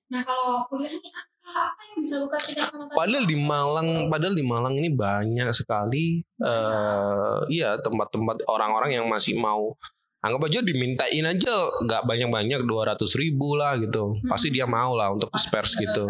nah 0.05 0.21
kalau 0.21 0.65
kuliah 0.65 0.89
ini 0.91 1.09
apa 1.45 1.77
yang 1.87 1.97
bisa 2.01 2.17
aku 2.17 2.27
kasih 2.31 2.57
sama 2.57 2.89
Padahal 2.89 3.23
di 3.23 3.37
Malang, 3.37 4.09
padahal 4.09 4.33
di 4.33 4.41
Malang 4.41 4.73
ini 4.75 4.89
banyak 4.89 5.49
sekali 5.51 6.25
eh 6.41 7.37
iya 7.47 7.77
tempat-tempat 7.77 8.45
orang-orang 8.45 8.91
yang 8.93 9.05
masih 9.05 9.37
mau 9.37 9.77
anggap 10.19 10.41
aja 10.49 10.65
dimintain 10.65 11.21
aja 11.21 11.53
nggak 11.85 12.01
banyak-banyak 12.03 12.65
200 12.65 12.97
ribu 13.13 13.53
lah 13.53 13.77
gitu. 13.77 14.17
Pasti 14.25 14.49
dia 14.49 14.65
mau 14.65 14.97
lah 14.97 15.13
untuk 15.13 15.29
dispers 15.29 15.77
gitu. 15.77 16.09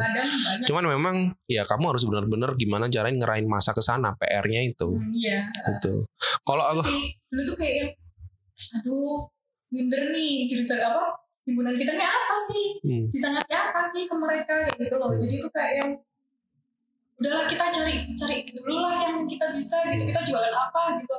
Cuman 0.63 0.88
memang 0.88 1.15
ya 1.45 1.67
kamu 1.67 1.91
harus 1.91 2.08
benar-benar 2.08 2.56
gimana 2.56 2.88
caranya 2.88 3.19
ngerain 3.19 3.43
masa 3.43 3.75
ke 3.75 3.84
sana 3.84 4.15
PR-nya 4.15 4.63
itu 4.63 4.88
Hmm, 4.88 5.12
iya 5.12 5.51
gitu. 5.67 6.08
Kalau 6.41 6.63
aku 6.63 6.88
dulu 7.28 7.41
tuh 7.43 7.56
kayak 7.60 7.99
aduh 8.55 9.27
minder 9.73 10.15
nih 10.15 10.47
jurusan 10.47 10.79
apa 10.79 11.25
himpunan 11.45 11.77
kita 11.77 11.93
nih 11.93 12.07
apa 12.07 12.35
sih? 12.49 12.67
Hmm, 12.81 13.05
bisa 13.13 13.27
ngasih 13.29 13.55
apa 13.55 13.81
sih 13.93 14.03
ke 14.09 14.15
mereka 14.17 14.53
kayak 14.65 14.77
gitu 14.81 14.95
loh. 14.97 15.13
Jadi 15.13 15.35
tuh 15.39 15.51
kayak 15.53 15.73
yang 15.81 15.91
udahlah 17.15 17.45
kita 17.47 17.65
cari 17.71 17.95
cari 18.19 18.37
dulu 18.51 18.75
lah 18.81 18.95
yang 18.99 19.23
kita 19.29 19.53
bisa 19.55 19.77
gitu 19.93 20.03
kita 20.09 20.21
jualan 20.27 20.51
apa 20.51 20.99
gitu. 20.99 21.15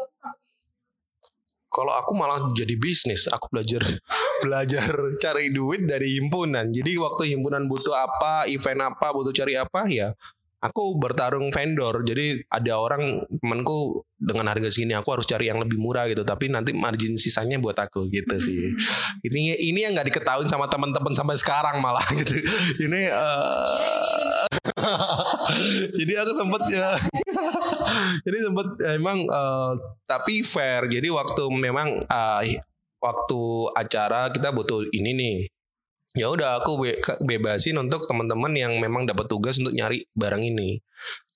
Kalau 1.67 1.93
aku 1.93 2.17
malah 2.17 2.41
jadi 2.57 2.73
bisnis, 2.79 3.29
aku 3.29 3.53
belajar 3.53 3.85
belajar 4.45 4.91
cari 5.21 5.53
duit 5.53 5.85
dari 5.87 6.19
himpunan. 6.19 6.73
Jadi 6.73 6.97
waktu 6.99 7.37
himpunan 7.37 7.69
butuh 7.71 7.95
apa, 7.95 8.49
event 8.51 8.97
apa, 8.97 9.13
butuh 9.13 9.35
cari 9.35 9.55
apa 9.61 9.85
ya, 9.87 10.17
aku 10.61 10.97
bertarung 10.97 11.53
vendor. 11.53 12.03
Jadi 12.07 12.45
ada 12.49 12.73
orang 12.81 13.25
temanku 13.41 14.05
dengan 14.17 14.49
harga 14.49 14.73
segini, 14.73 14.97
aku 14.97 15.13
harus 15.13 15.29
cari 15.29 15.53
yang 15.53 15.61
lebih 15.61 15.77
murah 15.77 16.09
gitu. 16.09 16.25
Tapi 16.25 16.49
nanti 16.49 16.73
margin 16.73 17.21
sisanya 17.21 17.61
buat 17.61 17.77
aku 17.77 18.09
gitu 18.09 18.37
sih. 18.41 18.73
Ini 19.27 19.61
ini 19.61 19.85
yang 19.85 19.93
nggak 19.97 20.09
diketahui 20.13 20.49
sama 20.49 20.67
teman-teman 20.67 21.13
sampai 21.13 21.37
sekarang 21.37 21.81
malah 21.85 22.05
gitu. 22.17 22.41
Ini 22.81 23.01
eh, 23.13 24.45
jadi 25.99 26.13
aku 26.25 26.33
sempet 26.37 26.63
ya 26.71 26.95
jadi 28.27 28.39
sempet 28.51 28.69
emang 28.99 29.25
eh, 29.27 29.73
tapi 30.07 30.43
fair 30.47 30.87
jadi 30.91 31.09
waktu 31.11 31.43
memang 31.51 32.03
eh, 32.03 32.61
waktu 33.01 33.43
acara 33.77 34.33
kita 34.33 34.51
butuh 34.51 34.89
ini 34.93 35.11
nih 35.15 35.37
ya 36.17 36.33
udah 36.33 36.65
aku 36.65 36.73
be- 36.81 36.99
bebasin 37.21 37.77
untuk 37.77 38.09
teman-teman 38.09 38.49
yang 38.57 38.73
memang 38.81 39.05
dapat 39.05 39.29
tugas 39.29 39.61
untuk 39.61 39.77
nyari 39.77 40.09
barang 40.17 40.41
ini. 40.41 40.81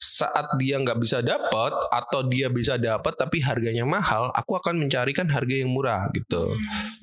Saat 0.00 0.56
dia 0.56 0.80
nggak 0.80 0.96
bisa 0.96 1.20
dapat 1.20 1.72
atau 1.92 2.24
dia 2.24 2.48
bisa 2.48 2.80
dapat 2.80 3.12
tapi 3.12 3.44
harganya 3.44 3.84
mahal 3.84 4.32
aku 4.32 4.56
akan 4.56 4.80
mencarikan 4.80 5.28
harga 5.28 5.54
yang 5.60 5.68
murah 5.68 6.08
gitu. 6.16 6.56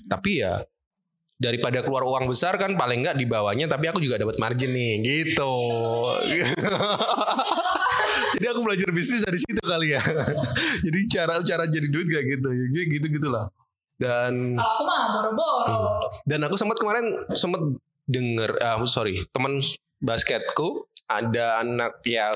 Tapi 0.10 0.42
ya 0.42 0.66
daripada 1.38 1.86
keluar 1.86 2.02
uang 2.02 2.34
besar 2.34 2.58
kan 2.58 2.74
paling 2.74 3.06
nggak 3.06 3.14
di 3.14 3.30
bawahnya 3.30 3.70
tapi 3.70 3.86
aku 3.86 4.02
juga 4.02 4.18
dapat 4.18 4.42
margin 4.42 4.74
nih 4.74 4.94
gitu. 5.06 5.54
Jadi 8.38 8.46
aku 8.50 8.62
belajar 8.66 8.90
bisnis 8.90 9.22
dari 9.22 9.38
situ 9.38 9.62
kali 9.62 9.94
ya. 9.94 10.02
Jadi 10.86 11.00
cara 11.14 11.38
cara 11.46 11.64
jadi 11.70 11.88
duit 11.94 12.10
kayak 12.10 12.26
gitu 12.38 12.50
ya 12.50 12.84
gitu 12.90 13.06
gitulah 13.22 13.54
dan 13.98 14.54
kalau 14.54 14.72
aku 14.78 14.84
mah 14.86 15.02
boro-boro. 15.10 15.78
Dan 16.24 16.40
aku 16.46 16.56
sempat 16.56 16.78
kemarin 16.78 17.06
sempat 17.34 17.62
denger 18.08 18.62
ah 18.64 18.80
sorry 18.88 19.26
teman 19.34 19.60
basketku 20.00 20.88
ada 21.10 21.60
anak 21.60 22.00
ya 22.08 22.32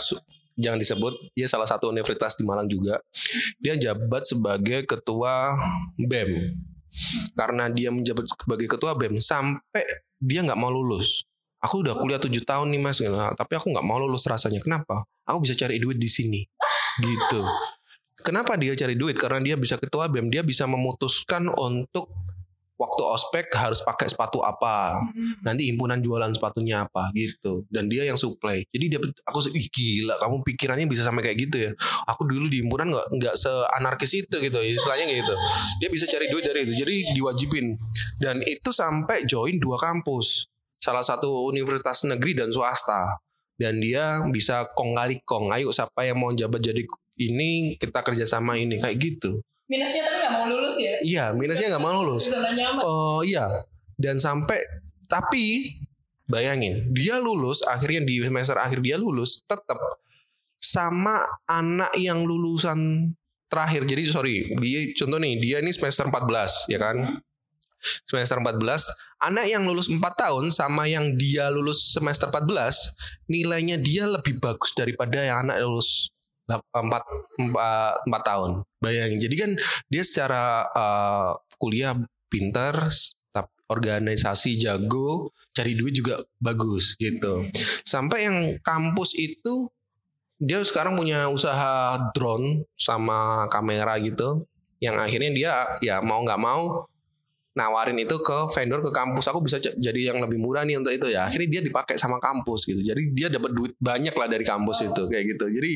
jangan 0.58 0.82
disebut 0.82 1.32
dia 1.32 1.48
salah 1.48 1.70
satu 1.70 1.94
universitas 1.94 2.34
di 2.34 2.44
Malang 2.44 2.66
juga. 2.66 2.98
Dia 3.62 3.78
jabat 3.78 4.26
sebagai 4.26 4.90
ketua 4.90 5.56
bem. 5.96 6.58
Karena 7.38 7.72
dia 7.72 7.88
menjabat 7.88 8.28
sebagai 8.28 8.68
ketua 8.68 8.98
bem 8.98 9.22
sampai 9.22 9.86
dia 10.20 10.42
nggak 10.44 10.60
mau 10.60 10.74
lulus. 10.74 11.24
Aku 11.62 11.86
udah 11.86 11.94
kuliah 11.94 12.18
tujuh 12.18 12.42
tahun 12.42 12.74
nih 12.74 12.82
mas 12.82 12.98
Nah, 13.06 13.38
tapi 13.38 13.54
aku 13.54 13.70
nggak 13.70 13.86
mau 13.86 14.02
lulus 14.02 14.26
rasanya. 14.26 14.58
Kenapa? 14.58 15.06
Aku 15.30 15.46
bisa 15.46 15.54
cari 15.54 15.78
duit 15.78 16.02
di 16.02 16.10
sini. 16.10 16.42
Gitu 17.00 17.42
kenapa 18.22 18.56
dia 18.56 18.74
cari 18.78 18.96
duit? 18.96 19.18
Karena 19.18 19.42
dia 19.44 19.56
bisa 19.58 19.76
ketua 19.76 20.08
bem 20.08 20.30
dia 20.30 20.46
bisa 20.46 20.70
memutuskan 20.70 21.50
untuk 21.50 22.10
waktu 22.82 23.04
ospek 23.06 23.54
harus 23.54 23.86
pakai 23.86 24.10
sepatu 24.10 24.42
apa. 24.42 24.98
Hmm. 24.98 25.38
nanti 25.46 25.70
himpunan 25.70 26.02
jualan 26.02 26.34
sepatunya 26.34 26.90
apa 26.90 27.14
gitu. 27.14 27.70
Dan 27.70 27.86
dia 27.86 28.10
yang 28.10 28.18
supply. 28.18 28.66
Jadi 28.74 28.86
dia 28.90 29.00
aku 29.30 29.54
ih 29.54 29.70
gila 29.70 30.18
kamu 30.18 30.42
pikirannya 30.42 30.90
bisa 30.90 31.06
sampai 31.06 31.22
kayak 31.22 31.38
gitu 31.46 31.58
ya? 31.70 31.72
Aku 32.10 32.26
dulu 32.26 32.50
di 32.50 32.66
himpunan 32.66 32.90
nggak 32.90 33.08
nggak 33.22 33.36
seanarkis 33.38 34.18
itu 34.18 34.36
gitu. 34.42 34.58
Istilahnya 34.58 35.06
gitu. 35.14 35.34
Dia 35.78 35.90
bisa 35.94 36.10
cari 36.10 36.26
duit 36.34 36.42
dari 36.42 36.66
itu. 36.66 36.74
Jadi 36.82 36.96
diwajibin. 37.14 37.78
Dan 38.18 38.42
itu 38.42 38.74
sampai 38.74 39.30
join 39.30 39.62
dua 39.62 39.78
kampus. 39.78 40.50
Salah 40.82 41.06
satu 41.06 41.46
universitas 41.46 42.02
negeri 42.10 42.34
dan 42.34 42.50
swasta. 42.50 43.22
Dan 43.54 43.78
dia 43.78 44.26
bisa 44.34 44.66
kong 44.74 44.98
kali 44.98 45.22
kong. 45.22 45.54
Ayo 45.54 45.70
siapa 45.70 46.02
yang 46.02 46.18
mau 46.18 46.34
jabat 46.34 46.66
jadi 46.66 46.82
ini 47.30 47.76
kita 47.78 48.02
kerjasama 48.02 48.58
ini 48.58 48.82
kayak 48.82 48.98
gitu. 48.98 49.44
Minusnya 49.70 50.02
tapi 50.04 50.18
nggak 50.20 50.34
mau 50.34 50.46
lulus 50.50 50.76
ya? 50.82 50.96
Iya 51.00 51.26
minusnya 51.38 51.68
nggak 51.72 51.84
mau 51.84 52.02
lulus. 52.04 52.28
Oh 52.82 53.22
iya. 53.22 53.68
Dan 53.96 54.18
sampai 54.18 54.60
tapi 55.06 55.78
bayangin 56.26 56.92
dia 56.96 57.20
lulus 57.20 57.60
akhirnya 57.68 58.08
di 58.08 58.24
semester 58.24 58.56
akhir 58.56 58.80
dia 58.80 58.96
lulus 58.96 59.44
tetap 59.44 59.78
sama 60.60 61.24
anak 61.48 61.96
yang 61.96 62.24
lulusan 62.28 63.12
terakhir. 63.48 63.84
Jadi 63.88 64.04
sorry 64.08 64.36
dia 64.60 64.92
contoh 64.96 65.20
nih 65.20 65.40
dia 65.40 65.58
ini 65.60 65.72
semester 65.72 66.08
14 66.08 66.72
ya 66.72 66.80
kan? 66.80 67.20
Semester 68.06 68.38
14 68.38 68.62
anak 69.26 69.46
yang 69.50 69.66
lulus 69.66 69.90
4 69.90 69.98
tahun 70.14 70.54
sama 70.54 70.86
yang 70.86 71.18
dia 71.18 71.50
lulus 71.50 71.98
semester 71.98 72.30
14 72.30 73.26
nilainya 73.26 73.82
dia 73.82 74.06
lebih 74.06 74.38
bagus 74.38 74.76
daripada 74.78 75.18
yang 75.18 75.50
anak 75.50 75.66
lulus 75.66 76.14
4, 76.50 76.62
4, 76.74 78.08
4 78.08 78.30
tahun. 78.30 78.52
Bayangin 78.82 79.20
jadi 79.22 79.36
kan 79.38 79.52
dia 79.92 80.04
secara 80.06 80.70
uh, 80.74 81.38
kuliah 81.62 81.98
pintar 82.32 82.90
organisasi 83.72 84.60
jago 84.60 85.32
cari 85.56 85.80
duit 85.80 85.96
juga 85.96 86.20
bagus 86.44 87.00
gitu. 87.00 87.48
Sampai 87.88 88.28
yang 88.28 88.38
kampus 88.60 89.16
itu 89.16 89.72
dia 90.42 90.60
sekarang 90.66 91.00
punya 91.00 91.32
usaha 91.32 91.96
drone 92.12 92.68
sama 92.76 93.48
kamera 93.48 93.96
gitu 94.02 94.44
yang 94.82 94.98
akhirnya 94.98 95.32
dia 95.32 95.54
ya 95.80 95.96
mau 96.02 96.26
nggak 96.26 96.42
mau 96.42 96.90
nawarin 97.52 98.00
itu 98.00 98.16
ke 98.24 98.38
vendor 98.56 98.80
ke 98.80 98.92
kampus. 98.92 99.26
Aku 99.32 99.44
bisa 99.44 99.60
jadi 99.60 100.02
yang 100.14 100.24
lebih 100.24 100.40
murah 100.40 100.64
nih 100.64 100.80
untuk 100.80 100.94
itu 100.96 101.08
ya. 101.12 101.28
Akhirnya 101.28 101.60
dia 101.60 101.62
dipakai 101.64 102.00
sama 102.00 102.18
kampus 102.18 102.64
gitu. 102.68 102.80
Jadi 102.80 103.12
dia 103.12 103.28
dapat 103.28 103.52
duit 103.52 103.74
banyak 103.80 104.16
lah 104.16 104.28
dari 104.32 104.46
kampus 104.48 104.88
itu 104.88 105.04
kayak 105.08 105.26
gitu. 105.36 105.46
Jadi 105.52 105.72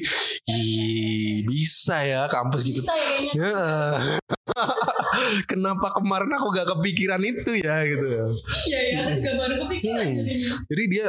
ih, 0.52 1.36
bisa 1.44 2.04
ya 2.04 2.22
kampus 2.32 2.62
gitu. 2.64 2.80
Bisa 2.84 2.96
ya 2.96 3.14
Ya. 3.36 4.35
Kenapa 5.50 5.90
kemarin 5.92 6.30
aku 6.32 6.48
gak 6.50 6.70
kepikiran 6.70 7.22
itu 7.22 7.52
ya 7.58 7.82
gitu 7.84 8.06
ya. 8.06 8.26
iya 8.68 8.80
ya 8.84 8.98
aku 9.02 9.12
juga 9.16 9.32
baru 9.36 9.56
kepikiran 9.64 9.84
Hmm. 10.06 10.18
jadinya 10.18 10.50
Jadi 10.66 10.84
dia 10.88 11.06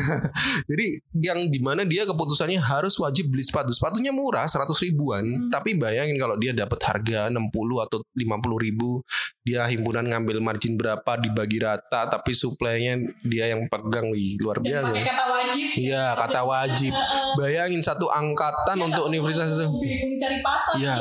jadi 0.70 0.86
yang 1.14 1.38
di 1.46 1.58
mana 1.58 1.82
dia 1.84 2.02
keputusannya 2.04 2.58
harus 2.58 2.94
wajib 2.96 3.28
beli 3.28 3.42
sepatu. 3.42 3.70
Sepatunya 3.70 4.10
murah 4.10 4.44
100 4.44 4.66
ribuan, 4.80 5.22
Hmm. 5.22 5.48
tapi 5.48 5.74
bayangin 5.74 6.16
kalau 6.16 6.34
dia 6.36 6.50
dapat 6.52 6.80
harga 6.80 7.28
60 7.28 7.50
atau 7.78 8.02
50 8.12 8.58
ribu, 8.58 9.02
dia 9.40 9.66
himpunan 9.66 10.04
ngambil 10.04 10.40
margin 10.40 10.74
berapa 10.74 11.12
dibagi 11.16 11.58
rata, 11.58 12.08
tapi 12.08 12.32
suplainya 12.32 12.96
dia 13.22 13.48
yang 13.48 13.66
pegang, 13.66 14.10
wih 14.10 14.38
luar 14.38 14.58
dan 14.58 14.64
biasa. 14.84 14.90
kata 14.96 15.24
wajib 15.28 15.66
Iya 15.72 16.04
kata 16.14 16.40
wajib. 16.42 16.92
Bayangin 17.38 17.80
satu 17.80 18.06
angkatan 18.08 18.76
Ya, 18.76 18.84
untuk 18.86 19.04
universitas 19.06 19.50
itu. 19.50 19.66
bingung 19.76 20.14
cari 20.16 20.38
pasar 20.40 20.72
Iya. 20.76 20.94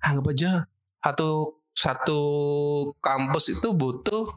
anggap 0.00 0.26
aja 0.28 0.50
satu 1.00 1.60
satu 1.72 2.20
kampus 3.00 3.56
itu 3.56 3.72
butuh 3.72 4.28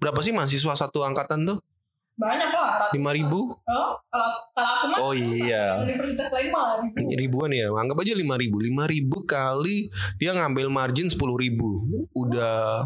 berapa 0.00 0.20
sih 0.20 0.32
mahasiswa 0.32 0.76
satu 0.76 1.04
angkatan 1.04 1.48
tuh? 1.48 1.58
Banyak 2.20 2.52
lah 2.52 2.92
lima 2.92 3.16
ribu? 3.16 3.48
Oh 3.64 3.96
kalau 4.12 4.30
kalau 4.52 4.70
aku 4.76 4.86
mah 4.92 4.98
Oh, 5.00 5.12
iya. 5.16 5.80
universitas 5.80 6.28
lain 6.36 6.52
malah 6.52 6.84
ribu. 6.84 7.08
Ribuan 7.16 7.50
ya 7.56 7.72
anggap 7.72 7.96
aja 8.04 8.12
lima 8.12 8.36
ribu. 8.36 8.60
Lima 8.60 8.84
ribu 8.84 9.24
kali 9.24 9.88
dia 10.20 10.36
ngambil 10.36 10.68
margin 10.68 11.08
sepuluh 11.08 11.40
ribu. 11.40 11.80
Udah 12.12 12.84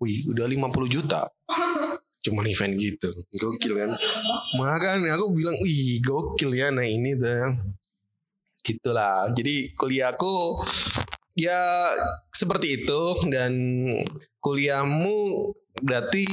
wih 0.00 0.24
udah 0.32 0.48
50 0.48 0.72
juta. 0.88 1.28
Cuman 2.24 2.48
event 2.48 2.76
gitu 2.80 3.12
gokil 3.36 3.72
kan? 3.76 3.90
Makanya 4.60 5.20
aku 5.20 5.36
bilang 5.36 5.60
wih 5.60 6.00
gokil 6.00 6.56
ya 6.56 6.72
nah 6.72 6.84
ini 6.84 7.12
tuh. 7.20 7.52
Gitulah. 8.64 9.28
Jadi 9.36 9.76
kuliahku 9.76 10.60
ya 11.40 11.96
seperti 12.28 12.84
itu. 12.84 13.00
Dan 13.32 13.52
kuliahmu 14.44 15.16
berarti 15.80 16.26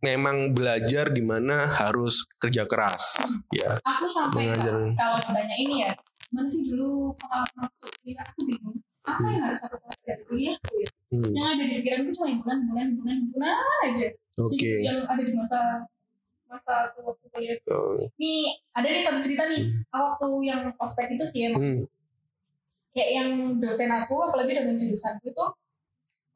memang 0.00 0.56
belajar 0.56 1.12
di 1.12 1.22
mana 1.22 1.70
harus 1.76 2.24
kerja 2.40 2.64
keras. 2.66 3.20
Ya 3.52 3.78
aku 3.84 4.08
sampai 4.08 4.50
Mengajar. 4.50 4.74
kalau 4.96 5.18
ditanya 5.20 5.56
ini 5.60 5.74
ya 5.86 5.92
mana 6.30 6.46
sih 6.46 6.62
dulu 6.66 7.14
pengalaman 7.18 7.66
waktu 7.68 7.86
kuliah? 8.00 8.24
Aku 8.26 8.40
bingung. 8.46 8.76
Apa 9.00 9.26
yang 9.26 9.42
harus 9.48 9.60
aku 9.66 9.76
tahu 9.78 9.94
dari 10.06 10.22
kuliah? 10.26 10.56
Ya 10.74 10.88
Hmm, 11.10 11.26
yang 11.34 11.58
ada 11.58 11.66
di 11.66 11.82
pikiranku 11.82 12.14
cuma 12.14 12.38
bulan 12.38 12.58
bulan 12.70 12.86
bulan 12.94 13.18
bulan 13.34 13.54
aja. 13.82 14.14
Oke. 14.38 14.78
Jadi, 14.78 14.86
yang 14.86 15.02
ada 15.10 15.18
di 15.26 15.34
masa 15.34 15.82
masa 16.46 16.86
aku 16.86 17.02
waktu 17.02 17.26
kuliah. 17.34 17.58
Oh, 17.66 17.98
nih 18.14 18.54
ada 18.70 18.86
nih 18.86 19.02
satu 19.02 19.18
cerita 19.18 19.42
nih. 19.50 19.74
Waktu 19.90 20.28
yang 20.46 20.70
ospek 20.78 21.18
itu 21.18 21.24
sih 21.26 21.50
emang 21.50 21.58
hmm, 21.58 21.82
kayak 22.90 23.10
yang 23.14 23.28
dosen 23.58 23.88
aku 23.88 24.14
apalagi 24.18 24.56
dosen 24.56 24.76
jurusanku 24.76 25.30
itu 25.30 25.46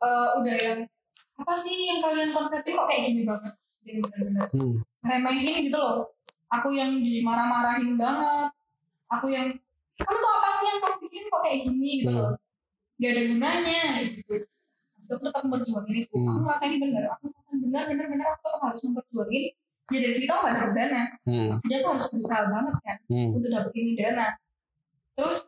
eh, 0.01 0.29
udah 0.39 0.57
yang 0.57 0.79
apa 1.35 1.55
sih 1.59 1.75
yang 1.91 1.99
kalian 1.99 2.31
konsepin 2.31 2.79
kok 2.79 2.87
kayak 2.87 3.03
gini 3.11 3.23
banget? 3.27 3.55
Jadi 3.85 3.99
benar-benar 4.01 4.49
hmm, 4.55 4.75
remehin 5.03 5.57
gitu 5.67 5.77
loh. 5.77 6.15
Aku 6.49 6.71
yang 6.71 7.03
dimarah-marahin 7.03 7.99
banget. 7.99 8.51
Aku 9.11 9.27
yang 9.29 9.51
kamu 9.95 10.17
tuh 10.17 10.31
apa 10.33 10.49
sih 10.51 10.67
yang 10.71 10.79
kamu 10.81 10.97
pikirin 11.03 11.27
kok 11.27 11.43
kayak 11.43 11.59
gini? 11.67 11.91
Gitu 12.01 12.11
Hmm. 12.11 12.23
loh. 12.23 12.35
Gak 12.95 13.11
ada 13.11 13.23
gunanya 13.27 13.83
gitu. 14.15 14.35
Aku 15.05 15.21
tetap 15.21 15.43
memperjuangin 15.45 15.97
itu. 16.01 16.15
Hmm. 16.17 16.29
aku 16.31 16.41
merasa 16.47 16.65
ini 16.65 16.77
benar 16.81 17.05
aku 17.13 17.25
merasa 17.29 17.53
benar 17.59 17.83
benar 17.91 18.07
benar 18.09 18.27
aku 18.33 18.41
tetap 18.47 18.61
harus 18.63 18.81
memperjuangin. 18.87 19.45
Ya 19.93 19.99
dari 20.01 20.15
situ 20.17 20.31
aku 20.33 20.43
gak 20.47 20.55
dapet 20.57 20.73
dana. 20.73 21.03
Hmm, 21.27 21.51
jadi 21.67 21.75
aku 21.83 21.89
harus 21.93 22.07
berusaha 22.09 22.43
banget 22.49 22.75
kan 22.81 22.97
hmm, 23.11 23.29
untuk 23.37 23.49
dapetin 23.51 23.87
dana. 23.99 24.27
Terus 25.13 25.39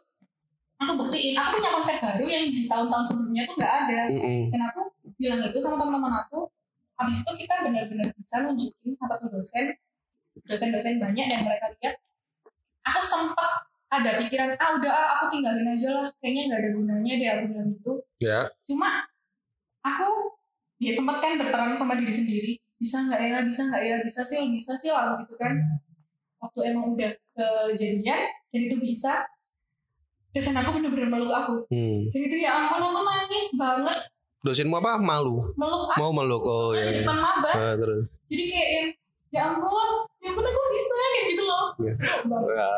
aku 0.77 0.93
buktiin 1.01 1.35
aku 1.37 1.57
punya 1.57 1.71
konsep 1.73 1.97
baru 1.99 2.25
yang 2.29 2.45
di 2.53 2.69
tahun-tahun 2.69 3.05
sebelumnya 3.09 3.43
tuh 3.49 3.55
nggak 3.57 3.75
ada. 3.85 4.01
Hmm, 4.13 4.21
hmm. 4.21 4.45
dan 4.53 4.61
aku 4.69 4.81
bilang 5.17 5.41
itu 5.49 5.59
sama 5.65 5.77
teman-teman 5.81 6.15
aku 6.27 6.41
habis 6.97 7.17
itu 7.25 7.33
kita 7.45 7.55
benar-benar 7.69 8.09
bisa 8.17 8.37
nunjukin 8.45 8.91
satu 8.93 9.29
dosen 9.29 9.67
dosen-dosen 10.45 11.01
banyak 11.01 11.27
dan 11.33 11.41
mereka 11.45 11.67
lihat 11.81 11.97
aku 12.85 13.01
sempat 13.01 13.69
ada 13.87 14.21
pikiran 14.21 14.53
ah 14.59 14.77
udah 14.77 14.93
ah, 14.93 15.09
aku 15.17 15.39
tinggalin 15.39 15.65
aja 15.65 15.89
lah 15.95 16.07
kayaknya 16.21 16.43
nggak 16.53 16.61
ada 16.61 16.71
gunanya 16.75 17.13
deh 17.17 17.29
aku 17.31 17.43
bilang 17.55 17.69
gitu. 17.73 17.93
Ya. 18.21 18.41
Cuma 18.67 19.07
aku 19.81 20.37
dia 20.77 20.93
sempat 20.93 21.25
kan 21.25 21.41
berperang 21.41 21.73
sama 21.79 21.97
diri 21.97 22.13
sendiri 22.13 22.53
bisa 22.77 23.09
nggak 23.09 23.21
ya 23.23 23.37
bisa 23.41 23.61
nggak 23.73 23.83
ya 23.83 23.97
bisa 24.05 24.21
sih 24.21 24.45
bisa 24.53 24.73
sih 24.77 24.91
lalu 24.93 25.25
gitu 25.25 25.35
kan. 25.41 25.55
Waktu 26.37 26.61
emang 26.69 26.93
udah 26.93 27.13
kejadian 27.33 28.29
dan 28.53 28.61
itu 28.61 28.77
bisa 28.77 29.25
dosen 30.37 30.53
aku 30.53 30.69
bener-bener 30.77 31.09
meluk 31.09 31.33
aku. 31.33 31.55
Hmm. 31.73 32.13
dan 32.13 32.21
itu 32.21 32.37
ya 32.45 32.51
ampun 32.53 32.81
aku 32.85 33.01
nangis 33.01 33.47
banget. 33.57 33.99
Dosenmu 34.45 34.77
apa? 34.79 35.01
Malu? 35.01 35.49
Meluk 35.57 35.89
aku. 35.89 35.99
Mau 35.99 36.13
meluk 36.13 36.45
oh 36.45 36.77
ya, 36.77 36.85
ya. 36.85 37.03
depan 37.03 37.17
maba. 37.17 37.51
Ah, 37.57 37.75
terus? 37.75 38.05
Jadi 38.29 38.45
kayak 38.53 38.69
yang 38.71 38.89
ya 39.33 39.41
ampun 39.49 39.91
ya 40.21 40.29
ampun 40.31 40.45
aku 40.45 40.61
bisa 40.71 40.95
kayak 40.95 41.25
gitu 41.33 41.43
loh. 41.49 41.67
Iya. 41.81 41.95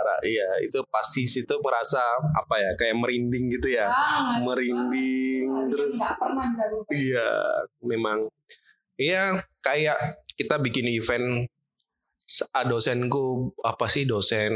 Ra- 0.07 0.23
iya 0.23 0.49
itu 0.63 0.79
pasti 0.89 1.27
situ 1.27 1.55
merasa 1.59 2.01
apa 2.33 2.55
ya 2.63 2.71
kayak 2.79 2.95
merinding 2.95 3.51
gitu 3.59 3.75
ya. 3.75 3.91
Banget, 3.91 4.41
merinding 4.47 5.47
banget. 5.51 5.71
terus 5.75 5.97
pernah 6.15 6.47
iya 6.95 7.29
memang. 7.83 8.31
Iya 8.99 9.43
kayak 9.61 9.99
kita 10.39 10.63
bikin 10.63 10.87
event 10.95 11.51
ah, 12.55 12.65
dosenku 12.65 13.53
apa 13.67 13.91
sih 13.91 14.07
dosen 14.07 14.53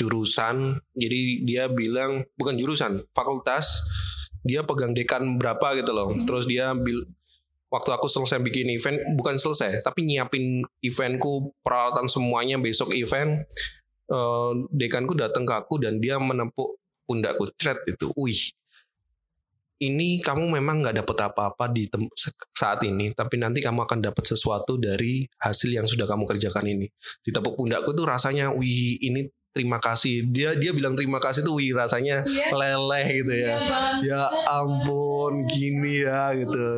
jurusan. 0.00 0.80
Jadi 0.96 1.44
dia 1.44 1.68
bilang 1.68 2.24
bukan 2.40 2.56
jurusan 2.56 3.04
fakultas. 3.12 3.84
Dia 4.40 4.64
pegang 4.64 4.96
dekan 4.96 5.36
berapa 5.36 5.76
gitu 5.76 5.92
loh. 5.92 6.16
Hmm. 6.16 6.24
terus 6.24 6.48
dia 6.48 6.72
bil 6.72 7.04
waktu 7.70 7.90
aku 7.92 8.08
selesai 8.10 8.42
bikin 8.42 8.66
event 8.74 8.98
bukan 9.14 9.38
selesai 9.38 9.84
tapi 9.86 10.02
nyiapin 10.02 10.66
eventku 10.82 11.54
peralatan 11.62 12.10
semuanya 12.10 12.58
besok 12.58 12.90
event 12.96 13.46
eh, 14.10 14.52
dekanku 14.74 15.14
datang 15.14 15.46
ke 15.46 15.54
aku 15.54 15.78
dan 15.78 16.00
dia 16.02 16.18
menepuk 16.18 16.80
pundakku. 17.04 17.52
Cret 17.60 17.84
itu 17.86 18.10
wih 18.16 18.40
ini 19.80 20.20
kamu 20.20 20.60
memang 20.60 20.84
nggak 20.84 21.00
dapat 21.02 21.32
apa-apa 21.32 21.72
di 21.72 21.88
tem- 21.88 22.12
saat 22.52 22.84
ini 22.84 23.16
tapi 23.16 23.40
nanti 23.40 23.64
kamu 23.64 23.88
akan 23.88 24.12
dapat 24.12 24.24
sesuatu 24.28 24.76
dari 24.76 25.24
hasil 25.40 25.72
yang 25.72 25.88
sudah 25.88 26.04
kamu 26.04 26.28
kerjakan 26.28 26.68
ini. 26.68 26.86
Ditepuk 27.24 27.56
pundakku 27.56 27.96
tuh 27.96 28.04
rasanya 28.04 28.52
wih 28.52 29.00
ini 29.00 29.24
terima 29.50 29.82
kasih. 29.82 30.26
Dia 30.30 30.54
dia 30.54 30.70
bilang 30.70 30.94
terima 30.94 31.18
kasih 31.18 31.42
tuh 31.42 31.58
wih 31.58 31.74
rasanya 31.74 32.22
iya. 32.26 32.50
leleh 32.54 33.06
gitu 33.22 33.32
ya. 33.34 33.54
Iya 33.56 33.58
banget. 33.66 34.02
Ya 34.06 34.22
ampun 34.46 35.32
gini 35.50 35.94
ya 36.06 36.22
gitu. 36.38 36.68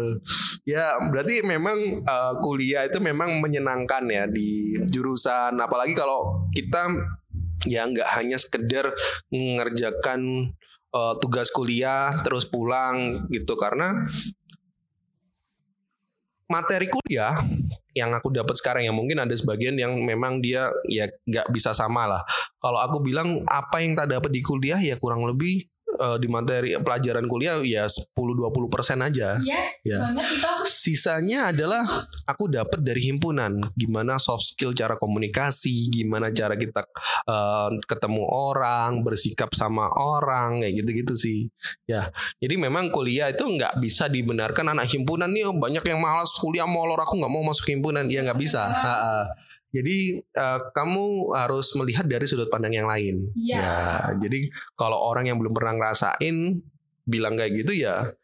Ya 0.65 0.85
berarti 1.13 1.45
memang 1.45 2.05
uh, 2.05 2.35
kuliah 2.41 2.89
itu 2.89 2.99
memang 2.99 3.41
menyenangkan 3.41 4.05
ya 4.09 4.25
di 4.29 4.81
jurusan. 4.89 5.59
Apalagi 5.61 5.93
kalau 5.93 6.49
kita 6.57 6.89
ya 7.69 7.87
nggak 7.87 8.09
hanya 8.19 8.41
sekedar 8.41 8.91
mengerjakan 9.31 10.53
uh, 10.97 11.15
tugas 11.21 11.53
kuliah 11.53 12.25
terus 12.25 12.49
pulang 12.49 13.29
gitu. 13.29 13.53
Karena 13.55 14.03
materi 16.49 16.89
kuliah 16.89 17.37
yang 17.93 18.13
aku 18.13 18.33
dapat 18.33 18.57
sekarang 18.57 18.85
ya 18.85 18.93
mungkin 18.93 19.21
ada 19.21 19.33
sebagian 19.33 19.77
yang 19.77 19.97
memang 19.97 20.41
dia 20.45 20.69
ya 20.89 21.09
nggak 21.09 21.49
bisa 21.53 21.73
sama 21.73 22.09
lah. 22.09 22.23
Kalau 22.61 22.81
aku 22.81 23.01
bilang 23.01 23.41
apa 23.49 23.81
yang 23.81 23.97
tak 23.97 24.13
dapat 24.13 24.31
di 24.33 24.41
kuliah 24.45 24.81
ya 24.81 24.97
kurang 25.01 25.25
lebih 25.25 25.72
eh, 26.03 26.17
di 26.19 26.27
materi 26.27 26.75
pelajaran 26.75 27.25
kuliah 27.31 27.63
ya 27.63 27.87
10-20 27.87 28.67
persen 28.67 28.99
aja. 28.99 29.39
Iya, 29.39 29.63
Ya. 29.83 29.99
banget 30.11 30.27
itu 30.39 30.47
aku 30.47 30.63
Sisanya 30.67 31.55
adalah 31.55 32.07
aku 32.27 32.51
dapat 32.51 32.83
dari 32.83 33.07
himpunan. 33.11 33.71
Gimana 33.75 34.19
soft 34.19 34.55
skill 34.55 34.75
cara 34.75 34.99
komunikasi, 34.99 35.91
gimana 35.95 36.35
cara 36.35 36.59
kita 36.59 36.83
eh, 37.31 37.69
ketemu 37.87 38.23
orang, 38.27 39.07
bersikap 39.07 39.55
sama 39.55 39.87
orang, 39.95 40.63
kayak 40.67 40.83
gitu-gitu 40.83 41.15
sih. 41.15 41.41
Ya, 41.87 42.11
jadi 42.43 42.59
memang 42.59 42.91
kuliah 42.91 43.31
itu 43.31 43.47
nggak 43.47 43.79
bisa 43.79 44.11
dibenarkan 44.11 44.75
anak 44.75 44.91
himpunan 44.91 45.31
nih 45.31 45.47
oh, 45.47 45.55
banyak 45.55 45.83
yang 45.87 46.03
malas 46.03 46.35
kuliah 46.39 46.67
molor 46.67 46.99
aku 46.99 47.19
nggak 47.19 47.33
mau 47.33 47.47
masuk 47.47 47.71
himpunan, 47.71 48.07
dia 48.11 48.27
nggak 48.27 48.39
bisa. 48.39 48.63
Ha-ha. 48.67 49.33
Jadi 49.73 50.21
eh, 50.21 50.61
kamu 50.77 51.33
harus 51.33 51.73
melihat 51.81 52.05
dari 52.05 52.29
sudut 52.29 52.53
pandang 52.53 52.77
yang 52.77 52.87
lain. 52.87 53.33
Iya. 53.33 53.57
Ya, 53.57 53.77
jadi 54.21 54.53
kalau 54.77 55.01
orang 55.01 55.33
yang 55.33 55.41
belum 55.41 55.57
pernah 55.57 55.73
ngerasain 55.75 56.61
bilang 57.03 57.35
kayak 57.35 57.67
gitu 57.67 57.75
ya 57.75 58.15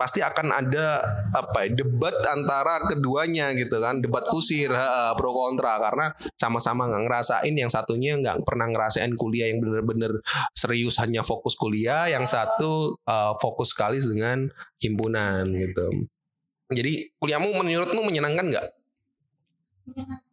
pasti 0.00 0.24
akan 0.24 0.48
ada 0.48 1.04
apa 1.36 1.68
ya, 1.68 1.84
debat 1.84 2.16
antara 2.24 2.80
keduanya 2.88 3.52
gitu 3.52 3.84
kan 3.84 4.00
debat 4.00 4.24
kusir 4.32 4.72
ha, 4.72 5.12
pro 5.12 5.28
kontra. 5.28 5.76
Karena 5.76 6.08
sama-sama 6.40 6.88
nggak 6.88 7.04
ngerasain 7.04 7.52
yang 7.52 7.68
satunya 7.68 8.16
nggak 8.16 8.40
pernah 8.48 8.72
ngerasain 8.72 9.12
kuliah 9.20 9.52
yang 9.52 9.60
bener-bener 9.60 10.24
serius 10.56 10.96
hanya 11.04 11.20
fokus 11.20 11.52
kuliah. 11.52 12.08
Yang 12.08 12.32
satu 12.32 12.96
eh, 13.04 13.34
fokus 13.44 13.76
sekali 13.76 14.00
dengan 14.00 14.48
himpunan 14.80 15.52
gitu. 15.52 16.08
Jadi 16.72 17.12
kuliahmu 17.20 17.60
menurutmu 17.60 18.00
menyenangkan 18.00 18.46
nggak? 18.56 18.66
Kan 19.92 20.29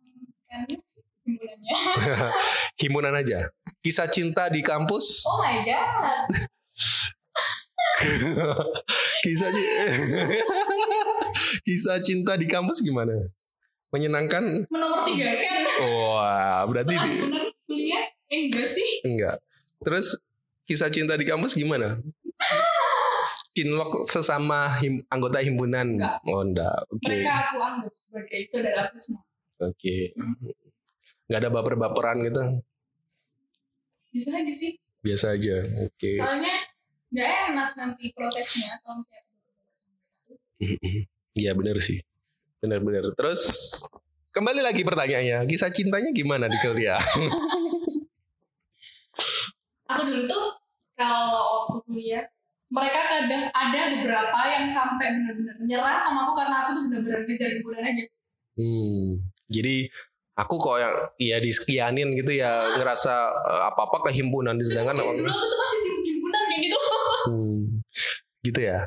himpunannya. 0.49 1.73
himpunan 2.77 3.13
aja 3.21 3.51
kisah 3.79 4.07
cinta 4.07 4.47
di 4.47 4.61
kampus 4.61 5.23
Oh 5.23 5.37
my 5.37 5.59
god. 5.61 6.27
kisah 9.23 9.49
ci- 9.49 9.71
kisah 11.65 11.97
cinta 11.99 12.33
di 12.33 12.45
kampus 12.45 12.79
gimana 12.79 13.13
menyenangkan 13.89 14.67
Menomor 14.67 15.03
tiga 15.03 15.31
kan. 15.33 15.61
wah 15.87 16.61
berarti 16.63 16.93
di- 16.93 17.21
bener 17.23 17.45
kuliah, 17.63 18.05
eh, 18.27 18.39
enggak 18.45 18.67
sih. 18.67 18.89
enggak 19.01 19.37
terus 19.79 20.19
kisah 20.63 20.87
cinta 20.87 21.13
di 21.13 21.23
kampus 21.23 21.53
gimana 21.53 21.99
Cinlok 23.51 24.07
sesama 24.07 24.77
him- 24.77 25.03
anggota 25.07 25.41
himpunan 25.41 25.97
Enggak. 25.97 26.21
oh 26.23 26.41
enggak 26.41 26.77
oke 26.87 27.03
Mereka 27.03 27.33
aku 27.43 27.57
anggap 27.59 27.91
sebagai 27.91 28.39
saudara 28.47 28.79
aku 28.85 28.95
semua. 28.95 29.23
Oke. 29.61 29.97
Nggak 31.27 31.39
ada 31.43 31.49
baper-baperan 31.51 32.17
gitu? 32.25 32.43
Bisa 34.13 34.31
aja 34.33 34.53
sih. 34.53 34.73
biasa 34.97 35.37
aja 35.37 35.61
oke. 35.87 36.11
Soalnya 36.19 36.55
nggak 37.13 37.29
enak 37.53 37.69
nanti 37.79 38.11
prosesnya 38.11 38.75
kalau 38.81 38.99
misalnya. 38.99 39.23
Iya 41.37 41.53
bener 41.53 41.77
sih. 41.79 42.01
Bener-bener 42.59 43.13
terus 43.13 43.45
kembali 44.33 44.65
lagi 44.65 44.81
pertanyaannya. 44.81 45.45
Kisah 45.45 45.69
cintanya 45.69 46.09
gimana 46.11 46.49
di 46.49 46.57
kuliah? 46.59 46.97
Aku 49.87 50.01
dulu 50.03 50.23
tuh 50.27 50.45
kalau 50.97 51.69
waktu 51.69 51.77
kuliah 51.87 52.25
mereka 52.67 53.01
kadang 53.07 53.47
ada 53.55 53.81
beberapa 53.95 54.39
yang 54.51 54.67
sampai 54.75 55.07
benar-benar 55.15 55.55
nyerah 55.63 56.03
sama 56.03 56.27
aku 56.27 56.33
karena 56.35 56.55
aku 56.67 56.69
tuh 56.75 56.83
benar-benar 56.91 57.21
ngejar 57.23 57.49
himpunan 57.55 57.79
aja. 57.79 58.03
Hmm, 58.59 59.23
jadi 59.47 59.87
aku 60.37 60.55
kok 60.61 60.77
yang 60.77 60.93
ya 61.17 61.37
disekianin 61.41 62.13
gitu 62.13 62.37
ya 62.37 62.77
ngerasa 62.77 63.13
eh, 63.47 63.61
apa-apa 63.73 64.07
ke 64.07 64.21
himpunan 64.21 64.53
sedangkan 64.61 65.01
Dulu 65.01 65.25
aku 65.25 65.45
tuh 65.49 65.57
masih 65.57 65.81
himpunan 66.05 66.41
kayak 66.45 66.59
gitu. 66.61 66.77
Hmm, 67.27 67.59
gitu 68.45 68.59
ya. 68.61 68.79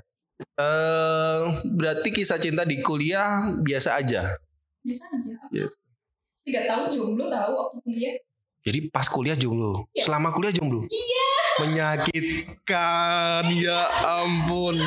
Eh 0.57 1.41
berarti 1.75 2.09
kisah 2.15 2.39
cinta 2.41 2.63
di 2.65 2.81
kuliah 2.81 3.51
biasa 3.61 3.99
aja. 3.99 4.39
Bisa 4.81 5.05
aja. 5.11 5.35
Yes. 5.53 5.77
tiga 6.41 6.65
tahun 6.65 6.89
jomblo 6.89 7.29
tahu 7.29 7.53
waktu 7.53 7.77
kuliah. 7.85 8.15
Jadi 8.61 8.79
pas 8.89 9.05
kuliah 9.09 9.37
jomblo, 9.37 9.89
Iya. 9.93 10.05
selama 10.09 10.33
kuliah 10.33 10.53
jomblo. 10.53 10.85
Iya. 10.89 11.29
Menyakitkan 11.61 13.45
ya 13.57 13.81
ampun. 14.25 14.81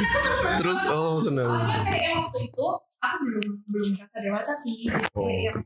Terus 0.58 0.82
oh 0.90 1.22
senang. 1.22 1.50
Soalnya 1.50 1.86
kayak 1.90 2.14
waktu 2.26 2.40
itu 2.50 2.66
aku 3.04 3.18
belum 3.22 3.46
belum 3.66 3.88
merasa 3.94 4.18
dewasa 4.18 4.54
sih. 4.56 4.88
Jadi 4.88 5.08
Oh. 5.14 5.28
Yang 5.28 5.60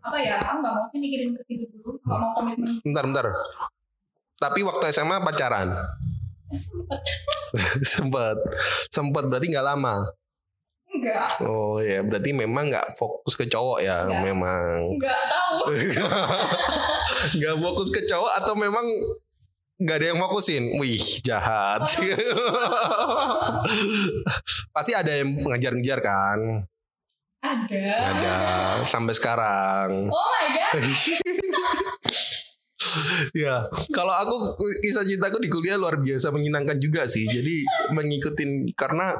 apa 0.00 0.16
ya? 0.16 0.34
Aku 0.38 0.56
nggak 0.58 0.72
mau 0.72 0.86
sih 0.86 0.98
mikirin 0.98 1.30
ke 1.32 1.42
situ 1.44 1.66
dulu. 1.72 1.98
Nggak 2.00 2.16
mau 2.16 2.30
komitmen. 2.32 2.72
Bentar 2.80 3.04
bentar. 3.04 3.26
Tapi 4.36 4.60
waktu 4.62 4.84
SMA 4.90 5.18
pacaran 5.18 5.68
Eh, 6.46 6.54
sempet 6.54 7.00
sempet 7.84 8.36
sempet 8.86 9.24
berarti 9.26 9.46
nggak 9.48 9.66
lama. 9.66 9.98
enggak 10.86 11.42
Oh 11.42 11.76
ya 11.76 12.00
berarti 12.00 12.30
memang 12.30 12.70
nggak 12.70 12.94
fokus 12.94 13.34
ke 13.34 13.44
cowok 13.44 13.82
ya 13.82 14.06
Nggak. 14.06 14.22
memang. 14.22 14.78
enggak 14.94 15.20
tahu. 15.26 15.56
nggak 17.36 17.56
fokus 17.58 17.88
ke 17.90 18.00
cowok 18.04 18.32
atau 18.36 18.54
memang 18.54 18.86
nggak 19.76 19.96
ada 19.98 20.06
yang 20.06 20.18
fokusin 20.18 20.78
wih 20.78 21.02
jahat 21.20 21.84
pasti 24.72 24.92
ada 24.92 25.12
yang 25.12 25.36
ngejar-ngejar 25.42 26.00
kan 26.00 26.38
Ada. 27.46 27.86
ada 28.10 28.34
sampai 28.82 29.14
sekarang 29.14 30.10
Oh 30.10 30.28
my 30.34 30.46
god. 30.50 30.82
ya 33.32 33.66
kalau 33.94 34.12
aku 34.12 34.36
kisah 34.84 35.06
cintaku 35.06 35.40
di 35.40 35.48
kuliah 35.48 35.78
luar 35.80 35.96
biasa 35.98 36.28
menyenangkan 36.34 36.76
juga 36.82 37.08
sih 37.08 37.24
jadi 37.24 37.64
mengikutin 37.94 38.72
karena 38.76 39.16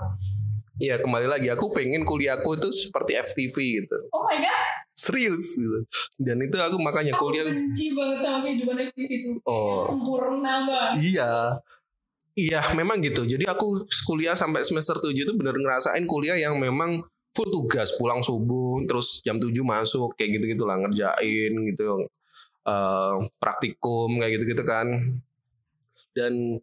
ya 0.77 1.01
kembali 1.01 1.25
lagi 1.25 1.49
aku 1.49 1.73
pengen 1.73 2.05
kuliahku 2.05 2.61
itu 2.61 2.69
seperti 2.69 3.17
FTV 3.17 3.57
gitu 3.57 3.97
Oh 4.13 4.29
my 4.29 4.37
god. 4.39 4.85
serius 4.93 5.57
gitu 5.57 5.89
dan 6.21 6.37
itu 6.45 6.57
aku 6.57 6.77
makanya 6.81 7.17
Aku 7.17 7.33
kuliah 7.33 7.49
benci 7.49 7.97
banget 7.97 8.19
sama 8.25 8.39
kehidupan 8.45 8.77
aktif 8.81 9.09
itu. 9.09 9.31
Oh. 9.45 9.85
Sempurna 9.85 10.65
banget. 10.65 11.05
Iya. 11.05 11.33
Iya, 12.37 12.61
memang 12.77 13.01
gitu. 13.01 13.25
Jadi 13.25 13.49
aku 13.49 13.89
kuliah 14.05 14.37
sampai 14.37 14.61
semester 14.61 15.01
7 15.01 15.09
itu 15.17 15.33
bener 15.33 15.57
ngerasain 15.57 16.05
kuliah 16.05 16.37
yang 16.37 16.61
memang 16.61 17.01
full 17.37 17.53
tugas, 17.53 17.93
pulang 18.01 18.25
subuh, 18.25 18.81
terus 18.89 19.21
jam 19.21 19.37
7 19.37 19.53
masuk, 19.61 20.17
kayak 20.17 20.41
gitu-gitu 20.41 20.65
lah 20.65 20.81
ngerjain 20.81 21.53
gitu. 21.69 22.09
Eh, 22.67 23.17
praktikum 23.37 24.17
kayak 24.17 24.41
gitu-gitu 24.41 24.65
kan. 24.65 24.89
Dan 26.17 26.59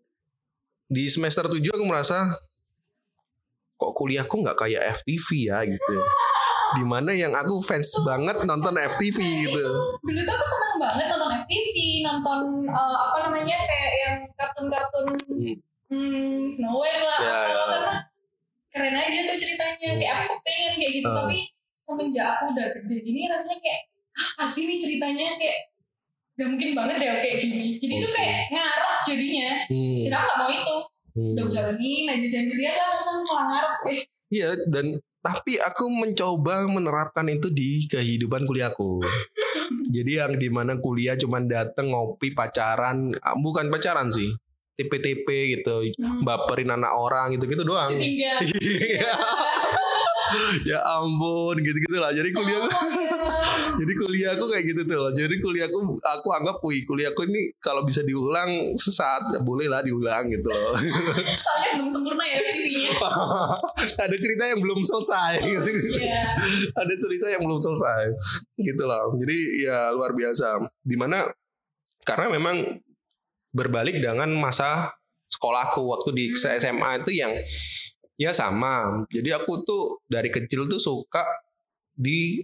di 0.89 1.03
semester 1.05 1.45
7 1.45 1.61
aku 1.61 1.85
merasa 1.85 2.33
kok 3.77 3.93
kuliahku 3.93 4.41
nggak 4.41 4.57
kayak 4.57 4.81
FTV 4.97 5.53
ya 5.53 5.61
gitu. 5.63 5.95
Di 6.73 6.81
mana 6.81 7.13
yang 7.13 7.37
aku 7.37 7.61
fans 7.61 7.93
banget 8.01 8.41
nonton 8.43 8.73
FTV 8.73 9.17
gitu. 9.45 9.61
Dulu 10.01 10.19
tuh 10.25 10.33
aku 10.33 10.45
seneng 10.49 10.75
banget 10.81 11.05
nonton 11.13 11.31
FTV, 11.45 11.75
nonton 12.01 12.39
eh, 12.65 12.95
apa 12.97 13.17
namanya 13.29 13.57
kayak 13.61 13.91
yang 14.01 14.17
kartun-kartun 14.35 15.05
Hmm. 15.29 15.55
hmm, 15.91 16.49
Snow 16.49 16.81
White 16.81 17.03
lah. 17.05 17.19
Ya, 17.21 17.37
apa, 17.53 17.75
ya. 17.77 18.12
Karena 18.73 18.99
keren 18.99 19.13
aja 19.13 19.19
tuh 19.29 19.37
ceritanya. 19.37 19.89
Kayak 20.01 20.15
aku 20.25 20.33
pengen 20.41 20.71
kayak 20.81 20.91
gitu. 20.97 21.07
Ah. 21.09 21.15
Tapi 21.21 21.37
semenjak 21.77 22.25
aku 22.37 22.43
udah 22.57 22.67
gede 22.81 22.97
gini 23.05 23.19
rasanya 23.29 23.57
kayak 23.61 23.81
apa 24.13 24.43
sih 24.45 24.63
nih 24.69 24.77
ceritanya 24.77 25.27
kayak 25.37 25.59
gak 26.33 26.47
mungkin 26.49 26.69
banget 26.73 26.95
deh 26.97 27.09
kayak 27.21 27.37
gini. 27.45 27.65
Jadi 27.77 27.93
tuh 28.01 28.09
Oke. 28.09 28.17
kayak 28.17 28.41
ngarep 28.49 28.93
jadinya. 29.05 29.49
Hmm. 29.69 30.01
Dan 30.01 30.11
aku 30.17 30.25
gak 30.25 30.37
mau 30.41 30.49
itu. 30.49 30.77
Hmm. 31.13 31.33
Udah 31.37 31.45
jalanin 31.45 32.05
aja 32.09 32.27
jangan 32.27 32.47
dilihat 32.49 32.75
lah 32.81 32.87
nonton 32.89 33.17
malah 33.29 33.45
ngarep. 33.45 33.75
Eh, 33.93 34.01
Iya 34.33 34.57
dan 34.65 34.97
tapi 35.21 35.61
aku 35.61 35.87
mencoba 35.87 36.65
menerapkan 36.65 37.29
itu 37.29 37.53
di 37.53 37.85
kehidupan 37.85 38.49
kuliahku. 38.49 38.99
Jadi 39.95 40.11
yang 40.19 40.35
di 40.41 40.49
mana 40.49 40.81
kuliah 40.81 41.15
cuman 41.15 41.45
dateng 41.45 41.93
ngopi 41.93 42.33
pacaran, 42.33 43.13
ah, 43.21 43.37
bukan 43.37 43.69
pacaran 43.69 44.09
sih, 44.11 44.33
TP-TP 44.73 45.27
gitu, 45.59 45.85
hmm. 45.85 46.25
baperin 46.25 46.73
anak 46.73 46.91
orang 46.93 47.33
gitu-gitu 47.37 47.63
doang. 47.65 47.93
Tinggal. 47.93 48.39
Iya. 48.63 49.13
ya 50.69 50.79
ampun 50.81 51.61
gitu-gitu 51.61 51.97
lah. 52.01 52.09
Jadi 52.09 52.33
kuliah 52.33 52.65
Oh, 52.65 52.69
iya. 52.69 53.13
jadi 53.79 53.93
kuliahku 53.93 54.45
kayak 54.49 54.65
gitu 54.65 54.81
tuh. 54.89 55.13
Jadi 55.13 55.35
kuliahku 55.37 55.77
aku 56.01 56.27
anggap 56.33 56.57
wih 56.65 56.81
kuliahku 56.89 57.21
ini 57.29 57.53
kalau 57.61 57.85
bisa 57.85 58.01
diulang 58.01 58.73
sesaat 58.73 59.29
ya 59.29 59.39
boleh 59.45 59.69
lah 59.69 59.85
diulang 59.85 60.25
gitu 60.33 60.49
loh. 60.49 60.73
Soalnya 61.37 61.69
belum 61.77 61.89
sempurna 61.93 62.25
ya. 62.25 62.39
Ada 63.77 64.15
cerita 64.17 64.43
yang 64.49 64.59
belum 64.61 64.81
selesai. 64.81 65.33
gitu. 65.45 65.69
Iya. 66.01 66.33
ada 66.73 66.93
cerita 66.97 67.25
yang 67.29 67.41
belum 67.45 67.59
selesai 67.61 68.13
gitu 68.59 68.83
loh 68.83 69.15
jadi 69.19 69.37
ya 69.63 69.79
luar 69.95 70.11
biasa 70.15 70.61
di 70.83 70.95
mana 70.97 71.29
karena 72.03 72.27
memang 72.31 72.57
berbalik 73.53 74.01
dengan 74.01 74.27
masa 74.33 74.91
sekolahku 75.29 75.85
waktu 75.87 76.09
di 76.11 76.25
Hmm. 76.29 76.57
SMA 76.57 76.89
itu 76.99 77.11
yang 77.13 77.33
ya 78.17 78.29
sama 78.29 79.05
jadi 79.09 79.37
aku 79.37 79.63
tuh 79.63 79.83
dari 80.05 80.29
kecil 80.29 80.65
tuh 80.65 80.77
suka 80.77 81.23
di 81.93 82.41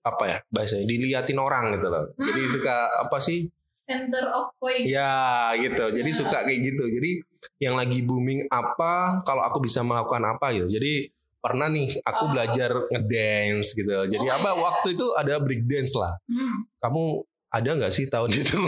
apa 0.00 0.24
ya 0.24 0.38
bahasanya 0.48 0.88
diliatin 0.88 1.36
orang 1.36 1.76
gitu 1.76 1.88
loh 1.88 2.04
jadi 2.16 2.40
Hmm. 2.40 2.52
suka 2.52 2.76
apa 3.04 3.18
sih 3.18 3.48
center 3.80 4.22
of 4.30 4.54
point. 4.62 4.86
Ya 4.86 5.50
gitu. 5.58 5.82
Jadi 5.90 6.10
suka 6.14 6.46
kayak 6.46 6.62
gitu. 6.62 6.86
Jadi 6.86 7.10
yang 7.58 7.74
lagi 7.74 8.06
booming 8.06 8.46
apa, 8.46 9.18
kalau 9.26 9.42
aku 9.42 9.58
bisa 9.58 9.82
melakukan 9.82 10.22
apa 10.30 10.54
gitu. 10.54 10.78
Jadi 10.78 11.10
pernah 11.42 11.66
nih 11.66 11.98
aku 11.98 12.22
Oh. 12.22 12.30
belajar 12.30 12.70
ngedance 12.86 13.74
gitu. 13.74 14.06
Jadi 14.06 14.22
Oh, 14.22 14.36
apa 14.38 14.54
iya. 14.54 14.60
waktu 14.62 14.88
itu 14.94 15.06
ada 15.18 15.42
break 15.42 15.66
dance 15.66 15.98
lah. 15.98 16.14
Hmm. 16.30 16.70
Kamu 16.78 17.02
ada 17.50 17.70
nggak 17.74 17.92
sih 17.92 18.06
tahun 18.06 18.30
itu? 18.30 18.58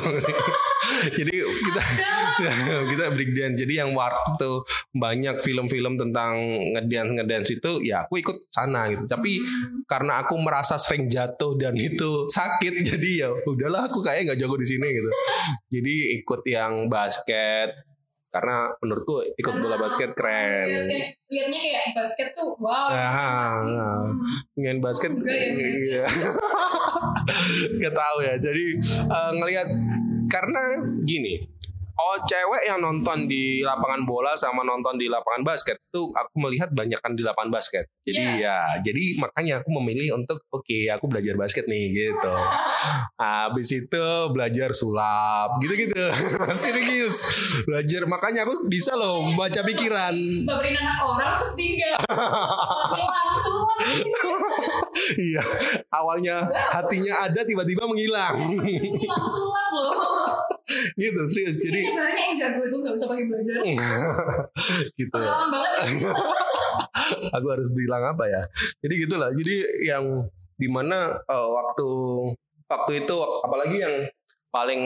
Jadi 1.19 1.35
kita 1.39 1.83
kita 2.91 3.05
break 3.15 3.31
dance. 3.33 3.57
Jadi 3.63 3.79
yang 3.79 3.95
waktu 3.95 4.51
banyak 4.93 5.39
film-film 5.41 5.95
tentang 5.95 6.35
ngedance 6.75 7.11
ngedance 7.15 7.49
itu 7.55 7.71
ya 7.87 8.05
aku 8.05 8.19
ikut 8.19 8.51
sana 8.51 8.91
gitu. 8.91 9.07
Tapi 9.07 9.35
Hmm. 9.43 9.85
karena 9.85 10.23
aku 10.23 10.39
merasa 10.39 10.79
sering 10.79 11.07
jatuh 11.07 11.55
dan 11.59 11.77
itu 11.77 12.27
sakit 12.27 12.83
jadi 12.85 13.27
ya 13.27 13.29
udahlah 13.45 13.91
aku 13.91 14.01
kayak 14.01 14.27
nggak 14.27 14.39
jago 14.41 14.57
di 14.57 14.67
sini 14.67 14.87
gitu 14.89 15.11
jadi 15.69 15.95
ikut 16.23 16.41
yang 16.49 16.87
basket 16.89 17.75
karena 18.33 18.73
menurutku 18.81 19.21
ikut 19.37 19.55
bola 19.61 19.77
basket 19.77 20.17
keren 20.17 20.65
Lihatnya, 20.65 21.13
lihatnya 21.29 21.59
kayak 21.61 21.85
basket 21.93 22.29
tuh 22.33 22.57
wow. 22.57 22.89
Ah, 22.89 23.13
pasti. 23.13 23.73
ah. 23.77 24.01
Hmm. 24.09 24.13
main 24.57 24.81
basket 24.81 25.13
ya? 25.21 25.37
iya. 25.37 26.05
nggak 27.79 27.95
tahu 27.95 28.19
ya 28.25 28.35
jadi 28.41 28.65
eh, 28.89 29.31
ngelihat 29.37 29.69
karena 30.33 30.63
gini 31.05 31.45
Oh 31.93 32.17
cewek 32.25 32.65
yang 32.65 32.81
nonton 32.81 33.29
di 33.29 33.61
lapangan 33.61 34.09
bola 34.09 34.33
sama 34.33 34.65
nonton 34.65 34.97
di 34.97 35.13
lapangan 35.13 35.45
basket 35.45 35.77
tuh 35.93 36.09
aku 36.17 36.37
melihat 36.41 36.73
banyakkan 36.73 37.13
di 37.13 37.21
lapangan 37.21 37.53
basket. 37.53 37.85
Jadi 38.03 38.41
ya, 38.41 38.81
jadi 38.81 39.21
makanya 39.21 39.61
aku 39.61 39.71
memilih 39.79 40.17
untuk 40.17 40.41
oke 40.49 40.79
aku 40.89 41.05
belajar 41.07 41.37
basket 41.37 41.69
nih 41.69 41.93
gitu. 41.93 42.35
Habis 43.21 43.69
itu 43.77 44.07
belajar 44.33 44.73
sulap 44.73 45.61
gitu-gitu. 45.61 46.01
Serius. 46.57 47.23
Belajar 47.69 48.09
makanya 48.09 48.49
aku 48.49 48.67
bisa 48.73 48.97
loh 48.97 49.23
baca 49.37 49.61
pikiran. 49.61 50.17
Baperin 50.49 50.75
anak 50.81 50.99
orang 51.05 51.31
terus 51.37 51.53
tinggal. 51.55 52.01
Langsung 52.97 53.69
Iya. 55.33 55.43
Awalnya 55.93 56.49
hatinya 56.73 57.29
ada 57.29 57.41
tiba-tiba 57.45 57.85
menghilang. 57.85 58.37
langsung 59.03 59.49
loh. 59.77 60.41
gitu 60.97 61.21
serius. 61.29 61.61
Jadi 61.61 61.85
Jadi 61.93 62.01
sebenarnya 62.01 62.23
yang 62.25 62.37
jago 62.41 62.61
itu 62.65 62.77
nggak 62.81 62.95
usah 62.97 63.09
pakai 63.13 63.25
belajar. 63.29 63.55
gitu 65.01 65.17
ya. 65.21 65.33
Banget. 65.53 65.73
aku 67.37 67.47
harus 67.53 67.69
bilang 67.77 68.03
apa 68.17 68.25
ya? 68.29 68.43
Jadi 68.81 68.95
gitulah. 69.05 69.29
Jadi 69.37 69.57
yang 69.85 70.05
di 70.57 70.69
mana 70.73 71.21
eh, 71.21 71.49
waktu 71.53 71.91
waktu 72.69 72.93
itu 73.05 73.17
apalagi 73.45 73.77
yang 73.77 73.95
paling 74.49 74.83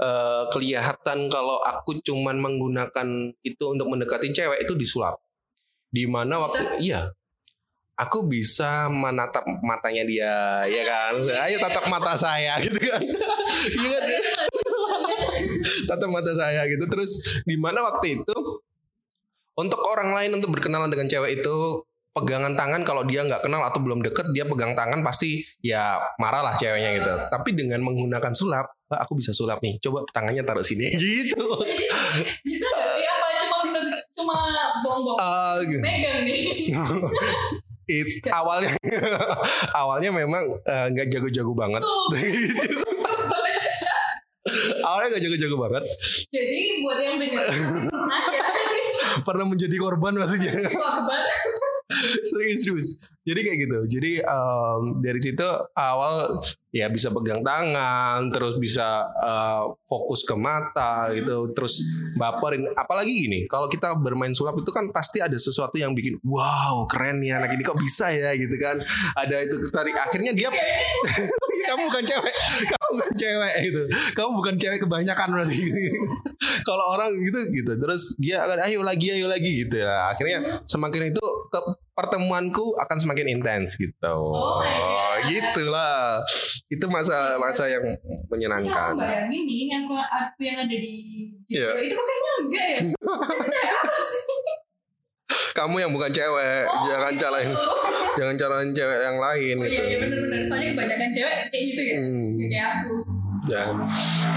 eh, 0.00 0.44
kelihatan 0.48 1.28
kalau 1.28 1.60
aku 1.60 2.00
cuman 2.00 2.40
menggunakan 2.40 3.08
itu 3.44 3.64
untuk 3.68 3.92
mendekati 3.92 4.32
cewek 4.32 4.64
itu 4.64 4.72
disulap 4.72 5.20
di 5.92 6.08
mana 6.08 6.40
waktu 6.48 6.80
iya. 6.80 7.12
Aku 7.94 8.26
bisa 8.26 8.90
menatap 8.90 9.46
matanya 9.62 10.02
dia 10.02 10.66
ya 10.66 10.82
kan? 10.82 11.14
Ayo 11.46 11.62
tatap 11.62 11.86
mata 11.86 12.18
saya 12.18 12.58
gitu 12.66 12.74
kan? 12.82 12.98
Iya 13.70 13.98
kan 14.02 14.63
tatap 15.84 16.08
mata 16.10 16.32
saya 16.34 16.64
gitu 16.68 16.84
terus 16.88 17.20
di 17.44 17.56
mana 17.56 17.84
waktu 17.84 18.20
itu 18.20 18.36
untuk 19.54 19.80
orang 19.86 20.16
lain 20.16 20.42
untuk 20.42 20.50
berkenalan 20.56 20.90
dengan 20.90 21.06
cewek 21.06 21.40
itu 21.42 21.56
pegangan 22.14 22.54
tangan 22.54 22.86
kalau 22.86 23.02
dia 23.02 23.26
nggak 23.26 23.42
kenal 23.42 23.66
atau 23.66 23.82
belum 23.82 23.98
deket 24.06 24.30
dia 24.30 24.46
pegang 24.46 24.78
tangan 24.78 25.02
pasti 25.02 25.42
ya 25.58 25.98
marah 26.22 26.46
lah 26.46 26.54
ceweknya 26.54 26.90
gitu 27.02 27.12
tapi 27.26 27.58
dengan 27.58 27.82
menggunakan 27.82 28.30
sulap 28.30 28.70
"Pak, 28.86 29.02
aku 29.02 29.18
bisa 29.18 29.34
sulap 29.34 29.58
nih 29.58 29.82
coba 29.82 30.06
tangannya 30.14 30.46
taruh 30.46 30.62
sini 30.62 30.94
gitu 31.02 31.42
Bisa 32.46 32.66
nggak 32.70 32.88
sih? 32.94 33.04
Apa 33.10 33.26
cuma 33.42 33.56
bisa 33.66 33.80
cuma 34.14 34.36
bohong-bohong? 34.84 35.18
Ah, 35.18 35.58
gitu. 35.66 35.82
Megang 35.82 36.22
nih. 36.22 36.42
It, 37.84 38.24
awalnya 38.32 38.72
awalnya 39.80 40.08
memang 40.08 40.56
eh, 40.64 40.86
nggak 40.88 41.06
jago-jago 41.12 41.52
banget 41.52 41.82
gitu. 42.16 42.80
Awalnya 44.84 45.16
nggak 45.16 45.22
jago-jago 45.24 45.56
banget. 45.56 45.82
Jadi 46.28 46.58
buat 46.84 46.98
yang 47.00 47.16
dengar 47.16 47.44
pernah 47.88 48.20
pernah 49.26 49.44
menjadi 49.48 49.76
korban 49.80 50.12
maksudnya. 50.20 50.52
Korban 50.68 51.22
serius 52.28 52.60
serius. 52.64 52.88
Jadi 53.24 53.40
kayak 53.40 53.58
gitu. 53.64 53.78
Jadi 53.96 54.12
em, 54.20 54.82
dari 55.00 55.20
situ 55.20 55.48
awal 55.72 56.44
ya 56.74 56.92
bisa 56.92 57.08
pegang 57.08 57.40
tangan 57.40 58.28
terus 58.28 58.60
bisa 58.60 59.08
eh, 59.16 59.64
fokus 59.88 60.28
ke 60.28 60.36
mata 60.36 61.08
gitu 61.16 61.52
terus 61.56 61.80
baperin. 62.20 62.68
Apalagi 62.76 63.12
gini 63.12 63.48
kalau 63.48 63.72
kita 63.72 63.96
bermain 63.96 64.36
sulap 64.36 64.60
itu 64.60 64.68
kan 64.68 64.92
pasti 64.92 65.24
ada 65.24 65.36
sesuatu 65.40 65.76
yang 65.80 65.96
bikin 65.96 66.20
wow 66.24 66.84
keren 66.84 67.24
ya 67.24 67.40
anak 67.40 67.56
ini 67.56 67.64
kok 67.64 67.80
bisa 67.80 68.12
ya? 68.12 68.36
gitu 68.36 68.56
kan. 68.60 68.84
Ada 69.16 69.36
itu 69.48 69.56
tadi 69.72 69.90
akhirnya 69.96 70.32
dia 70.36 70.52
kamu 71.68 71.88
bukan 71.88 72.04
cewek 72.04 72.34
kamu 72.68 72.90
bukan 72.92 73.14
cewek 73.16 73.54
gitu. 73.64 73.80
Kamu 74.12 74.30
bukan 74.36 74.54
cewek 74.60 74.78
kebanyakan 74.84 75.28
berarti. 75.32 75.58
Kalau 76.68 76.84
orang 76.92 77.16
gitu 77.16 77.40
gitu. 77.56 77.72
Terus 77.80 78.12
dia 78.20 78.44
akan 78.44 78.68
ayo 78.68 78.84
lagi 78.84 79.16
ayo 79.16 79.32
lagi 79.32 79.64
gitu 79.64 79.80
ya. 79.80 80.12
Akhirnya 80.12 80.60
semakin 80.68 81.08
itu 81.08 81.24
pertemuanku 81.92 82.72
akan 82.76 82.96
semakin 82.96 83.26
intens 83.30 83.76
gitu 83.76 84.16
Oh 84.16 84.64
gitulah 85.24 86.24
itu 86.66 86.84
masa 86.86 87.36
masa 87.36 87.64
yang 87.66 87.84
Tapi 87.84 87.94
aku 87.94 88.28
menyenangkan 88.30 88.92
bayangin 88.96 89.42
nih 89.44 89.60
yang 89.68 89.84
aku 89.86 90.40
yang 90.40 90.58
ada 90.58 90.70
di 90.70 90.94
Iya. 91.46 91.70
Jogja 91.70 91.82
itu 91.82 91.94
kok 91.94 92.04
kayaknya 92.04 92.32
enggak 92.40 92.66
ya 92.66 92.78
kayak 93.46 93.76
apa 93.78 93.98
sih 94.00 94.24
kamu 95.54 95.76
yang 95.78 95.92
bukan 95.92 96.10
cewek 96.10 96.64
Oh, 96.66 96.84
jangan 96.84 97.12
gitu. 97.12 97.22
calahin 97.22 97.52
jangan 98.14 98.34
calahin 98.36 98.70
cewek 98.72 98.98
yang 99.00 99.18
lain 99.18 99.54
Oh 99.54 99.64
gitu 99.64 99.74
iya 99.74 99.84
iya 99.84 99.96
bener-bener 100.00 100.40
Soalnya 100.44 100.68
kebanyakan 100.72 101.10
cewek 101.10 101.34
kayak 101.48 101.64
gitu 101.66 101.82
ya 101.82 101.96
Hmm. 101.96 102.28
Kayak 102.42 102.68
aku 102.74 102.94
Ya. 103.44 103.64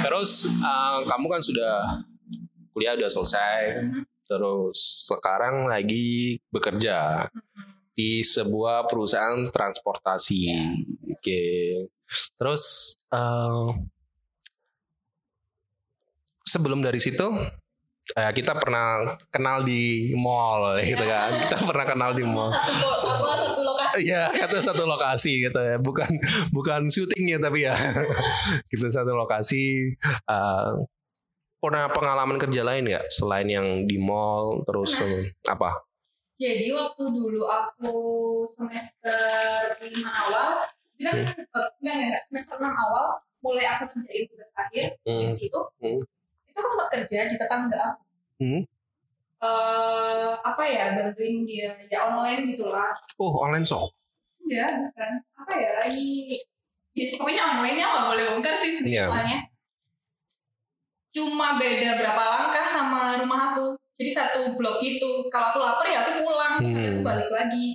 Terus 0.03 0.31
uh, 0.59 0.99
kamu 1.01 1.25
kan 1.29 1.39
sudah 1.39 1.79
kuliah 2.69 2.91
udah 2.93 3.07
selesai. 3.07 3.87
Terus 4.27 5.07
sekarang 5.07 5.71
lagi 5.71 6.35
bekerja 6.51 7.27
di 7.97 8.21
sebuah 8.21 8.85
perusahaan 8.85 9.49
transportasi. 9.49 10.41
Oke. 11.17 11.41
Terus 12.37 12.93
uh, 13.09 13.71
sebelum 16.45 16.79
dari 16.79 17.01
situ 17.01 17.25
eh, 18.15 18.31
kita 18.31 18.55
pernah 18.55 19.17
kenal 19.33 19.65
di 19.65 20.13
mall 20.13 20.77
gitu 20.85 21.03
kan. 21.03 21.31
Kita 21.47 21.57
pernah 21.65 21.85
kenal 21.89 22.11
di 22.13 22.23
mall. 22.23 22.53
Satu 22.53 22.87
ko- 23.01 23.11
apa 23.11 23.31
satu 23.41 23.61
lokasi 23.65 23.95
Iya, 24.05 24.23
itu 24.29 24.57
satu 24.61 24.83
lokasi 24.85 25.31
gitu 25.49 25.59
ya. 25.59 25.75
Bukan 25.81 26.11
bukan 26.53 26.81
syutingnya 26.87 27.41
tapi 27.41 27.65
ya. 27.65 27.73
gitu 28.71 28.85
satu 28.87 29.17
lokasi. 29.17 29.95
Eh, 30.05 30.71
pernah 31.57 31.89
pengalaman 31.89 32.37
kerja 32.37 32.61
lain 32.61 32.85
nggak 32.85 33.09
selain 33.09 33.47
yang 33.47 33.67
di 33.83 33.97
mall 33.97 34.61
terus 34.63 34.93
eh, 34.97 35.33
apa? 35.43 35.81
Jadi 36.37 36.69
waktu 36.69 37.03
dulu 37.03 37.43
aku 37.43 37.95
semester 38.53 39.25
5 39.73 39.89
awal 40.05 40.69
kan 40.97 41.13
Hmm. 41.13 41.29
enggak, 41.29 41.37
enggak, 41.77 41.95
enggak, 41.97 42.21
semester 42.25 42.55
6 42.57 42.73
awal 42.73 43.05
mulai 43.39 43.65
aku 43.67 43.89
kerjain 43.91 44.25
tugas 44.25 44.49
akhir 44.53 44.97
Hmm. 45.01 45.25
di 45.25 45.33
situ. 45.33 45.61
Hmm. 45.77 46.01
Itu 46.43 46.55
aku 46.55 46.69
sempat 46.69 46.89
kerja 46.91 47.19
di 47.25 47.35
tetangga 47.37 47.77
aku. 47.91 48.01
Hmm. 48.37 48.61
Eh, 49.37 50.29
apa 50.41 50.63
ya 50.65 50.85
bantuin 50.93 51.45
dia 51.45 51.69
ya 51.85 51.99
online 52.07 52.53
gitulah. 52.53 52.89
Oh, 53.17 53.41
online 53.41 53.61
shop. 53.61 53.93
Enggak, 54.41 54.89
bukan. 54.89 55.11
Apa 55.37 55.51
ya? 55.53 55.71
Ini 55.89 56.33
ya 56.93 57.05
pokoknya 57.13 57.43
online-nya 57.55 57.85
nggak 57.85 58.05
boleh 58.09 58.23
bongkar 58.29 58.55
sih 58.57 58.71
Iya. 58.81 59.05
sebenarnya. 59.09 59.39
Cuma 61.17 61.57
beda 61.57 61.97
berapa 61.97 62.21
langkah 62.29 62.69
sama 62.69 63.17
rumah 63.17 63.51
aku. 63.51 63.73
Jadi 63.97 64.11
satu 64.13 64.53
blok 64.53 64.77
gitu. 64.79 65.25
Kalau 65.33 65.49
aku 65.49 65.57
lapar 65.57 65.89
ya 65.89 66.05
aku 66.05 66.21
pulang, 66.21 66.61
Hmm. 66.61 66.77
aku 66.77 67.01
balik 67.01 67.29
lagi. 67.33 67.73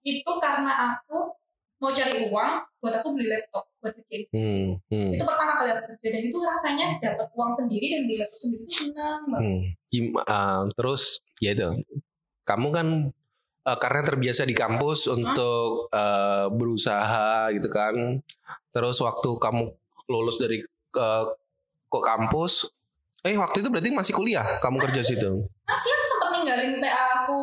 Itu 0.00 0.32
karena 0.40 0.96
aku 0.96 1.36
mau 1.76 1.92
cari 1.92 2.24
uang 2.24 2.52
buat 2.80 2.94
aku 2.96 3.12
beli 3.12 3.28
laptop 3.28 3.68
buat 3.80 3.92
kerjain. 3.92 4.24
Hmm. 4.32 4.68
Hmm. 4.88 5.12
Itu 5.12 5.24
pertama 5.24 5.52
kali 5.60 5.68
aku 5.76 5.82
kerja 5.92 6.08
dan 6.08 6.22
itu 6.24 6.38
rasanya 6.40 6.86
dapat 6.96 7.28
uang 7.32 7.52
sendiri 7.52 7.86
dan 7.92 8.00
beli 8.08 8.16
laptop 8.16 8.40
sendiri 8.40 8.62
itu 8.64 8.72
senang 8.72 9.20
banget. 9.28 9.44
Hmm. 9.44 9.60
Gim- 9.92 10.16
eh, 10.16 10.62
terus 10.72 11.02
ya 11.36 11.50
itu. 11.52 11.68
Kamu 12.42 12.68
kan 12.72 12.86
eh, 13.60 13.78
karena 13.78 14.00
terbiasa 14.02 14.48
di 14.48 14.56
kampus 14.56 15.04
untuk 15.06 15.92
eh, 15.92 16.48
berusaha 16.48 17.52
gitu 17.52 17.68
kan. 17.68 18.24
Terus 18.72 18.96
waktu 19.00 19.28
kamu 19.36 19.62
lulus 20.08 20.40
dari 20.40 20.64
ke 20.90 21.08
ke 21.90 21.98
kampus, 22.00 22.70
eh 23.20 23.34
waktu 23.34 23.60
itu 23.60 23.68
berarti 23.68 23.90
masih 23.90 24.12
kuliah 24.12 24.46
kamu 24.58 24.78
kerja 24.80 25.02
situ. 25.02 25.44
Masih 25.64 25.90
aku 25.90 26.04
sempat 26.06 26.28
ninggalin 26.32 26.78
TA 26.78 26.96
aku 27.20 27.38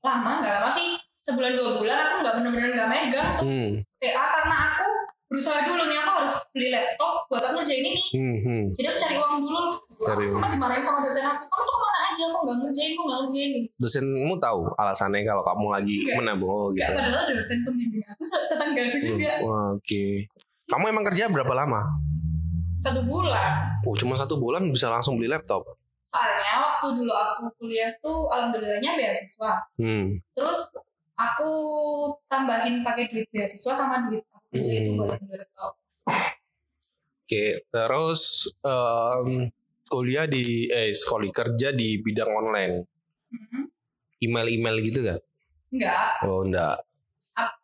lama 0.00 0.30
nggak 0.38 0.52
lama 0.58 0.68
sih 0.68 0.98
sebulan 1.22 1.54
dua 1.54 1.78
bulan 1.78 1.98
aku 2.02 2.16
nggak 2.20 2.34
bener-bener 2.36 2.70
nggak 2.72 2.88
megang 2.88 3.28
tuh 3.32 3.44
Hmm. 3.44 3.70
TA 3.96 4.24
karena 4.28 4.56
aku 4.68 4.86
berusaha 5.26 5.62
dulu 5.62 5.82
nih 5.86 5.96
aku 5.96 6.10
harus 6.18 6.34
beli 6.50 6.68
laptop 6.68 7.12
buat 7.26 7.40
aku 7.40 7.54
ngerjain 7.56 7.80
ini 7.82 8.02
Hmm, 8.12 8.36
hmm. 8.36 8.62
jadi 8.74 8.86
aku 8.88 8.98
cari 8.98 9.14
uang 9.16 9.34
dulu 9.40 9.60
Cari 9.96 10.24
aku 10.24 10.34
uang. 10.34 10.42
kan 10.42 10.50
dimarahin 10.50 10.82
sama 10.82 10.98
dosen 11.00 11.24
aku 11.24 11.42
kamu 11.46 11.62
tuh 11.62 11.72
ke 11.72 11.86
mana 11.86 11.98
aja 12.04 12.24
kok 12.26 12.40
nggak 12.42 12.56
ngerjain 12.58 12.90
kok 12.92 13.04
nggak 13.04 13.18
ngerjain 13.22 13.50
Dosenmu 13.78 14.34
tahu 14.36 14.60
alasannya 14.74 15.20
kalau 15.22 15.42
kamu 15.42 15.66
lagi 15.70 15.96
Enggak. 15.96 16.16
menabung 16.18 16.50
oh, 16.50 16.66
Gak 16.68 16.78
gitu. 16.84 16.92
padahal 16.92 17.24
dosen 17.30 17.58
pembimbing 17.62 18.02
aku 18.04 18.22
tetangga 18.26 18.80
aku 18.82 18.98
juga 18.98 19.32
Wah, 19.40 19.66
Oke. 19.72 20.04
Kamu 20.64 20.84
emang 20.88 21.04
kerja 21.04 21.24
berapa 21.26 21.54
lama? 21.54 21.80
Satu 22.82 23.00
bulan 23.02 23.78
Oh, 23.82 23.94
cuma 23.94 24.14
satu 24.14 24.36
bulan 24.36 24.66
bisa 24.68 24.86
langsung 24.88 25.14
beli 25.14 25.26
laptop. 25.26 25.62
soalnya 26.06 26.60
waktu 26.60 26.86
dulu 26.92 27.08
aku 27.08 27.48
kuliah 27.56 27.88
tuh 27.98 28.28
alhamdulillahnya 28.28 28.92
beasiswa 28.94 29.64
Hmm. 29.74 30.20
terus 30.34 30.68
aku 31.14 31.50
tambahin 32.26 32.82
pakai 32.82 33.08
duit 33.08 33.24
beasiswa 33.28 33.72
sama 33.72 34.04
duit 34.06 34.20
aku 34.28 34.46
kerja 34.52 34.72
itu 34.76 34.90
Hmm. 34.90 34.98
buat 35.00 35.16
beli 35.16 35.36
laptop 35.38 35.72
Oke, 37.22 37.64
terus 37.64 38.22
em, 38.60 39.48
kuliah 39.86 40.26
di 40.26 40.68
eh 40.68 40.92
sekolah 40.92 41.32
kerja 41.32 41.72
di 41.72 41.96
bidang 41.96 42.28
online. 42.28 42.74
Mhm. 43.30 43.62
Email-email 44.20 44.76
gitu 44.82 45.00
kan? 45.02 45.20
enggak 45.72 46.20
Oh, 46.22 46.44
enggak. 46.44 46.76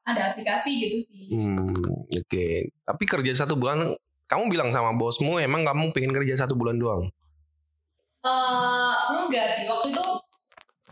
ada 0.08 0.32
aplikasi 0.32 0.80
gitu 0.80 0.98
sih 1.04 1.28
Hmm, 1.28 1.68
oke. 2.08 2.46
Tapi 2.80 3.04
kerja 3.04 3.36
satu 3.36 3.60
bulan, 3.60 3.92
kamu 4.28 4.48
bilang 4.48 4.70
sama 4.70 4.92
bosmu 4.92 5.40
emang 5.40 5.64
kamu 5.64 5.90
pengen 5.90 6.12
kerja 6.12 6.44
satu 6.44 6.52
bulan 6.52 6.76
doang? 6.76 7.08
Eh, 8.18 8.94
enggak 9.10 9.48
sih 9.48 9.64
waktu 9.64 9.88
itu 9.88 10.04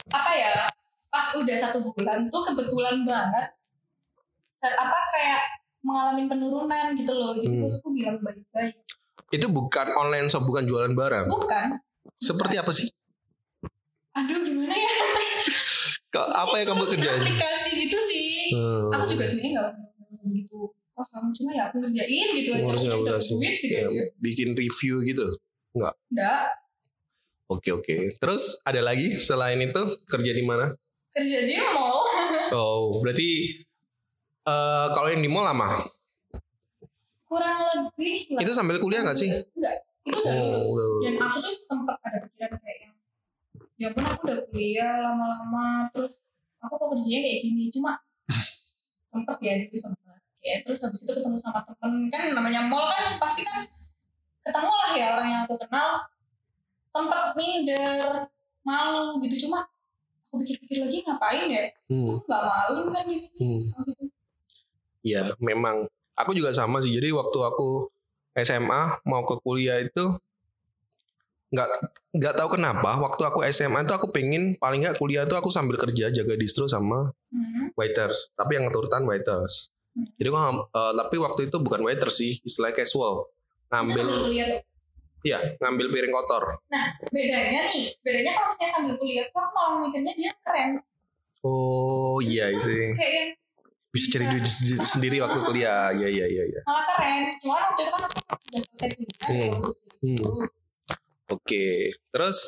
apa 0.08 0.30
ya 0.32 0.64
pas 1.06 1.26
udah 1.34 1.56
satu 1.56 1.82
bulan 1.84 2.28
tuh 2.28 2.42
kebetulan 2.44 3.02
banget 3.02 3.50
apa 4.66 4.98
kayak 5.12 5.42
mengalami 5.78 6.26
penurunan 6.26 6.86
gitu 6.94 7.12
loh 7.12 7.38
jadi 7.38 7.46
Hmm. 7.48 7.62
bosku 7.62 7.88
bilang 7.92 8.18
baik-baik 8.18 8.74
Itu 9.26 9.46
bukan 9.46 9.90
online 9.92 10.26
shop, 10.26 10.42
bukan 10.42 10.66
jualan 10.66 10.90
barang. 10.90 11.26
bukan 11.28 11.78
Seperti 12.16 12.56
apa 12.56 12.70
sih? 12.70 12.88
aduh 14.10 14.38
gimana 14.40 14.72
ya 14.72 14.90
Apa 16.16 16.56
yang 16.56 16.72
kamu 16.72 16.84
kerjain? 16.88 17.20
aplikasi 17.20 17.70
gitu 17.84 17.98
sih 18.00 18.54
Hmm. 18.54 18.90
aku 18.90 19.04
juga 19.12 19.24
sebenarnya 19.26 19.50
nggak 19.52 19.70
begitu 20.96 21.12
paham 21.12 21.24
cuma 21.30 21.50
ya 21.52 21.62
aku 21.68 21.76
ngerjain 21.78 22.28
gitu 22.34 22.48
aja 22.50 22.62
Ngurusin 22.62 22.88
Aku 22.88 22.96
aplikasi. 23.04 23.30
duit 23.32 23.54
gitu 23.60 23.74
Ya, 23.74 23.86
aja 23.86 24.02
bikin 24.16 24.48
review 24.52 24.94
gitu. 25.04 25.26
enggak 25.76 25.94
Oke 27.46 27.70
oke. 27.70 27.96
Terus 28.18 28.58
ada 28.64 28.82
lagi 28.82 29.20
selain 29.20 29.60
itu 29.60 29.82
kerja 30.04 30.32
di 30.32 30.42
mana? 30.42 30.72
kerja 31.12 31.38
di 31.44 31.54
mall 31.70 32.00
Oh 32.58 32.98
berarti 33.00 33.28
eh 34.42 34.86
kalau 34.90 35.08
yang 35.08 35.20
di 35.20 35.28
mall 35.28 35.44
lama? 35.44 35.84
kurang 37.26 37.58
lebih 37.74 38.30
lah. 38.32 38.40
Itu 38.40 38.52
sambil 38.52 38.78
kuliah 38.78 39.02
nggak 39.02 39.14
sih? 39.14 39.30
enggak 39.30 39.76
itu 40.06 40.16
udah 40.16 40.34
Oh, 40.38 40.62
lulus. 40.62 41.02
dan 41.02 41.14
aku 41.18 41.38
tuh 41.40 41.54
sempat 41.60 41.98
ada 42.00 42.18
pikiran 42.22 42.52
kayak 42.56 42.78
yang 42.80 42.94
ya 43.76 43.88
pun 43.90 44.02
aku 44.02 44.20
udah 44.24 44.38
kuliah 44.46 44.94
lama-lama 45.02 45.66
terus 45.90 46.14
aku 46.58 46.74
kok 46.74 46.88
kerjanya 46.94 47.20
kayak 47.20 47.40
gini 47.42 47.64
cuma 47.68 47.92
sempet 49.10 49.36
ya 49.42 49.52
itu 49.62 49.76
sempet 49.76 50.05
ya 50.46 50.62
terus 50.62 50.78
habis 50.78 51.02
itu 51.02 51.10
ketemu 51.10 51.42
sama 51.42 51.66
temen 51.66 52.06
kan 52.06 52.30
namanya 52.30 52.62
mall 52.62 52.86
kan 52.86 53.18
pasti 53.18 53.42
kan 53.42 53.66
ketemu 54.46 54.70
lah 54.70 54.90
ya 54.94 55.06
orang 55.18 55.28
yang 55.28 55.42
aku 55.42 55.58
kenal 55.58 56.06
sempet 56.94 57.22
minder 57.34 58.30
malu 58.62 59.18
gitu 59.20 59.50
cuma 59.50 59.66
aku 60.30 60.42
pikir-pikir 60.42 60.86
lagi 60.86 60.98
ngapain 61.02 61.46
ya 61.50 61.64
Hmm. 61.90 62.14
aku 62.14 62.24
nggak 62.24 62.44
malu 62.44 62.82
kan 62.90 63.04
di 63.04 63.16
sini 63.18 63.38
Hmm. 63.42 63.62
gitu 63.84 64.04
Ya 65.06 65.30
memang. 65.38 65.86
Aku 66.18 66.34
juga 66.34 66.50
sama 66.50 66.82
sih. 66.82 66.90
Jadi 66.90 67.14
waktu 67.14 67.38
aku 67.38 67.86
SMA 68.34 68.98
mau 69.06 69.22
ke 69.22 69.38
kuliah 69.38 69.78
itu 69.78 70.18
nggak 71.54 71.68
nggak 72.10 72.34
tahu 72.34 72.58
kenapa. 72.58 72.98
Waktu 72.98 73.22
aku 73.22 73.38
SMA 73.46 73.86
itu 73.86 73.94
aku 73.94 74.10
pengen 74.10 74.58
paling 74.58 74.82
nggak 74.82 74.98
kuliah 74.98 75.22
itu 75.22 75.38
aku 75.38 75.46
sambil 75.46 75.78
kerja 75.78 76.10
jaga 76.10 76.34
distro 76.34 76.66
sama 76.66 77.14
Hmm. 77.30 77.70
waiters. 77.78 78.34
Tapi 78.34 78.58
yang 78.58 78.66
ngeturutan 78.66 79.06
waiters. 79.06 79.70
Jadi 79.96 80.28
ngam- 80.28 80.66
eh, 80.66 80.92
tapi 80.94 81.16
waktu 81.16 81.40
itu 81.44 81.56
bukan 81.56 81.80
waiters 81.82 82.16
sih, 82.16 82.36
istilah 82.40 82.70
casual. 82.70 83.32
Ngambil, 83.66 84.06
iya 85.22 85.38
ngambil 85.58 85.86
piring 85.88 86.12
kotor. 86.12 86.44
bedanya 87.08 87.66
nih 87.66 87.90
bedanya 87.98 88.30
kalau 88.32 88.48
misalnya 88.48 88.72
sambil 88.72 88.94
kuliah 88.94 89.26
tuh 89.26 89.42
malah 89.50 89.80
mikirnya 89.80 90.12
dia 90.12 90.30
keren 90.40 90.70
Oh 91.42 92.18
iya 92.18 92.54
sih. 92.56 92.92
kayak 92.92 93.34
Bisa 93.88 94.06
cari 94.12 94.28
duit 94.28 94.44
sendiri- 94.84 95.18
waktu 95.18 95.40
kuliah. 95.40 95.90
Iya 95.90 96.06
iya 96.06 96.26
iya. 96.26 96.44
iya. 96.44 96.60
malah 96.62 96.84
keren 96.86 97.22
cuma 97.40 97.54
waktu 97.56 97.80
itu 97.80 97.90
kan 97.90 98.02
aku 98.04 98.14
udah 98.20 98.60
selesai 98.62 98.88
kuliah 98.92 99.18
Hmm. 99.24 99.34
ya, 99.34 99.50
gitu. 100.04 100.30
Oke. 101.28 101.66
Terus 102.06 102.38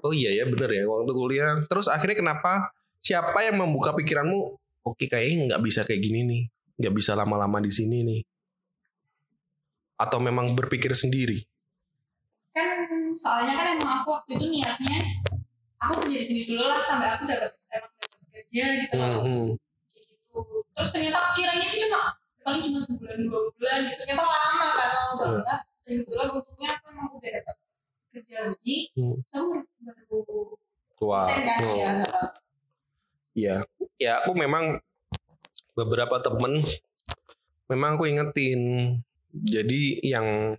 oh 0.00 0.10
iya 0.10 0.30
ya 0.32 0.44
bener 0.44 0.70
ya 0.72 0.84
waktu 0.84 1.12
kuliah. 1.12 1.52
Terus 1.64 1.86
akhirnya 1.86 2.16
kenapa? 2.16 2.74
Siapa 2.98 3.38
yang 3.44 3.54
membuka 3.56 3.92
pikiranmu? 3.92 4.56
Oke 4.84 5.08
kayaknya 5.08 5.48
nggak 5.48 5.62
bisa 5.64 5.80
kayak 5.82 6.00
gini 6.04 6.20
nih. 6.28 6.42
Nggak 6.76 6.94
bisa 6.94 7.16
lama-lama 7.16 7.58
di 7.64 7.72
sini 7.72 8.04
nih. 8.04 8.22
Atau 9.96 10.20
memang 10.20 10.52
berpikir 10.52 10.92
sendiri? 10.92 11.40
kan 12.54 12.86
soalnya 13.18 13.58
kan 13.58 13.66
emang 13.74 13.92
aku 13.98 14.14
waktu 14.14 14.38
itu 14.38 14.46
niatnya 14.46 15.02
aku 15.82 16.06
kerja 16.06 16.22
di 16.22 16.26
sini 16.30 16.42
dulu 16.46 16.70
lah 16.70 16.78
sampai 16.86 17.10
aku 17.18 17.26
dapat 17.26 17.50
dapat 17.66 17.90
kerja 18.30 18.64
gitu 18.78 18.94
loh 18.94 19.10
Hmm, 19.26 19.48
gitu 19.98 20.38
terus 20.70 20.90
ternyata 20.94 21.34
kiranya 21.34 21.66
itu 21.66 21.82
cuma 21.82 22.14
paling 22.46 22.62
cuma 22.62 22.78
sebulan 22.78 23.26
dua 23.26 23.50
bulan 23.58 23.78
gitu 23.90 24.06
ternyata 24.06 24.22
lama 24.22 24.68
kan 24.70 24.86
lama 24.86 25.12
Hmm. 25.18 25.18
banget 25.18 25.60
dan 25.82 25.92
kebetulan 25.98 26.28
untungnya 26.30 26.68
aku 26.78 26.84
emang 26.94 27.08
udah 27.10 27.30
dapat 27.42 27.56
kerja 28.14 28.36
lagi 28.46 28.78
Hmm. 28.94 29.16
so, 29.34 29.38
aku 29.90 30.14
baru 30.22 31.18
sen 31.26 31.40
kan 31.42 31.58
oh. 32.06 32.30
Ya 33.34 33.66
ya 33.98 34.22
aku 34.22 34.32
memang 34.38 34.78
beberapa 35.74 36.22
temen 36.22 36.62
memang 37.68 37.98
aku 37.98 38.06
ingetin. 38.08 38.62
Jadi 39.34 39.98
yang 40.06 40.54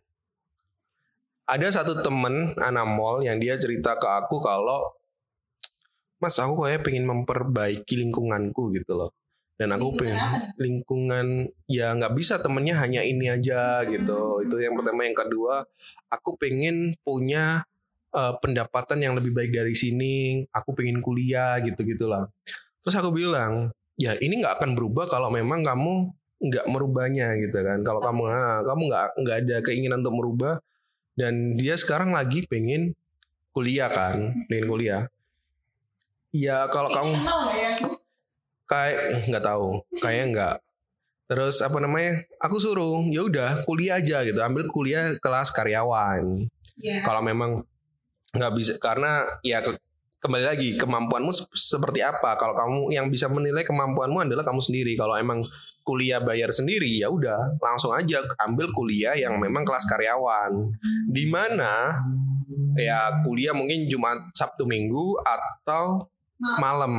ada 1.46 1.68
satu 1.72 2.04
temen 2.04 2.58
anak 2.60 2.88
mall 2.90 3.24
yang 3.24 3.40
dia 3.40 3.56
cerita 3.56 3.96
ke 3.96 4.08
aku 4.10 4.44
kalau 4.44 4.92
Mas 6.20 6.36
aku 6.40 6.66
kayak 6.66 6.84
pengen 6.84 7.06
memperbaiki 7.08 8.02
lingkunganku 8.02 8.74
gitu 8.76 8.98
loh. 8.98 9.12
Dan 9.56 9.72
aku 9.72 9.96
pengen 9.96 10.52
lingkungan 10.60 11.48
ya 11.72 11.96
nggak 11.96 12.12
bisa 12.12 12.44
temennya 12.44 12.76
hanya 12.84 13.00
ini 13.06 13.32
aja 13.32 13.84
gitu. 13.88 14.44
Itu 14.44 14.60
yang 14.60 14.76
pertama. 14.76 15.08
Yang 15.08 15.28
kedua, 15.28 15.64
aku 16.12 16.36
pengen 16.36 16.96
punya 17.04 17.64
eh, 18.12 18.34
pendapatan 18.44 19.00
yang 19.00 19.14
lebih 19.16 19.32
baik 19.32 19.52
dari 19.56 19.76
sini. 19.76 20.44
Aku 20.52 20.76
pengen 20.76 21.00
kuliah 21.00 21.60
gitu 21.64 21.84
gitulah. 21.88 22.28
Terus 22.86 22.96
aku 23.02 23.10
bilang, 23.12 23.74
ya 23.98 24.14
ini 24.22 24.40
nggak 24.40 24.62
akan 24.62 24.78
berubah 24.78 25.10
kalau 25.10 25.34
memang 25.34 25.66
kamu 25.66 26.14
nggak 26.46 26.66
merubahnya 26.70 27.34
gitu 27.42 27.58
kan. 27.66 27.82
Kalau 27.82 27.98
kamu 28.00 28.22
ah, 28.30 28.62
kamu 28.62 28.82
nggak 28.94 29.06
nggak 29.26 29.38
ada 29.42 29.58
keinginan 29.66 30.06
untuk 30.06 30.16
merubah 30.22 30.54
dan 31.18 31.58
dia 31.58 31.74
sekarang 31.76 32.14
lagi 32.14 32.46
pengen 32.46 32.94
kuliah 33.50 33.90
kan, 33.90 34.46
pengen 34.46 34.70
kuliah. 34.70 35.04
Ya 36.36 36.70
kalau 36.70 36.94
kamu 36.94 37.14
ya 37.58 37.72
kayak 38.70 39.26
nggak 39.28 39.44
tahu, 39.44 39.82
kayaknya 39.98 40.26
nggak. 40.32 40.56
Terus 41.26 41.58
apa 41.66 41.82
namanya? 41.82 42.22
Aku 42.38 42.62
suruh, 42.62 43.02
ya 43.10 43.26
udah 43.26 43.66
kuliah 43.66 43.98
aja 43.98 44.22
gitu, 44.22 44.38
ambil 44.38 44.70
kuliah 44.70 45.18
kelas 45.18 45.50
karyawan 45.50 46.46
ya 46.80 47.02
kalau 47.08 47.22
memang 47.24 47.64
nggak 48.36 48.54
bisa 48.56 48.74
karena 48.78 49.24
ya 49.42 49.64
kembali 50.26 50.46
lagi 50.50 50.70
kemampuanmu 50.74 51.30
sep- 51.30 51.54
seperti 51.54 52.02
apa? 52.02 52.34
Kalau 52.34 52.58
kamu 52.58 52.90
yang 52.90 53.14
bisa 53.14 53.30
menilai 53.30 53.62
kemampuanmu 53.62 54.26
adalah 54.26 54.42
kamu 54.42 54.58
sendiri. 54.58 54.98
Kalau 54.98 55.14
emang 55.14 55.46
kuliah 55.86 56.18
bayar 56.18 56.50
sendiri 56.50 56.90
ya 56.98 57.14
udah 57.14 57.62
langsung 57.62 57.94
aja 57.94 58.26
ambil 58.42 58.74
kuliah 58.74 59.14
yang 59.14 59.38
memang 59.38 59.62
kelas 59.62 59.86
karyawan. 59.86 60.74
Di 61.06 61.30
mana 61.30 62.02
ya 62.74 63.22
kuliah 63.22 63.54
mungkin 63.54 63.86
Jumat 63.86 64.34
Sabtu 64.34 64.66
Minggu 64.66 65.22
atau 65.22 66.10
Malam. 66.42 66.94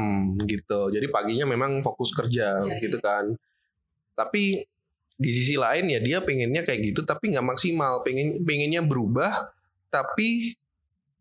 gitu. 0.46 0.88
Jadi 0.94 1.10
paginya 1.10 1.44
memang 1.50 1.82
fokus 1.84 2.14
kerja 2.14 2.56
Iya, 2.56 2.78
gitu 2.80 3.02
kan. 3.02 3.34
Tapi 4.14 4.62
di 5.16 5.30
sisi 5.32 5.56
lain 5.58 5.88
ya 5.90 5.98
dia 5.98 6.18
pengennya 6.22 6.62
kayak 6.62 6.94
gitu 6.94 7.02
tapi 7.02 7.34
nggak 7.34 7.44
maksimal. 7.44 8.06
Pengen 8.06 8.46
pengennya 8.46 8.86
berubah 8.86 9.50
tapi 9.90 10.54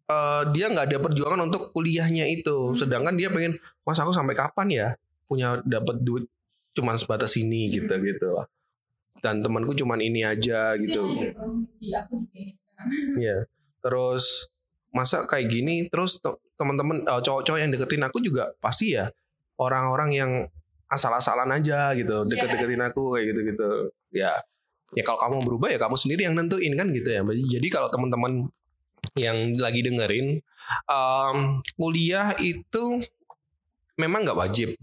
eh, 0.06 0.44
dia 0.52 0.66
nggak 0.68 0.86
ada 0.86 0.98
perjuangan 1.00 1.40
untuk 1.44 1.70
kuliahnya 1.72 2.26
itu 2.28 2.72
Hmm. 2.72 2.78
sedangkan 2.78 3.14
dia 3.14 3.30
pengen 3.30 3.58
mas 3.82 3.98
aku 3.98 4.10
sampai 4.10 4.34
kapan 4.34 4.68
ya 4.70 4.88
punya 5.26 5.58
dapat 5.62 6.00
duit 6.00 6.26
cuman 6.72 6.96
sebatas 6.96 7.34
ini 7.36 7.70
gitu 7.70 7.90
Hmm. 7.90 8.04
gitu 8.04 8.28
lah 8.32 8.46
dan 9.20 9.42
temanku 9.42 9.74
cuman 9.74 9.98
ini 9.98 10.22
aja 10.22 10.76
gitu 10.76 11.02
Itu 11.02 11.24
yang 11.24 11.34
ada 11.34 11.66
di 11.80 11.90
aku 11.92 12.14
di 12.22 12.28
kayaknya 12.30 12.54
sekarang. 12.56 12.88
Iya. 13.24 13.38
Terus 13.82 14.24
masa 14.90 15.18
kayak 15.24 15.48
gini 15.50 15.76
terus 15.88 16.18
te- 16.18 16.38
teman-teman 16.56 17.02
eh, 17.02 17.22
cowok-cowok 17.22 17.60
yang 17.60 17.70
deketin 17.70 18.02
aku 18.02 18.18
juga 18.20 18.54
pasti 18.60 18.94
ya 18.94 19.10
orang-orang 19.56 20.10
yang 20.12 20.32
asal-asalan 20.86 21.50
aja 21.50 21.92
gitu 21.94 22.22
Iya. 22.22 22.30
deket-deketin 22.30 22.82
aku 22.84 23.02
kayak 23.14 23.26
gitu-gitu. 23.34 23.70
Ya 24.14 24.38
ya 24.94 25.02
kalau 25.02 25.18
kamu 25.18 25.36
berubah 25.42 25.68
ya 25.68 25.80
kamu 25.82 25.96
sendiri 25.96 26.22
yang 26.24 26.38
nentuin 26.38 26.72
kan 26.72 26.88
gitu 26.90 27.10
ya 27.10 27.20
jadi 27.26 27.68
kalau 27.68 27.90
teman-teman 27.90 28.48
yang 29.16 29.56
lagi 29.56 29.80
dengerin 29.80 30.44
um, 30.92 31.64
kuliah 31.80 32.36
itu 32.40 33.04
memang 33.96 34.28
nggak 34.28 34.40
wajib. 34.40 34.76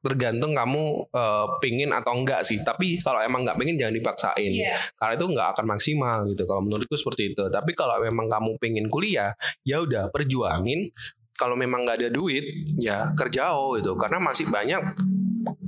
Tergantung 0.00 0.56
kamu 0.56 1.12
uh, 1.12 1.60
pingin 1.60 1.92
atau 1.92 2.16
enggak 2.16 2.40
sih. 2.40 2.60
Tapi 2.64 3.04
kalau 3.04 3.20
emang 3.20 3.44
nggak 3.44 3.60
pingin 3.60 3.76
jangan 3.76 3.96
dipaksain. 4.00 4.52
Iya. 4.52 4.76
karena 4.96 5.12
itu 5.20 5.26
nggak 5.28 5.48
akan 5.56 5.66
maksimal 5.76 6.18
gitu. 6.32 6.42
Kalau 6.48 6.62
menurutku 6.64 6.96
seperti 6.96 7.36
itu. 7.36 7.44
Tapi 7.52 7.76
kalau 7.76 8.00
memang 8.00 8.24
kamu 8.28 8.56
pengen 8.56 8.86
kuliah 8.88 9.36
ya 9.64 9.84
udah 9.84 10.08
perjuangin. 10.08 10.88
Kalau 11.36 11.56
memang 11.56 11.84
nggak 11.84 12.04
ada 12.04 12.08
duit 12.12 12.44
ya 12.80 13.12
kerja 13.12 13.52
oh 13.52 13.76
gitu. 13.76 13.96
Karena 13.96 14.20
masih 14.20 14.48
banyak 14.48 14.80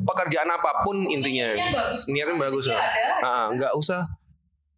pekerjaan 0.04 0.48
apa 0.48 0.84
pun 0.84 1.04
intinya. 1.08 1.52
Niatnya 1.52 1.72
bagus. 1.76 2.00
niatnya 2.08 2.36
bagus. 2.40 2.66
Ah, 3.20 3.52
nggak 3.52 3.72
usah. 3.76 4.00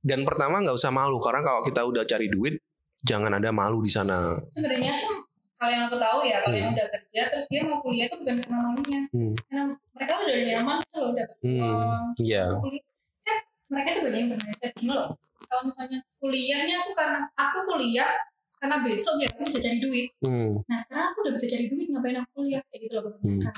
Dan 0.02 0.26
pertama 0.26 0.62
nggak 0.66 0.74
usah 0.74 0.90
malu. 0.90 1.22
Karena 1.22 1.46
kalau 1.46 1.62
kita 1.62 1.86
udah 1.86 2.02
cari 2.02 2.26
duit 2.26 2.58
jangan 3.04 3.32
ada 3.32 3.50
malu 3.50 3.78
di 3.78 3.88
sana 3.88 4.34
Sebenarnya 4.50 4.92
sih 4.92 5.08
kalau 5.54 5.70
yang 5.70 5.84
aku 5.88 5.96
tahu 5.96 6.18
ya, 6.24 6.36
kalau 6.40 6.52
Hmm. 6.52 6.60
yang 6.60 6.70
udah 6.76 6.86
kerja 6.90 7.20
terus 7.30 7.46
dia 7.48 7.62
mau 7.64 7.78
kuliah 7.80 8.04
tuh 8.04 8.18
bukan 8.20 8.36
karena 8.36 8.56
malunya. 8.58 9.00
Hmm. 9.08 9.32
Karena 9.48 9.62
mereka 9.94 10.12
tuh 10.12 10.24
udah 10.26 10.36
nyaman 10.44 10.76
tuh 10.82 10.98
loh 10.98 11.08
udah 11.14 11.24
Hmm, 11.40 11.60
uang, 11.62 12.04
iya 12.20 12.44
kuliah. 12.52 12.84
Kan 13.24 13.38
mereka 13.72 13.88
tuh 13.88 14.02
banyak 14.04 14.18
yang 14.18 14.28
bermindset 14.34 14.72
gini 14.74 14.92
loh. 14.92 15.08
Kalau 15.44 15.62
misalnya 15.64 15.98
kuliahnya 16.18 16.74
aku 16.80 16.90
karena 16.92 17.20
aku 17.32 17.58
kuliah 17.64 18.12
karena 18.58 18.76
besok 18.80 19.14
biar 19.16 19.30
aku 19.30 19.42
bisa 19.44 19.58
cari 19.60 19.78
duit. 19.78 20.08
Hmm. 20.20 20.52
Nah 20.64 20.76
sekarang 20.76 21.06
aku 21.06 21.18
udah 21.22 21.32
bisa 21.32 21.46
cari 21.48 21.64
duit 21.64 21.86
ngapain 21.88 22.16
aku 22.18 22.30
kuliah 22.34 22.60
kayak 22.68 22.80
gitu 22.82 22.94
loh 22.94 23.02
kebanyakan. 23.14 23.54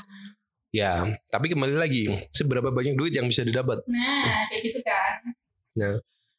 ya 0.71 0.93
tapi 1.27 1.47
kembali 1.49 1.75
lagi 1.75 2.03
seberapa 2.31 2.69
banyak 2.69 2.95
duit 2.95 3.15
yang 3.15 3.25
bisa 3.25 3.41
didapat 3.41 3.81
Nah 3.89 4.45
kayak 4.47 4.63
gitu 4.63 4.79
kan. 4.85 5.33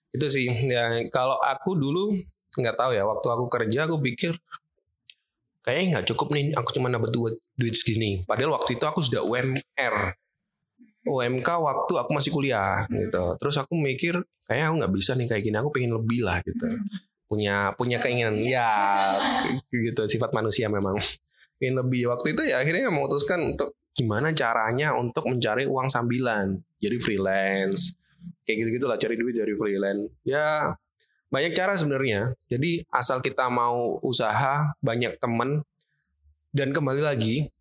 itu 0.08 0.26
sih 0.30 0.45
ya 0.64 0.86
kalau 1.10 1.36
aku 1.38 1.74
dulu 1.74 2.14
nggak 2.58 2.78
tahu 2.78 2.91
ya. 2.97 3.03
Waktu 3.05 3.28
aku 3.30 3.45
kerja 3.47 3.80
aku 3.86 4.01
pikir 4.01 4.34
kayaknya 5.68 5.99
nggak 5.99 6.05
cukup 6.16 6.32
nih 6.32 6.55
aku 6.55 6.70
cuma 6.76 6.88
dapat 6.88 7.10
duit 7.12 7.36
duit 7.60 7.76
segini. 7.76 8.24
Padahal 8.24 8.55
waktu 8.55 8.80
itu 8.80 8.86
aku 8.88 9.03
sudah 9.03 9.22
UMR 9.22 10.16
UMK 11.08 11.49
waktu 11.64 11.93
aku 11.95 12.12
masih 12.12 12.32
kuliah 12.36 12.84
gitu. 12.91 13.39
Terus 13.39 13.55
aku 13.60 13.74
mikir 13.80 14.20
kayaknya 14.43 14.66
aku 14.70 14.76
nggak 14.84 14.93
bisa 14.93 15.12
nih 15.16 15.28
kayak 15.28 15.43
gini 15.43 15.55
aku 15.60 15.70
pengen 15.72 15.95
lebih 15.95 16.20
lah 16.28 16.43
gitu. 16.43 16.68
Punya 17.28 17.72
punya 17.76 17.99
keinginan 17.99 18.39
ya 18.43 18.72
gitu 19.72 20.03
sifat 20.08 20.36
manusia 20.36 20.68
memang. 20.68 20.99
Ingin 21.58 21.76
lebih. 21.82 22.12
Waktu 22.12 22.38
itu 22.38 22.41
ya 22.47 22.62
akhirnya 22.62 22.91
memutuskan 22.91 23.55
untuk 23.55 23.76
gimana 23.95 24.30
caranya 24.36 24.93
untuk 24.93 25.26
mencari 25.26 25.66
uang 25.66 25.89
sambilan. 25.89 26.60
Jadi 26.78 26.97
freelance. 27.01 27.97
Kayak 28.43 28.55
gitu 28.64 28.70
gitulah 28.80 28.99
cari 28.99 29.16
duit 29.18 29.36
dari 29.36 29.53
freelance. 29.58 30.12
Ya 30.28 30.76
banyak 31.28 31.51
cara 31.55 31.75
sebenarnya 31.75 32.34
jadi 32.47 32.88
asal 32.91 33.19
kita 33.19 33.51
mau 33.51 33.99
usaha 34.03 34.71
banyak 34.80 35.19
temen 35.19 35.63
dan 36.55 36.71
kembali 36.71 37.03
lagi 37.03 37.51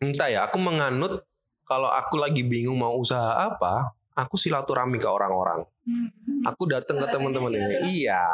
entah 0.00 0.28
ya 0.28 0.46
aku 0.48 0.60
menganut 0.60 1.24
kalau 1.64 1.88
aku 1.88 2.20
lagi 2.20 2.44
bingung 2.44 2.76
mau 2.76 2.92
usaha 2.96 3.40
apa 3.48 3.92
aku 4.12 4.36
silaturahmi 4.36 5.00
ke 5.00 5.08
orang-orang 5.08 5.64
Hmm. 5.90 6.12
Aku 6.44 6.62
datang 6.68 6.96
ke 6.96 7.06
teman-teman 7.08 7.52
ini. 7.52 7.76
Iya. 8.04 8.24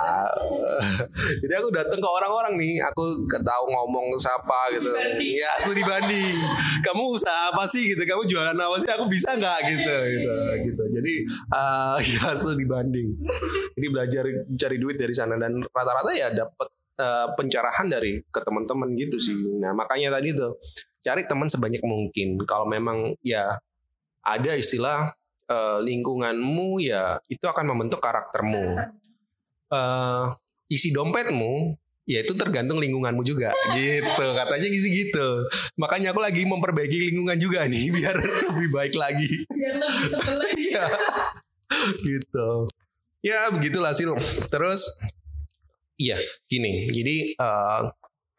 Jadi 1.42 1.54
aku 1.58 1.68
datang 1.74 1.98
ke 1.98 2.08
orang-orang 2.08 2.54
nih. 2.58 2.78
Aku 2.92 3.26
tahu 3.28 3.64
ngomong 3.70 4.14
siapa 4.18 4.74
gitu. 4.74 4.90
Dibanding. 4.90 5.32
ya 5.36 5.52
studi 5.60 5.82
banding 5.82 6.36
kamu 6.84 7.02
usaha 7.18 7.50
apa 7.50 7.64
sih 7.66 7.94
gitu? 7.94 8.02
Kamu 8.06 8.22
jualan 8.26 8.54
apa 8.54 8.76
sih? 8.78 8.90
Aku 8.90 9.04
bisa 9.10 9.34
nggak 9.34 9.58
gitu 9.66 9.96
gitu 10.18 10.34
gitu. 10.70 10.82
Jadi 11.00 11.14
eh 11.50 11.98
ya 12.20 12.34
studi 12.34 12.64
banding 12.66 13.16
jadi 13.74 13.86
belajar 13.90 14.24
cari 14.54 14.76
duit 14.78 14.96
dari 14.96 15.14
sana. 15.14 15.34
Dan 15.36 15.62
rata-rata 15.66 16.10
ya 16.14 16.30
dapat 16.30 16.68
eh, 17.00 17.28
pencerahan 17.34 17.86
dari 17.90 18.22
ke 18.22 18.40
teman-teman 18.42 18.94
gitu 18.94 19.18
sih. 19.18 19.36
Nah 19.58 19.74
makanya 19.74 20.16
tadi 20.18 20.32
tuh 20.32 20.54
cari 21.02 21.22
teman 21.26 21.46
sebanyak 21.50 21.82
mungkin. 21.82 22.38
Kalau 22.46 22.66
memang 22.66 23.14
ya 23.22 23.58
ada 24.26 24.52
istilah 24.58 25.14
eh, 25.46 25.78
lingkunganmu 25.82 26.82
ya 26.82 27.18
itu 27.30 27.44
akan 27.46 27.74
membentuk 27.74 28.02
karaktermu. 28.02 28.78
Eh 29.70 30.26
isi 30.66 30.90
dompetmu 30.90 31.78
ya 32.06 32.22
itu 32.22 32.32
tergantung 32.38 32.78
lingkunganmu 32.78 33.22
juga. 33.26 33.50
Gitu 33.74 34.26
katanya 34.34 34.68
gitu 34.70 34.86
gitu. 34.90 35.28
Makanya 35.78 36.14
aku 36.14 36.20
lagi 36.22 36.42
memperbaiki 36.46 37.10
lingkungan 37.12 37.38
juga 37.38 37.66
nih 37.66 37.90
biar 37.96 38.16
lebih 38.54 38.70
baik 38.70 38.94
lagi. 38.94 39.30
Biar 39.50 39.74
lebih 39.74 40.08
tebel 40.14 40.36
lagi. 40.38 40.54
Iya. 40.56 40.84
gitu. 42.06 42.48
Ya 43.26 43.50
begitulah 43.50 43.90
sih. 43.90 44.06
Terus 44.46 44.86
iya 45.98 46.22
gini. 46.46 46.90
Jadi 46.94 47.34
eh, 47.34 47.80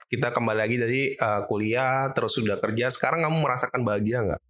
kita 0.08 0.32
kembali 0.32 0.60
lagi 0.60 0.76
dari 0.80 1.01
eh, 1.16 1.41
kuliah 1.51 2.12
terus 2.16 2.39
sudah 2.39 2.55
kerja. 2.55 2.88
Sekarang 2.88 3.28
kamu 3.28 3.43
merasakan 3.43 3.84
bahagia 3.84 4.24
nggak 4.24 4.41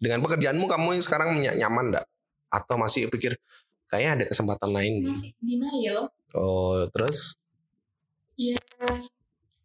dengan 0.00 0.18
pekerjaanmu 0.20 0.64
kamu 0.64 0.96
yang 0.96 1.04
sekarang 1.04 1.28
ny- 1.36 1.54
nyaman 1.54 1.92
nggak 1.92 2.06
atau 2.50 2.74
masih 2.74 3.06
pikir 3.06 3.36
kayaknya 3.86 4.10
ada 4.16 4.24
kesempatan 4.26 4.70
lain 4.72 4.92
Masih 5.06 5.30
denial. 5.38 6.08
oh 6.32 6.88
terus 6.90 7.36
Ya, 8.34 8.56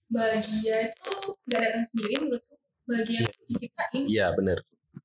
bahagia 0.05 0.91
itu 0.91 1.11
gak 1.47 1.63
datang 1.63 1.85
sendiri 1.87 2.13
menurutku. 2.19 2.55
Bahagia 2.83 3.19
itu 3.23 3.39
diciptain. 3.47 4.03
iya 4.05 4.27
bener 4.29 4.59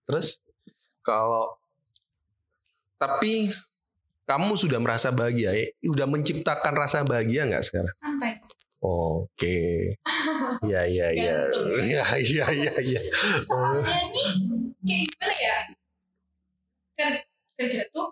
terus 0.05 0.43
kalau 1.01 1.55
tapi 2.97 3.49
kamu 4.27 4.53
sudah 4.55 4.79
merasa 4.79 5.09
bahagia 5.09 5.51
ya? 5.51 5.67
udah 5.85 6.05
menciptakan 6.05 6.75
rasa 6.75 7.03
bahagia 7.03 7.47
nggak 7.47 7.63
sekarang 7.63 7.95
Sometimes. 7.97 8.47
Oke. 8.81 9.95
Iya 10.67 10.83
iya 10.85 11.07
iya. 11.11 11.37
Gantung. 11.47 11.81
Iya 11.81 12.05
iya 12.19 12.47
iya 12.51 12.73
iya. 12.81 13.01
Soalnya 13.41 13.97
nih, 14.09 14.70
kayak 14.81 15.01
gimana 15.05 15.35
ya? 15.37 15.57
Ker- 16.95 17.25
kerja 17.57 17.81
tuh 17.91 18.09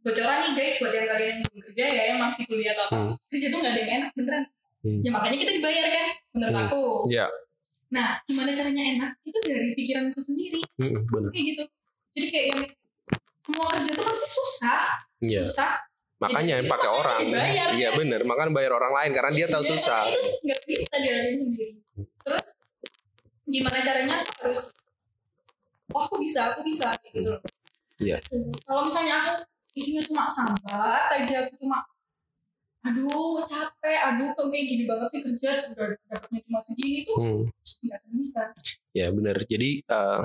bocoran 0.00 0.38
nih 0.40 0.52
guys 0.54 0.74
buat 0.78 0.92
yang 0.92 1.06
kalian 1.08 1.28
yang 1.32 1.40
belum 1.44 1.60
kerja 1.64 1.84
ya 1.88 2.02
yang 2.08 2.18
masih 2.20 2.42
kuliah 2.46 2.72
atau 2.72 2.84
apa 2.86 2.96
Hmm. 2.96 3.14
kerja 3.26 3.46
tuh 3.48 3.58
gak 3.58 3.72
ada 3.72 3.80
yang 3.80 3.92
enak 3.96 4.10
beneran 4.12 4.44
Hmm. 4.78 5.00
ya 5.02 5.10
makanya 5.10 5.36
kita 5.36 5.52
dibayar 5.52 5.86
kan 5.88 6.06
menurut 6.30 6.52
Hmm. 6.52 6.64
aku 6.64 6.82
Iya. 7.08 7.26
nah 7.88 8.08
gimana 8.22 8.50
caranya 8.52 8.82
enak 8.88 9.10
itu 9.20 9.38
dari 9.40 9.70
pikiranku 9.72 10.20
sendiri 10.20 10.62
Mm, 10.76 11.02
bener. 11.04 11.30
kayak 11.32 11.44
gitu 11.48 11.64
jadi 12.12 12.26
kayak 12.28 12.46
yang 12.48 12.60
semua 13.40 13.66
kerja 13.68 13.90
tuh 13.92 14.04
pasti 14.04 14.26
susah 14.28 14.82
Iya. 15.20 15.42
susah 15.44 15.72
Makanya 16.16 16.56
Jadi, 16.58 16.72
pakai 16.72 16.88
orang. 16.88 17.18
dibayar, 17.20 17.68
Iya 17.76 17.92
kan? 17.92 17.98
bener. 18.00 18.20
Makanya 18.24 18.48
bayar 18.50 18.72
orang 18.72 18.88
lain 18.90 19.10
karena 19.12 19.30
dia 19.34 19.46
tahu 19.46 19.60
Iya, 19.60 19.68
susah. 19.68 20.00
itu 20.08 20.30
nggak 20.42 20.60
bisa 20.64 20.94
jalanin 20.96 21.34
sendiri 21.36 21.72
terus 22.18 22.46
gimana 23.44 23.78
caranya 23.78 24.16
harus 24.24 24.60
oh 25.94 26.00
aku 26.02 26.16
bisa 26.18 26.54
aku 26.54 26.60
bisa 26.66 26.90
kayak 27.02 27.12
gitu 27.14 27.30
loh 27.36 27.42
Iya. 27.96 28.20
kalau 28.68 28.84
misalnya 28.84 29.14
aku 29.24 29.40
isinya 29.72 30.02
cuma 30.04 30.22
sambat 30.28 31.08
aja 31.16 31.48
aku 31.48 31.56
cuma 31.60 31.80
aduh 32.86 33.42
capek 33.42 33.98
aduh 33.98 34.30
kok 34.36 34.46
kayak 34.46 34.66
gini 34.68 34.84
banget 34.86 35.08
sih 35.10 35.20
kerja 35.24 35.50
udah 35.74 35.86
dapatnya 36.06 36.38
cuma 36.46 36.58
segini 36.62 37.00
tuh 37.02 37.16
Hmm. 37.18 37.42
nggak 37.82 37.96
akan 37.98 38.12
bisa 38.14 38.42
Ya 38.96 39.12
bener. 39.12 39.36
Jadi 39.44 39.84
eh, 39.84 40.22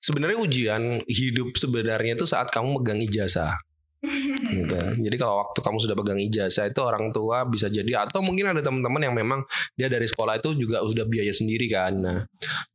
sebenarnya 0.00 0.38
ujian 0.40 1.04
hidup 1.04 1.52
sebenarnya 1.52 2.16
itu 2.16 2.24
saat 2.24 2.48
kamu 2.48 2.80
megang 2.80 3.00
ijazah. 3.04 3.60
Gitu. 3.98 4.78
Jadi 5.04 5.16
kalau 5.18 5.42
waktu 5.42 5.58
kamu 5.58 5.78
sudah 5.82 5.96
pegang 5.98 6.20
ijazah 6.22 6.70
itu 6.70 6.80
orang 6.82 7.10
tua 7.10 7.42
bisa 7.48 7.66
jadi 7.66 8.06
atau 8.06 8.22
mungkin 8.22 8.54
ada 8.54 8.62
teman-teman 8.62 9.02
yang 9.10 9.14
memang 9.14 9.40
dia 9.74 9.90
dari 9.90 10.06
sekolah 10.06 10.38
itu 10.38 10.54
juga 10.54 10.82
sudah 10.86 11.02
biaya 11.02 11.34
sendiri 11.34 11.66
kan. 11.66 11.92
Nah, 11.98 12.18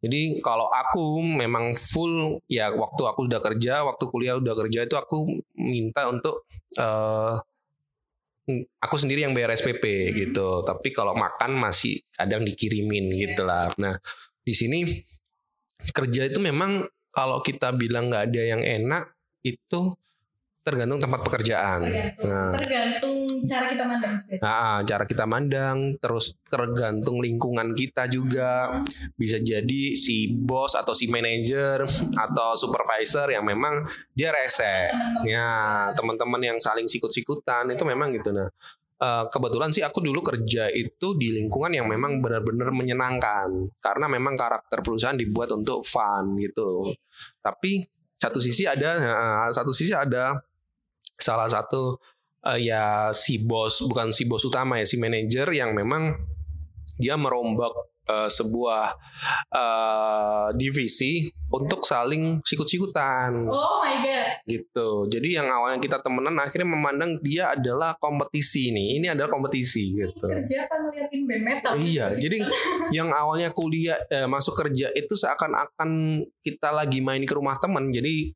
jadi 0.03 0.43
kalau 0.43 0.67
aku 0.67 1.23
memang 1.23 1.71
full 1.71 2.43
ya 2.51 2.71
waktu 2.75 3.01
aku 3.07 3.31
sudah 3.31 3.39
kerja, 3.39 3.73
waktu 3.87 4.03
kuliah 4.11 4.35
udah 4.35 4.53
kerja 4.67 4.79
itu 4.83 4.95
aku 4.99 5.31
minta 5.55 6.11
untuk 6.11 6.43
eh 6.75 7.35
aku 8.83 8.95
sendiri 8.99 9.23
yang 9.23 9.31
bayar 9.31 9.55
SPP 9.55 10.11
gitu. 10.11 10.67
Tapi 10.67 10.91
kalau 10.91 11.15
makan 11.15 11.55
masih 11.55 12.03
kadang 12.11 12.43
dikirimin 12.43 13.15
gitu 13.15 13.47
lah. 13.47 13.71
Nah, 13.79 13.95
di 14.43 14.51
sini 14.51 14.83
kerja 15.95 16.27
itu 16.27 16.39
memang 16.43 16.83
kalau 17.13 17.39
kita 17.39 17.71
bilang 17.75 18.11
nggak 18.11 18.23
ada 18.31 18.41
yang 18.43 18.61
enak 18.63 19.15
itu 19.43 19.95
tergantung 20.63 20.95
tempat 20.95 21.19
pekerjaan. 21.27 21.83
tergantung 21.83 22.23
Nah, 22.23 22.51
tergantung 22.55 23.15
cara 23.43 23.65
kita 23.67 23.83
mandang. 23.83 24.15
Nah, 24.39 24.79
cara 24.87 25.03
kita 25.03 25.25
mandang, 25.27 25.77
terus 25.99 26.39
tergantung 26.47 27.19
lingkungan 27.19 27.75
kita 27.75 28.07
juga. 28.07 28.79
Bisa 29.19 29.43
jadi 29.43 29.99
si 29.99 30.31
bos 30.31 30.79
atau 30.79 30.95
si 30.95 31.11
manajer 31.11 31.83
atau 32.15 32.55
supervisor 32.55 33.27
yang 33.27 33.43
memang 33.43 33.83
dia 34.15 34.31
rese. 34.31 34.87
Teman-teman. 34.87 35.27
Ya, 35.27 35.51
teman-teman 35.99 36.41
yang 36.41 36.57
saling 36.63 36.87
sikut-sikutan 36.87 37.67
itu 37.67 37.83
memang 37.83 38.15
gitu. 38.15 38.31
Nah, 38.31 38.47
eh, 39.03 39.23
kebetulan 39.27 39.67
sih 39.75 39.83
aku 39.83 39.99
dulu 39.99 40.23
kerja 40.23 40.71
itu 40.71 41.19
di 41.19 41.35
lingkungan 41.35 41.75
yang 41.75 41.91
memang 41.91 42.23
benar-benar 42.23 42.71
menyenangkan 42.71 43.67
karena 43.83 44.07
memang 44.07 44.39
karakter 44.39 44.79
perusahaan 44.79 45.19
dibuat 45.19 45.51
untuk 45.51 45.83
fun 45.83 46.39
gitu. 46.39 46.87
Tapi 47.43 47.83
satu 48.15 48.39
sisi 48.39 48.63
ada, 48.63 48.95
nah, 48.95 49.51
satu 49.51 49.75
sisi 49.75 49.91
ada 49.91 50.39
salah 51.23 51.47
satu 51.47 51.95
uh, 52.43 52.59
ya 52.59 53.15
si 53.15 53.39
bos 53.39 53.79
bukan 53.87 54.11
si 54.11 54.27
bos 54.27 54.43
utama 54.43 54.83
ya 54.83 54.85
si 54.85 54.99
manajer 54.99 55.47
yang 55.55 55.71
memang 55.71 56.13
dia 56.99 57.15
merombak 57.15 57.73
uh, 58.07 58.29
sebuah 58.29 58.95
uh, 59.49 60.47
divisi 60.53 61.31
untuk 61.53 61.85
saling 61.85 62.41
sikut-sikutan. 62.41 63.45
Oh 63.45 63.81
my 63.81 64.01
god. 64.01 64.41
Gitu. 64.49 64.89
Jadi 65.09 65.37
yang 65.37 65.47
awalnya 65.49 65.77
kita 65.77 66.01
temenan 66.01 66.37
akhirnya 66.41 66.69
memandang 66.69 67.21
dia 67.21 67.53
adalah 67.53 67.95
kompetisi 67.97 68.73
nih. 68.73 68.99
Ini 69.01 69.07
adalah 69.13 69.29
kompetisi 69.29 69.93
gitu. 69.93 70.25
Kerja 70.25 70.65
apa 70.65 70.75
ngeliatin 70.81 71.21
band 71.29 71.43
metal? 71.45 71.71
Iya, 71.77 72.07
jadi 72.17 72.37
yang 72.89 73.13
awalnya 73.13 73.53
kuliah 73.53 74.01
eh, 74.09 74.25
masuk 74.25 74.57
kerja 74.57 74.89
itu 74.97 75.13
seakan-akan 75.13 76.21
kita 76.41 76.69
lagi 76.73 76.99
main 76.99 77.21
ke 77.23 77.33
rumah 77.37 77.61
teman. 77.61 77.93
Jadi 77.93 78.33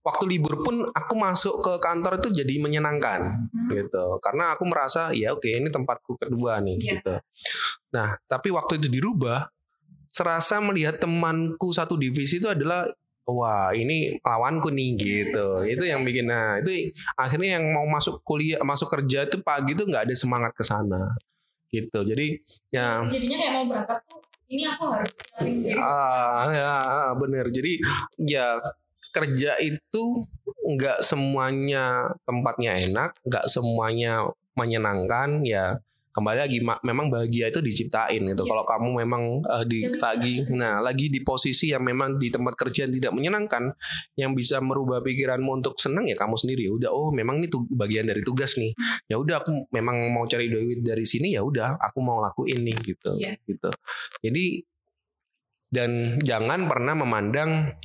waktu 0.00 0.24
libur 0.36 0.64
pun 0.64 0.88
aku 0.88 1.14
masuk 1.16 1.60
ke 1.60 1.72
kantor 1.84 2.20
itu 2.20 2.28
jadi 2.32 2.54
menyenangkan 2.56 3.48
hmm. 3.52 3.68
gitu. 3.76 4.16
Karena 4.24 4.56
aku 4.56 4.64
merasa 4.64 5.12
ya 5.12 5.36
oke 5.36 5.48
ini 5.48 5.68
tempatku 5.68 6.16
kedua 6.16 6.60
nih 6.64 6.76
yeah. 6.80 6.92
gitu. 6.96 7.14
Nah 7.92 8.16
tapi 8.24 8.48
waktu 8.48 8.80
itu 8.80 8.88
dirubah 8.88 9.48
serasa 10.10 10.58
melihat 10.58 10.98
temanku 10.98 11.70
satu 11.70 11.94
divisi 11.94 12.40
itu 12.40 12.48
adalah 12.50 12.88
wah 13.28 13.70
ini 13.76 14.16
lawanku 14.24 14.72
nih 14.72 14.96
gitu. 14.96 15.68
Itu 15.68 15.84
yang 15.84 16.02
bikin 16.02 16.32
nah 16.32 16.58
itu 16.58 16.90
akhirnya 17.14 17.60
yang 17.60 17.68
mau 17.70 17.84
masuk 17.84 18.24
kuliah 18.24 18.58
masuk 18.64 18.88
kerja 18.88 19.28
itu 19.28 19.38
pagi 19.44 19.76
itu 19.76 19.84
nggak 19.84 20.08
ada 20.08 20.14
semangat 20.16 20.56
ke 20.56 20.64
sana 20.64 21.12
gitu. 21.68 22.00
Jadi 22.02 22.40
ya 22.72 23.04
jadinya 23.04 23.36
kayak 23.36 23.52
mau 23.52 23.64
berangkat 23.68 24.00
tuh 24.08 24.20
ini 24.50 24.66
aku 24.66 24.84
harus 24.90 25.12
ah 25.78 26.50
ya 26.50 26.74
bener. 27.14 27.46
Jadi 27.54 27.78
ya 28.26 28.58
kerja 29.10 29.58
itu 29.58 30.24
nggak 30.70 31.02
semuanya 31.02 32.14
tempatnya 32.22 32.78
enak 32.78 33.10
nggak 33.26 33.46
semuanya 33.50 34.30
menyenangkan 34.54 35.42
ya 35.42 35.78
kembali 36.10 36.38
lagi 36.42 36.58
memang 36.60 37.06
bahagia 37.06 37.54
itu 37.54 37.62
diciptain 37.62 38.18
gitu. 38.18 38.42
Ya. 38.42 38.48
Kalau 38.50 38.64
kamu 38.66 38.88
memang 39.06 39.22
uh, 39.46 39.62
di 39.62 39.86
ya, 39.86 39.94
lagi 39.94 40.42
nah 40.50 40.82
lagi 40.82 41.06
di 41.06 41.22
posisi 41.22 41.70
yang 41.70 41.86
memang 41.86 42.18
di 42.18 42.34
tempat 42.34 42.58
kerja 42.58 42.86
yang 42.86 42.94
tidak 42.98 43.12
menyenangkan 43.14 43.70
yang 44.18 44.34
bisa 44.34 44.58
merubah 44.58 44.98
pikiranmu 45.06 45.62
untuk 45.62 45.78
senang 45.78 46.10
ya 46.10 46.18
kamu 46.18 46.34
sendiri. 46.34 46.66
Udah 46.66 46.90
oh 46.90 47.14
memang 47.14 47.38
ini 47.38 47.46
tuh 47.46 47.62
bagian 47.70 48.10
dari 48.10 48.26
tugas 48.26 48.58
nih. 48.58 48.74
Ya 49.06 49.22
udah 49.22 49.46
aku 49.46 49.70
memang 49.70 50.10
mau 50.10 50.26
cari 50.26 50.50
duit 50.50 50.82
dari 50.82 51.06
sini 51.06 51.30
ya 51.30 51.46
udah 51.46 51.78
aku 51.78 51.98
mau 52.02 52.18
lakuin 52.18 52.58
nih 52.58 52.76
gitu. 52.82 53.14
Ya. 53.22 53.38
Gitu. 53.46 53.70
Jadi 54.26 54.66
dan 55.70 56.18
jangan 56.18 56.66
pernah 56.66 56.98
memandang 56.98 57.78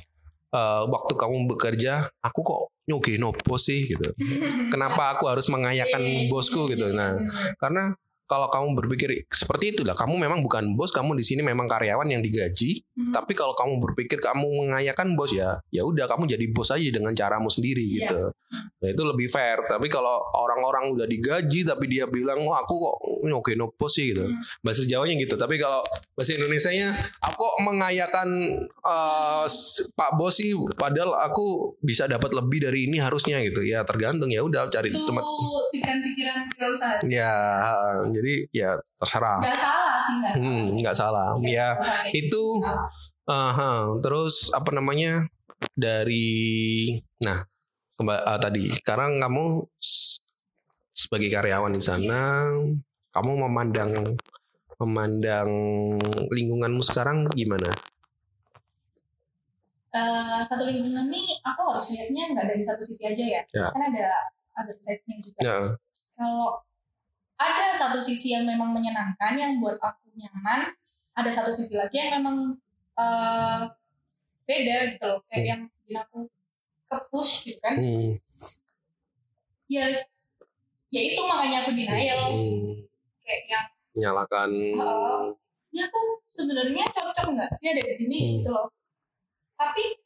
uh, 0.52 0.82
waktu 0.86 1.12
kamu 1.16 1.50
bekerja 1.56 2.06
aku 2.22 2.40
kok 2.42 2.60
nyoge 2.86 3.18
nopo 3.18 3.58
sih 3.58 3.90
gitu. 3.90 4.14
Kenapa 4.72 5.18
aku 5.18 5.26
harus 5.26 5.50
mengayakan 5.50 6.02
iya, 6.02 6.26
iya, 6.26 6.30
bosku 6.30 6.70
gitu. 6.70 6.94
Nah, 6.94 7.18
karena 7.58 7.98
kalau 8.26 8.50
kamu 8.50 8.74
berpikir 8.74 9.08
seperti 9.30 9.74
itulah 9.74 9.94
kamu 9.94 10.18
memang 10.18 10.42
bukan 10.42 10.74
bos 10.74 10.90
kamu 10.90 11.14
di 11.14 11.24
sini 11.24 11.46
memang 11.46 11.70
karyawan 11.70 12.10
yang 12.10 12.22
digaji. 12.22 12.82
Hmm. 12.96 13.12
tapi 13.12 13.36
kalau 13.36 13.52
kamu 13.52 13.76
berpikir 13.76 14.18
kamu 14.24 14.66
mengayakan 14.66 15.20
bos 15.20 15.28
ya 15.28 15.60
ya 15.68 15.84
udah 15.84 16.08
kamu 16.08 16.32
jadi 16.32 16.46
bos 16.48 16.72
aja 16.72 16.88
dengan 16.88 17.12
caramu 17.12 17.52
sendiri 17.52 17.84
yeah. 17.84 18.08
gitu. 18.08 18.20
Nah 18.56 18.88
itu 18.88 19.02
lebih 19.04 19.28
fair. 19.28 19.58
Tapi 19.68 19.86
kalau 19.92 20.16
orang-orang 20.32 20.96
udah 20.96 21.06
digaji 21.08 21.66
tapi 21.66 21.84
dia 21.90 22.08
bilang 22.08 22.40
oh 22.46 22.56
aku 22.56 22.74
kok 22.78 22.96
oke 23.26 23.52
no 23.52 23.72
bos 23.74 23.92
sih 23.94 24.14
gitu. 24.14 24.24
Hmm. 24.24 24.40
bahasa 24.64 24.82
Jawanya 24.86 25.14
gitu. 25.20 25.34
Tapi 25.36 25.60
kalau 25.60 25.84
bahasa 26.16 26.32
Indonesia 26.34 26.70
nya 26.72 26.88
aku 27.20 27.44
mengayakan 27.68 28.28
uh, 28.80 29.44
Pak 29.92 30.10
bos 30.16 30.40
sih 30.40 30.56
padahal 30.78 31.14
aku 31.20 31.76
bisa 31.84 32.08
dapat 32.08 32.32
lebih 32.32 32.64
dari 32.70 32.88
ini 32.88 32.96
harusnya 32.96 33.42
gitu. 33.44 33.60
Ya 33.60 33.84
tergantung. 33.84 34.32
Ya 34.32 34.40
udah 34.40 34.72
cari 34.72 34.88
tempat 34.88 35.24
pikiran-pikiran 35.76 36.38
ya 37.12 37.30
jadi 38.16 38.34
ya 38.52 38.70
terserah. 38.96 39.40
Nggak 39.44 39.60
salah 39.60 39.96
sih 40.00 40.14
nggak 40.16 40.32
hmm, 40.38 40.64
nggak 40.80 40.96
salah. 40.96 41.28
Ya, 41.44 41.50
ya 41.50 41.68
itu 42.16 42.44
uh, 43.28 43.52
huh, 43.52 43.80
terus 44.00 44.48
apa 44.56 44.70
namanya 44.72 45.28
dari 45.76 46.96
nah 47.20 47.44
kembali 47.96 48.20
uh, 48.24 48.38
tadi 48.40 48.64
sekarang 48.76 49.20
kamu 49.20 49.64
sebagai 50.96 51.28
karyawan 51.32 51.76
di 51.76 51.82
sana 51.84 52.48
kamu 53.12 53.32
memandang 53.48 54.16
memandang 54.76 55.48
lingkunganmu 56.28 56.84
sekarang 56.84 57.24
gimana? 57.32 57.72
Uh, 59.96 60.44
satu 60.44 60.68
lingkungan 60.68 61.08
nih 61.08 61.40
aku 61.40 61.72
harus 61.72 61.88
lihatnya 61.88 62.36
nggak 62.36 62.46
dari 62.52 62.60
satu 62.60 62.84
sisi 62.84 63.00
aja 63.00 63.24
ya, 63.24 63.42
ya. 63.48 63.72
kan 63.72 63.80
ada 63.88 64.28
other 64.60 64.76
side-nya 64.76 65.16
juga. 65.24 65.40
Ya. 65.40 65.56
Kalau 66.20 66.60
ada 67.36 67.76
satu 67.76 68.00
sisi 68.00 68.32
yang 68.32 68.48
memang 68.48 68.72
menyenangkan 68.72 69.36
yang 69.36 69.60
buat 69.60 69.76
aku 69.76 70.08
nyaman 70.16 70.72
ada 71.16 71.30
satu 71.32 71.52
sisi 71.52 71.76
lagi 71.76 71.96
yang 72.00 72.20
memang 72.20 72.56
uh, 72.96 73.68
beda 74.48 74.96
gitu 74.96 75.04
loh 75.04 75.20
kayak 75.28 75.40
hmm. 75.40 75.50
yang 75.52 75.60
bikin 75.68 75.96
aku 76.00 76.18
ke 76.86 76.98
push 77.12 77.32
gitu 77.44 77.60
kan 77.60 77.76
hmm. 77.76 78.16
ya 79.68 79.84
ya 80.88 81.00
itu 81.02 81.20
makanya 81.28 81.66
aku 81.66 81.70
denial 81.76 82.20
hmm. 82.32 82.88
kayak 83.20 83.42
yang 83.48 83.66
menyalakan 83.92 84.50
uh, 84.80 85.24
ya 85.72 85.84
aku 85.88 86.00
sebenarnya 86.32 86.84
cocok 86.88 87.26
nggak 87.36 87.50
sih 87.60 87.68
ada 87.72 87.82
di 87.84 87.94
sini 87.96 88.16
hmm. 88.16 88.32
gitu 88.40 88.50
loh 88.52 88.72
tapi 89.60 90.00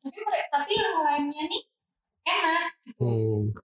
tapi 0.00 0.20
tapi 0.48 0.72
yang 0.76 1.00
lainnya 1.00 1.44
nih 1.48 1.62
enak 2.24 2.68
gitu 2.88 3.04
hmm 3.04 3.63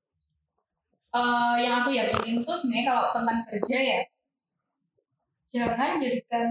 uh, 1.14 1.54
yang 1.58 1.82
aku 1.82 1.90
yakinin 1.94 2.42
tuh 2.42 2.56
sebenarnya 2.56 2.86
kalau 2.90 3.04
tentang 3.14 3.40
kerja 3.46 3.78
ya 3.78 4.00
jangan 5.50 5.98
jadikan 5.98 6.48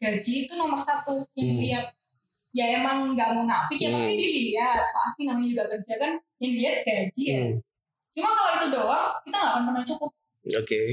gaji 0.00 0.32
itu 0.48 0.52
nomor 0.56 0.80
satu 0.80 1.26
yang 1.36 1.48
hmm. 1.52 1.58
dilihat 1.60 1.86
ya 2.56 2.64
emang 2.80 3.12
nggak 3.12 3.36
mau 3.36 3.44
nafik 3.44 3.76
ya 3.76 3.92
pasti 3.92 4.14
hmm. 4.16 4.24
dilihat 4.24 4.80
pasti 4.94 5.20
namanya 5.28 5.48
juga 5.52 5.64
kerja 5.76 5.94
kan 6.00 6.12
yang 6.40 6.52
dilihat 6.56 6.78
gaji 6.86 7.24
ya 7.24 7.42
hmm. 7.44 7.56
cuma 8.16 8.28
kalau 8.32 8.52
itu 8.56 8.66
doang 8.72 9.08
kita 9.26 9.36
nggak 9.36 9.52
akan 9.52 9.62
pernah 9.68 9.84
cukup 9.84 10.10
oke 10.10 10.64
okay. 10.64 10.86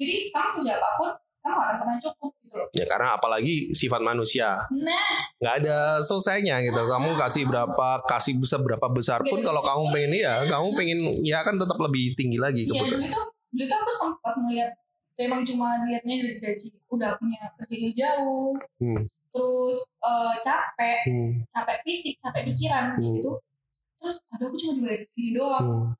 jadi 0.00 0.14
kamu 0.34 0.48
kerja 0.58 0.72
apa 0.82 0.88
pun 0.98 1.12
kamu 1.42 1.54
gak 1.58 1.66
akan 1.66 1.76
pernah 1.82 1.98
cukup 1.98 2.30
gitu 2.46 2.54
loh. 2.54 2.68
Ya 2.70 2.84
karena 2.86 3.08
apalagi 3.18 3.54
sifat 3.74 3.98
manusia. 3.98 4.62
Nah. 4.70 5.14
Nggak 5.42 5.54
ada 5.66 5.98
selesainya 5.98 6.62
gitu. 6.62 6.78
Kamu 6.78 7.18
kasih 7.18 7.42
berapa, 7.50 7.88
kasih 8.06 8.38
besar 8.38 8.62
berapa 8.62 8.86
besar 8.94 9.26
pun 9.26 9.42
gitu, 9.42 9.50
kalau 9.50 9.58
kamu 9.58 9.82
pengen 9.90 10.12
ya, 10.22 10.34
kamu 10.46 10.68
pengen 10.78 10.98
ya 11.26 11.42
kan 11.42 11.58
tetap 11.58 11.78
lebih 11.82 12.14
tinggi 12.14 12.38
lagi. 12.38 12.62
Iya, 12.70 12.78
dulu 12.78 13.02
itu, 13.02 13.20
dulu 13.50 13.62
itu 13.66 13.74
aku 13.74 13.90
sempat 13.90 14.34
melihat, 14.38 14.70
emang 15.18 15.42
cuma 15.42 15.82
lihatnya 15.82 16.14
dari 16.22 16.36
gaji, 16.38 16.68
udah 16.94 17.10
punya 17.18 17.42
kerja 17.58 17.76
jauh, 17.90 18.54
hmm. 18.78 19.02
terus 19.34 19.78
uh, 19.98 20.34
capek, 20.46 21.02
hmm. 21.10 21.32
capek 21.50 21.78
fisik, 21.82 22.14
capek 22.22 22.54
pikiran 22.54 22.94
hmm. 22.94 23.02
gitu. 23.18 23.32
Terus, 23.98 24.16
aduh 24.30 24.46
aku 24.50 24.56
cuma 24.62 24.72
dibayar 24.78 25.02
segini 25.02 25.30
doang. 25.34 25.66
Hmm. 25.66 25.90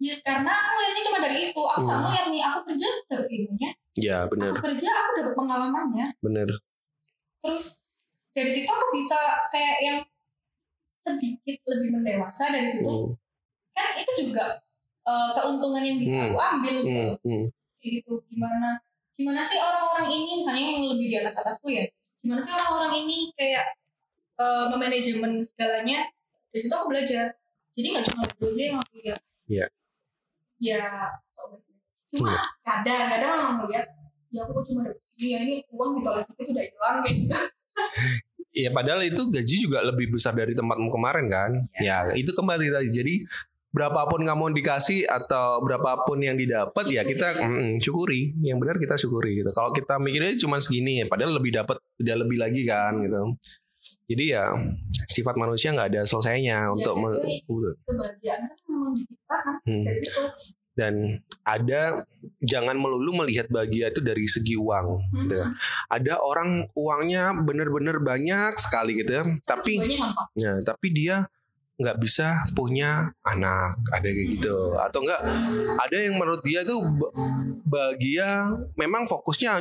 Ya 0.00 0.16
karena 0.24 0.48
aku 0.48 0.76
lihatnya 0.80 1.02
cuma 1.12 1.18
dari 1.20 1.36
itu. 1.44 1.60
Aku 1.60 1.80
nggak 1.84 1.98
hmm. 2.00 2.06
ngeliat 2.08 2.26
nih, 2.32 2.42
aku 2.48 2.58
kerja 2.72 2.88
dari 3.04 3.28
ilmunya 3.36 3.70
Ya 3.98 4.16
benar. 4.30 4.56
Aku 4.56 4.62
kerja 4.64 4.88
aku 4.88 5.10
dapat 5.20 5.34
pengalamannya. 5.36 6.06
Benar. 6.24 6.48
Terus 7.44 7.84
dari 8.32 8.50
situ 8.50 8.70
aku 8.70 8.86
bisa 8.96 9.18
kayak 9.52 9.78
yang 9.82 9.98
sedikit 11.04 11.58
lebih 11.66 12.00
mendewasa 12.00 12.48
dari 12.48 12.68
situ. 12.72 12.88
Hmm. 12.88 13.12
Kan 13.76 14.00
itu 14.00 14.12
juga 14.24 14.62
uh, 15.04 15.36
keuntungan 15.36 15.82
yang 15.82 15.98
bisa 15.98 16.16
hmm. 16.16 16.26
aku 16.32 16.38
ambil 16.38 16.74
gitu. 16.80 17.04
Hmm. 17.20 17.28
Hmm. 17.28 17.44
gitu. 17.84 18.12
Gimana 18.32 18.80
gimana 19.20 19.44
sih 19.44 19.60
orang-orang 19.60 20.08
ini 20.08 20.40
misalnya 20.40 20.64
yang 20.64 20.84
lebih 20.96 21.06
di 21.12 21.16
atas 21.20 21.36
atasku 21.36 21.68
ya. 21.68 21.84
Gimana 22.24 22.40
sih 22.40 22.52
orang-orang 22.56 23.04
ini 23.04 23.34
kayak 23.36 23.76
uh, 24.40 24.70
memanajemen 24.72 25.44
segalanya. 25.44 26.08
Dari 26.54 26.60
situ 26.62 26.72
aku 26.72 26.88
belajar. 26.88 27.36
Jadi 27.74 27.86
nggak 27.90 28.04
cuma 28.08 28.22
itu 28.24 28.44
aja 28.48 28.62
yang 28.62 28.78
aku 28.78 28.94
lihat. 29.02 29.20
Iya. 29.50 29.66
Ya, 30.60 31.08
cuma 32.12 32.36
hmm. 32.36 32.44
kadang 32.66 33.08
kadang 33.08 33.30
orang 33.32 33.56
melihat 33.64 33.86
ya 34.30 34.46
aku 34.46 34.62
cuma 34.66 34.86
dapat 34.86 34.98
segini 35.14 35.30
ya 35.34 35.38
ini 35.42 35.54
uang 35.72 35.90
di 35.98 36.00
toilet 36.06 36.26
itu 36.26 36.42
udah 36.54 36.64
hilang 36.66 36.96
gitu 37.06 37.36
Iya 38.50 38.74
padahal 38.74 39.06
itu 39.06 39.30
gaji 39.30 39.56
juga 39.62 39.78
lebih 39.86 40.10
besar 40.10 40.34
dari 40.34 40.58
tempatmu 40.58 40.90
kemarin 40.90 41.30
kan. 41.30 41.50
Ya, 41.78 42.02
ya 42.10 42.18
itu 42.18 42.34
kembali 42.34 42.66
tadi. 42.66 42.90
Jadi 42.90 43.14
berapapun 43.70 44.26
kamu 44.26 44.58
dikasih 44.58 45.06
atau 45.06 45.62
berapapun 45.62 46.18
yang 46.18 46.34
didapat 46.34 46.82
ya 46.90 47.06
kita 47.06 47.38
mm, 47.38 47.78
syukuri. 47.78 48.34
Yang 48.42 48.58
benar 48.58 48.76
kita 48.82 48.98
syukuri 48.98 49.38
gitu. 49.38 49.54
Kalau 49.54 49.70
kita 49.70 50.02
mikirnya 50.02 50.34
cuma 50.42 50.58
segini 50.58 50.98
ya 50.98 51.06
padahal 51.06 51.38
lebih 51.38 51.62
dapat 51.62 51.78
tidak 51.94 52.26
lebih 52.26 52.42
lagi 52.42 52.62
kan 52.66 52.98
gitu. 53.06 53.38
Jadi 54.10 54.24
ya 54.34 54.50
sifat 55.06 55.38
manusia 55.38 55.70
nggak 55.70 55.94
ada 55.94 56.02
selesainya 56.02 56.66
ya, 56.66 56.74
untuk 56.74 56.98
kebahagiaan 56.98 58.42
kan 58.50 58.58
memang 58.66 58.92
diciptakan 58.98 59.54
hmm. 59.62 59.84
dari 59.86 60.00
situ 60.02 60.22
dan 60.80 60.94
ada 61.44 62.08
jangan 62.40 62.78
melulu 62.78 63.22
melihat 63.22 63.50
bahagia 63.50 63.92
itu 63.92 64.00
dari 64.00 64.24
segi 64.24 64.54
uang 64.56 64.86
hmm. 64.98 65.18
gitu 65.26 65.34
ya. 65.38 65.46
Ada 65.92 66.14
orang 66.22 66.72
uangnya 66.72 67.36
benar-benar 67.36 68.00
banyak 68.00 68.56
sekali 68.56 68.98
gitu 68.98 69.12
ya, 69.12 69.24
tapi 69.44 69.78
ya 70.34 70.58
tapi 70.64 70.88
dia 70.90 71.28
nggak 71.80 71.96
bisa 71.96 72.44
punya 72.52 73.08
anak 73.24 73.80
ada 73.88 74.04
kayak 74.04 74.28
gitu 74.36 74.76
atau 74.76 75.00
enggak 75.00 75.20
ada 75.80 75.96
yang 75.96 76.20
menurut 76.20 76.44
dia 76.44 76.60
tuh 76.60 76.76
ba- 76.84 77.12
bahagia 77.64 78.52
memang 78.76 79.08
fokusnya 79.08 79.56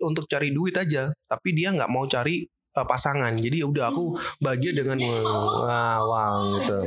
untuk 0.00 0.24
cari 0.32 0.48
duit 0.48 0.72
aja 0.80 1.12
tapi 1.28 1.52
dia 1.52 1.68
nggak 1.76 1.92
mau 1.92 2.08
cari 2.08 2.48
uh, 2.76 2.86
pasangan. 2.86 3.32
Jadi 3.36 3.62
ya 3.62 3.66
udah 3.68 3.92
aku 3.92 4.18
bahagia 4.42 4.72
dengan 4.76 4.98
wah, 5.00 6.00
wah 6.04 6.32
gitu. 6.60 6.78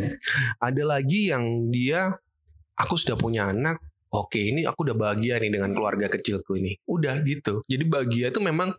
Ada 0.60 0.84
lagi 0.86 1.32
yang 1.32 1.70
dia 1.74 2.12
aku 2.78 2.98
sudah 2.98 3.18
punya 3.18 3.50
anak 3.50 3.78
oke 4.12 4.36
ini 4.36 4.68
aku 4.68 4.84
udah 4.92 4.96
bahagia 4.98 5.40
nih 5.40 5.52
dengan 5.54 5.72
keluarga 5.72 6.12
kecilku 6.12 6.60
ini. 6.60 6.76
Udah 6.86 7.22
gitu. 7.24 7.64
Jadi 7.66 7.84
bahagia 7.88 8.30
itu 8.30 8.40
memang 8.44 8.76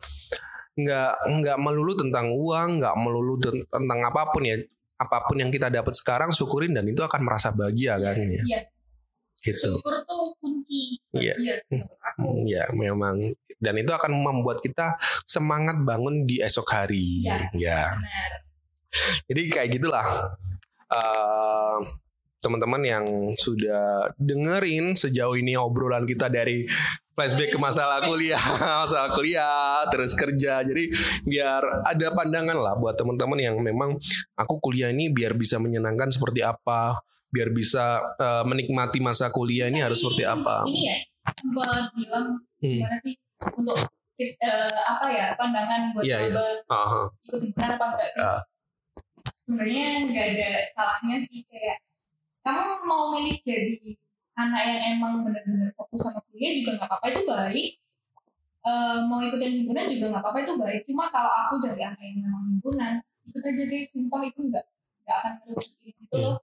nggak 0.73 1.13
nggak 1.29 1.59
melulu 1.61 1.93
tentang 1.93 2.33
uang 2.33 2.81
nggak 2.81 2.95
melulu 2.97 3.35
ten- 3.41 3.67
tentang 3.67 4.01
apa 4.05 4.29
pun 4.31 4.45
ya. 4.45 4.57
Apa 5.03 5.27
pun 5.27 5.35
yang 5.43 5.51
kita 5.51 5.67
dapat 5.67 5.99
sekarang 5.99 6.31
syukurin 6.31 6.79
dan 6.79 6.87
itu 6.87 7.03
akan 7.03 7.27
merasa 7.27 7.51
bahagia 7.51 7.99
kan 7.99 8.23
ya. 8.23 8.45
Iya, 8.47 8.61
gitu 9.43 9.77
syukur 9.77 10.01
tuh 10.07 10.31
kunci. 10.39 10.97
Iya. 11.13 11.35
Iya, 11.37 11.57
ya 12.47 12.65
memang 12.73 13.35
dan 13.59 13.75
itu 13.77 13.91
akan 13.91 14.11
membuat 14.15 14.59
kita 14.59 14.95
semangat 15.23 15.79
bangun 15.83 16.23
di 16.25 16.39
esok 16.39 16.67
hari 16.67 17.23
Iya. 17.23 17.51
ya 17.55 17.83
Benar. 17.95 18.31
jadi 19.27 19.43
kayak 19.51 19.69
gitulah 19.77 20.07
Eh, 20.93 21.79
teman-teman 22.43 22.83
yang 22.85 23.07
sudah 23.41 24.13
dengerin 24.21 24.93
sejauh 24.93 25.39
ini 25.39 25.57
obrolan 25.57 26.05
kita 26.05 26.29
dari 26.29 26.69
flashback 27.17 27.55
ke 27.55 27.59
masalah 27.61 28.05
kuliah, 28.09 28.37
masalah 28.85 29.09
kuliah, 29.17 29.89
terus 29.89 30.13
kerja. 30.13 30.61
Jadi 30.61 30.93
biar 31.25 31.65
ada 31.89 32.13
pandangan 32.13 32.61
lah 32.61 32.75
buat 32.77 32.93
teman-teman 32.93 33.41
yang 33.41 33.57
memang 33.57 33.97
aku 34.37 34.61
kuliah 34.61 34.93
ini 34.93 35.09
biar 35.09 35.33
bisa 35.33 35.57
menyenangkan 35.57 36.13
seperti 36.13 36.45
apa, 36.45 37.01
biar 37.33 37.49
bisa 37.51 37.85
eh, 38.15 38.45
menikmati 38.45 39.01
masa 39.01 39.33
kuliah 39.33 39.67
ini 39.67 39.81
harus 39.81 39.99
seperti 39.99 40.23
apa. 40.23 40.69
Ini 40.69 40.81
ya, 40.85 40.97
sempat 41.33 41.89
bilang 41.97 42.27
Hmm. 42.63 42.79
gimana 42.79 42.97
sih 43.03 43.17
untuk 43.57 43.75
tips 44.15 44.37
eh, 44.39 44.69
apa 44.85 45.07
ya 45.11 45.27
pandangan 45.35 45.91
buat 45.91 46.05
Iya, 46.05 46.17
iya. 46.21 46.31
coba 46.31 46.45
Aha. 46.71 47.03
ikut 47.27 47.41
himpunan 47.43 47.71
apa 47.75 47.85
enggak 47.91 48.09
sih? 48.13 48.23
Ah. 48.23 48.41
Sebenarnya 49.43 49.85
nggak 50.07 50.27
ada 50.37 50.51
salahnya 50.71 51.17
sih 51.19 51.43
kayak 51.49 51.83
kamu 52.43 52.63
mau 52.87 53.11
milih 53.13 53.39
jadi 53.43 53.99
anak 54.33 54.63
yang 54.65 54.81
emang 54.97 55.19
benar-benar 55.21 55.71
fokus 55.75 56.01
sama 56.01 56.21
kuliah 56.31 56.53
juga 56.55 56.71
nggak 56.79 56.89
apa-apa 56.89 57.07
itu 57.11 57.23
baik. 57.27 57.69
Eh, 58.63 58.97
mau 59.11 59.19
ikutin 59.19 59.53
himpunan 59.59 59.85
juga 59.91 60.05
nggak 60.15 60.23
apa-apa 60.23 60.39
itu 60.45 60.55
baik. 60.55 60.81
Cuma 60.87 61.11
kalau 61.11 61.33
aku 61.33 61.55
dari 61.67 61.83
anak 61.83 61.99
yang 61.99 62.23
memang 62.23 62.45
himpunan 62.47 62.93
ikut 63.27 63.43
aja 63.43 63.63
deh 63.67 63.83
sumpah 63.83 64.23
itu 64.23 64.41
nggak 64.45 64.65
nggak 65.03 65.17
akan 65.19 65.33
merugikan 65.43 65.93
gitu 65.99 66.15
loh. 66.15 66.37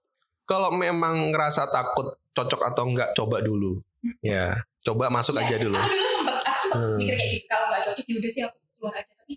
Kalau 0.50 0.74
memang 0.74 1.30
ngerasa 1.30 1.70
takut 1.70 2.10
cocok 2.32 2.60
atau 2.66 2.82
enggak 2.84 3.14
coba 3.14 3.38
dulu. 3.38 3.78
Ya, 4.18 4.50
coba 4.82 5.06
masuk 5.06 5.38
Iya, 5.38 5.46
aja 5.46 5.56
dulu. 5.60 5.76
Aku 5.76 5.86
dulu 5.88 6.08
sempat 6.10 6.34
aku 6.42 6.58
sempat 6.58 6.78
Hmm. 6.80 6.96
mikir 6.98 7.14
kayak 7.14 7.30
gitu 7.30 7.46
kalau 7.46 7.66
nggak 7.68 7.82
cocok 7.86 8.04
ya 8.04 8.14
udah 8.16 8.30
sih 8.30 8.42
aku 8.42 8.56
keluar 8.74 8.94
aja 8.96 9.12
tapi 9.14 9.34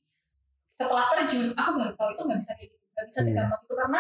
setelah 0.74 1.06
terjun 1.14 1.44
aku 1.54 1.70
baru 1.76 1.94
tahu 1.94 2.10
itu 2.10 2.22
nggak 2.24 2.40
bisa 2.40 2.52
kayak 2.54 2.68
gitu 2.68 2.86
nggak 2.88 3.06
bisa 3.06 3.20
Hmm. 3.20 3.28
segampang 3.28 3.62
itu 3.62 3.74
karena 3.76 4.00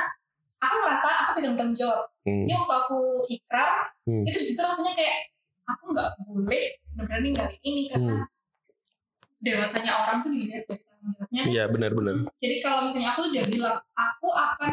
aku 0.57 0.75
ngerasa 0.79 1.07
aku 1.13 1.29
pegang 1.35 1.55
tanggung 1.55 1.77
jawab 1.77 2.03
Hmm. 2.23 2.43
ini 2.43 2.53
waktu 2.55 2.73
aku 2.75 2.99
ikrar 3.29 3.69
Hmm. 4.03 4.23
itu 4.23 4.37
di 4.39 4.45
situ 4.45 4.59
rasanya 4.59 4.93
kayak 4.93 5.17
aku 5.63 5.83
nggak 5.91 6.09
boleh 6.19 6.65
benar-benar 6.89 7.19
ninggalin 7.21 7.59
ini 7.61 7.81
karena 7.87 8.15
Hmm. 8.17 8.27
dewasanya 9.39 9.91
orang 9.99 10.17
tuh 10.19 10.31
dilihat 10.31 10.63
dari 10.63 10.81
tanggung 10.81 11.11
jawabnya 11.13 11.41
Iya, 11.45 11.63
benar-benar. 11.67 12.15
jadi 12.39 12.55
kalau 12.57 12.79
misalnya 12.87 13.09
aku 13.11 13.21
udah 13.27 13.43
bilang 13.45 13.77
aku 13.93 14.27
akan 14.31 14.71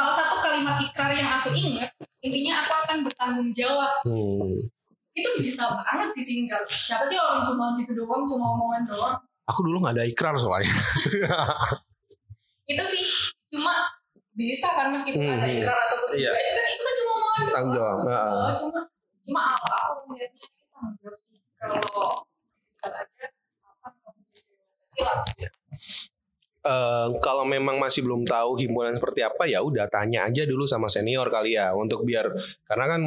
salah 0.00 0.14
satu 0.16 0.40
kalimat 0.40 0.80
ikrar 0.80 1.12
yang 1.12 1.28
aku 1.36 1.52
ingat 1.52 1.92
intinya 2.24 2.64
aku 2.64 2.72
akan 2.72 2.96
bertanggung 3.04 3.50
jawab. 3.52 4.00
Hmm. 4.08 4.56
itu 5.10 5.28
bisa 5.42 5.68
banget 5.68 6.08
ditinggal. 6.16 6.62
Siapa 6.64 7.04
sih 7.04 7.18
orang 7.20 7.44
cuma 7.44 7.76
gitu 7.76 7.92
doang 7.92 8.24
cuma 8.24 8.56
omongan 8.56 8.88
doang? 8.88 9.18
Aku 9.44 9.60
dulu 9.60 9.84
nggak 9.84 10.00
ada 10.00 10.04
ikrar 10.08 10.32
soalnya. 10.40 10.70
itu 12.64 12.84
sih 12.86 13.04
cuma 13.50 13.84
bisa 14.32 14.70
kan 14.72 14.88
meskipun 14.88 15.20
Hmm, 15.20 15.36
ada 15.36 15.48
ikrar 15.50 15.76
ataupun 15.76 16.14
Iya. 16.16 16.30
itu 16.32 16.56
kan 16.56 16.70
itu 16.70 16.82
kan 16.82 16.94
cuma 16.96 17.10
omongan 17.12 17.40
doang. 17.42 17.52
Tanggung 17.52 17.74
jawab. 17.74 17.98
Oh, 18.00 18.52
cuma 18.56 18.80
cuma 19.20 19.40
awal 19.52 19.80
aku 19.84 20.02
melihatnya 20.08 20.40
itu 20.40 20.64
tanggung 20.70 20.96
jawab 21.02 21.20
sih. 21.28 21.38
Kalau 21.58 21.76
kita 22.80 22.88
aja 22.88 23.26
apa 23.84 23.88
silakan 24.88 25.26
Eh, 26.60 27.08
kalau 27.24 27.48
memang 27.48 27.80
masih 27.80 28.04
belum 28.04 28.28
tahu 28.28 28.60
himpunan 28.60 28.92
seperti 28.92 29.24
apa 29.24 29.48
ya 29.48 29.64
udah 29.64 29.88
tanya 29.88 30.28
aja 30.28 30.44
dulu 30.44 30.68
sama 30.68 30.92
senior 30.92 31.24
kali 31.32 31.56
ya 31.56 31.72
untuk 31.72 32.04
biar 32.04 32.28
karena 32.68 32.84
kan 32.84 33.02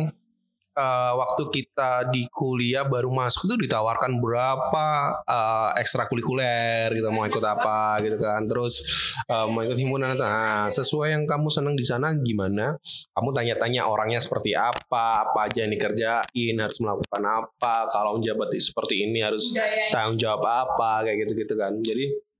eh, 0.73 1.13
waktu 1.13 1.43
kita 1.53 2.09
di 2.09 2.25
kuliah 2.33 2.81
baru 2.81 3.13
masuk 3.13 3.45
tuh 3.45 3.61
ditawarkan 3.61 4.17
berapa 4.17 4.89
eh, 5.21 5.69
ekstrakurikuler 5.85 6.97
gitu 6.97 7.13
mau 7.13 7.29
ikut 7.29 7.45
apa 7.45 8.01
gitu 8.01 8.17
kan. 8.17 8.41
Terus 8.49 8.81
eh, 9.29 9.45
mau 9.45 9.61
ikut 9.61 9.77
himpunan 9.77 10.17
nah 10.17 10.65
sesuai 10.73 11.13
yang 11.13 11.29
kamu 11.29 11.45
senang 11.53 11.77
di 11.77 11.85
sana 11.85 12.09
gimana? 12.17 12.73
Kamu 13.13 13.37
tanya-tanya 13.37 13.85
orangnya 13.85 14.17
seperti 14.17 14.57
apa 14.57 15.29
apa 15.29 15.45
aja 15.45 15.61
yang 15.61 15.77
dikerjain 15.77 16.55
harus 16.57 16.77
melakukan 16.81 17.21
apa 17.21 17.85
kalau 17.93 18.17
menjabat 18.17 18.49
seperti 18.57 19.05
ini 19.05 19.21
harus 19.21 19.53
tanggung 19.93 20.17
jawab 20.17 20.41
apa 20.41 21.05
kayak 21.05 21.21
gitu-gitu 21.21 21.53
kan. 21.53 21.77
Jadi 21.85 22.32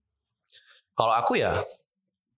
kalau 0.93 1.13
aku 1.13 1.37
ya 1.37 1.61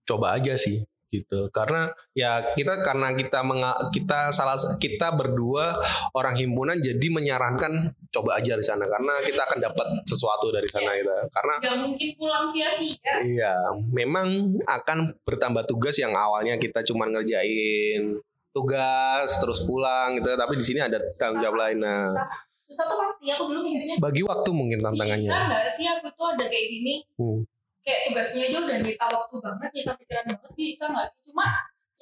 coba 0.06 0.36
aja 0.36 0.56
sih 0.56 0.80
gitu. 1.06 1.48
Karena 1.54 1.88
ya 2.12 2.52
kita 2.58 2.82
karena 2.82 3.14
kita 3.14 3.40
menga- 3.46 3.78
kita 3.94 4.34
salah 4.34 4.58
kita 4.76 5.14
berdua 5.14 5.78
orang 6.12 6.34
himpunan 6.34 6.76
jadi 6.82 7.06
menyarankan 7.08 7.94
coba 8.10 8.42
aja 8.42 8.58
di 8.58 8.64
sana. 8.64 8.84
Karena 8.84 9.22
kita 9.22 9.40
akan 9.46 9.58
dapat 9.62 9.86
sesuatu 10.04 10.50
dari 10.50 10.66
sana 10.68 10.92
itu 10.98 11.10
karena 11.30 11.54
nggak 11.62 11.78
mungkin 11.78 12.08
pulang 12.18 12.44
sia-sia. 12.50 13.12
Iya 13.22 13.54
memang 13.90 14.58
akan 14.66 15.14
bertambah 15.22 15.64
tugas 15.64 15.96
yang 15.96 16.12
awalnya 16.12 16.58
kita 16.58 16.82
cuma 16.82 17.06
ngerjain 17.06 18.18
tugas 18.50 19.30
terus 19.38 19.62
pulang 19.64 20.18
gitu. 20.20 20.34
Tapi 20.34 20.54
di 20.58 20.64
sini 20.64 20.80
ada 20.82 20.98
tanggung 21.16 21.40
jawab 21.40 21.56
lain 21.60 21.80
nah. 21.80 22.10
Susah, 22.10 22.28
susah 22.66 22.84
tuh 22.90 22.98
pasti. 22.98 23.24
Aku 23.30 23.46
dulu 23.46 23.60
mikirnya 23.62 23.94
bagi 24.02 24.22
waktu 24.26 24.50
mungkin 24.50 24.78
bisa 24.82 24.90
tantangannya 24.90 25.30
nggak 25.30 25.66
sih 25.70 25.86
aku 25.86 26.08
tuh 26.18 26.26
ada 26.34 26.44
kayak 26.50 26.66
gini? 26.66 26.94
Hmm. 27.14 27.46
Kayak 27.86 28.10
tugasnya 28.10 28.42
aja 28.50 28.58
udah 28.66 28.78
nyita 28.82 29.06
waktu 29.06 29.36
banget 29.38 29.70
nyita 29.70 29.92
pikiran 29.94 30.24
banget 30.26 30.52
bisa 30.58 30.84
nggak 30.90 31.06
sih 31.06 31.20
cuma 31.30 31.46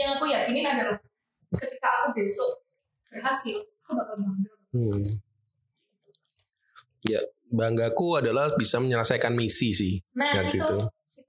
yang 0.00 0.16
aku 0.16 0.24
yakinin 0.32 0.64
adalah 0.64 0.96
ketika 1.52 1.88
aku 2.00 2.08
besok 2.16 2.64
berhasil 3.12 3.60
aku 3.84 3.92
bakal 3.92 4.16
bangga 4.16 4.52
Hmm. 4.74 5.22
Ya, 7.06 7.22
banggaku 7.46 8.18
adalah 8.18 8.58
bisa 8.58 8.82
menyelesaikan 8.82 9.38
misi 9.38 9.70
sih. 9.70 9.94
nah 10.18 10.34
itu. 10.34 10.58
itu. 10.58 10.78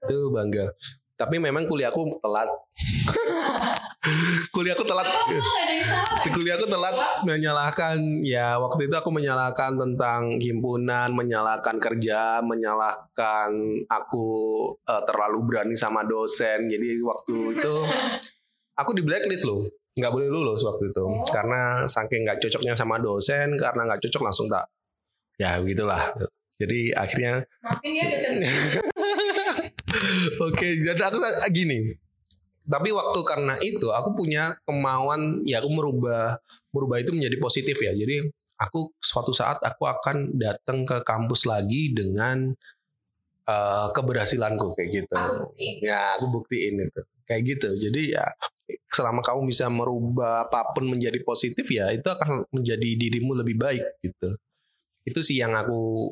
Itu 0.02 0.34
bangga. 0.34 0.66
Tapi 1.16 1.40
memang 1.40 1.64
kuliahku 1.64 2.20
telat. 2.20 2.44
kuliahku 4.54 4.84
telat. 4.84 5.08
Kan? 5.08 5.40
kuliahku 6.26 6.66
telat 6.66 6.96
menyalahkan 7.24 7.96
ya 8.20 8.60
waktu 8.60 8.86
itu 8.86 8.94
aku 8.94 9.08
menyalahkan 9.08 9.74
tentang 9.74 10.36
himpunan, 10.36 11.08
menyalahkan 11.10 11.80
kerja, 11.80 12.44
menyalahkan 12.44 13.50
aku 13.88 14.28
eh, 14.84 15.02
terlalu 15.08 15.38
berani 15.48 15.72
sama 15.72 16.04
dosen. 16.04 16.68
Jadi 16.68 17.00
waktu 17.00 17.34
itu 17.56 17.74
aku 18.80 18.90
di 18.92 19.02
blacklist 19.02 19.48
loh. 19.48 19.64
nggak 19.96 20.12
boleh 20.12 20.28
lulus 20.28 20.60
waktu 20.60 20.92
itu 20.92 21.00
Oh. 21.00 21.24
karena 21.32 21.88
saking 21.88 22.28
nggak 22.28 22.36
cocoknya 22.36 22.76
sama 22.76 23.00
dosen 23.00 23.56
karena 23.56 23.88
nggak 23.88 24.04
cocok 24.04 24.28
langsung 24.28 24.44
tak 24.44 24.68
ya 25.40 25.56
begitulah 25.56 26.12
jadi 26.60 26.92
akhirnya 26.92 27.40
maafin 27.64 27.96
ya 27.96 28.04
dosen 28.12 28.34
Oke, 30.46 30.68
jadi 30.82 31.00
aku 31.00 31.18
gini. 31.52 31.94
Tapi 32.66 32.90
waktu 32.90 33.20
karena 33.22 33.54
itu 33.62 33.94
aku 33.94 34.18
punya 34.18 34.58
kemauan 34.66 35.46
ya 35.46 35.62
aku 35.62 35.70
merubah 35.70 36.34
merubah 36.74 36.98
itu 36.98 37.14
menjadi 37.14 37.36
positif 37.38 37.78
ya. 37.78 37.94
Jadi 37.94 38.26
aku 38.58 38.90
suatu 38.98 39.30
saat 39.30 39.62
aku 39.62 39.86
akan 39.86 40.34
datang 40.34 40.82
ke 40.82 41.06
kampus 41.06 41.46
lagi 41.46 41.94
dengan 41.94 42.50
eh, 43.46 43.88
keberhasilanku 43.94 44.74
kayak 44.74 44.90
gitu. 45.04 45.14
Ya, 45.78 46.18
aku 46.18 46.42
buktiin 46.42 46.82
itu. 46.82 47.02
Kayak 47.26 47.42
gitu. 47.54 47.68
Jadi 47.78 48.18
ya 48.18 48.26
selama 48.90 49.22
kamu 49.22 49.46
bisa 49.46 49.70
merubah 49.70 50.50
apa 50.50 50.74
pun 50.74 50.90
menjadi 50.90 51.22
positif 51.22 51.62
ya 51.70 51.94
itu 51.94 52.06
akan 52.06 52.50
menjadi 52.50 52.98
dirimu 52.98 53.38
lebih 53.38 53.56
baik 53.58 53.86
gitu. 54.02 54.34
Itu 55.06 55.22
sih 55.22 55.38
yang 55.38 55.54
aku 55.54 56.10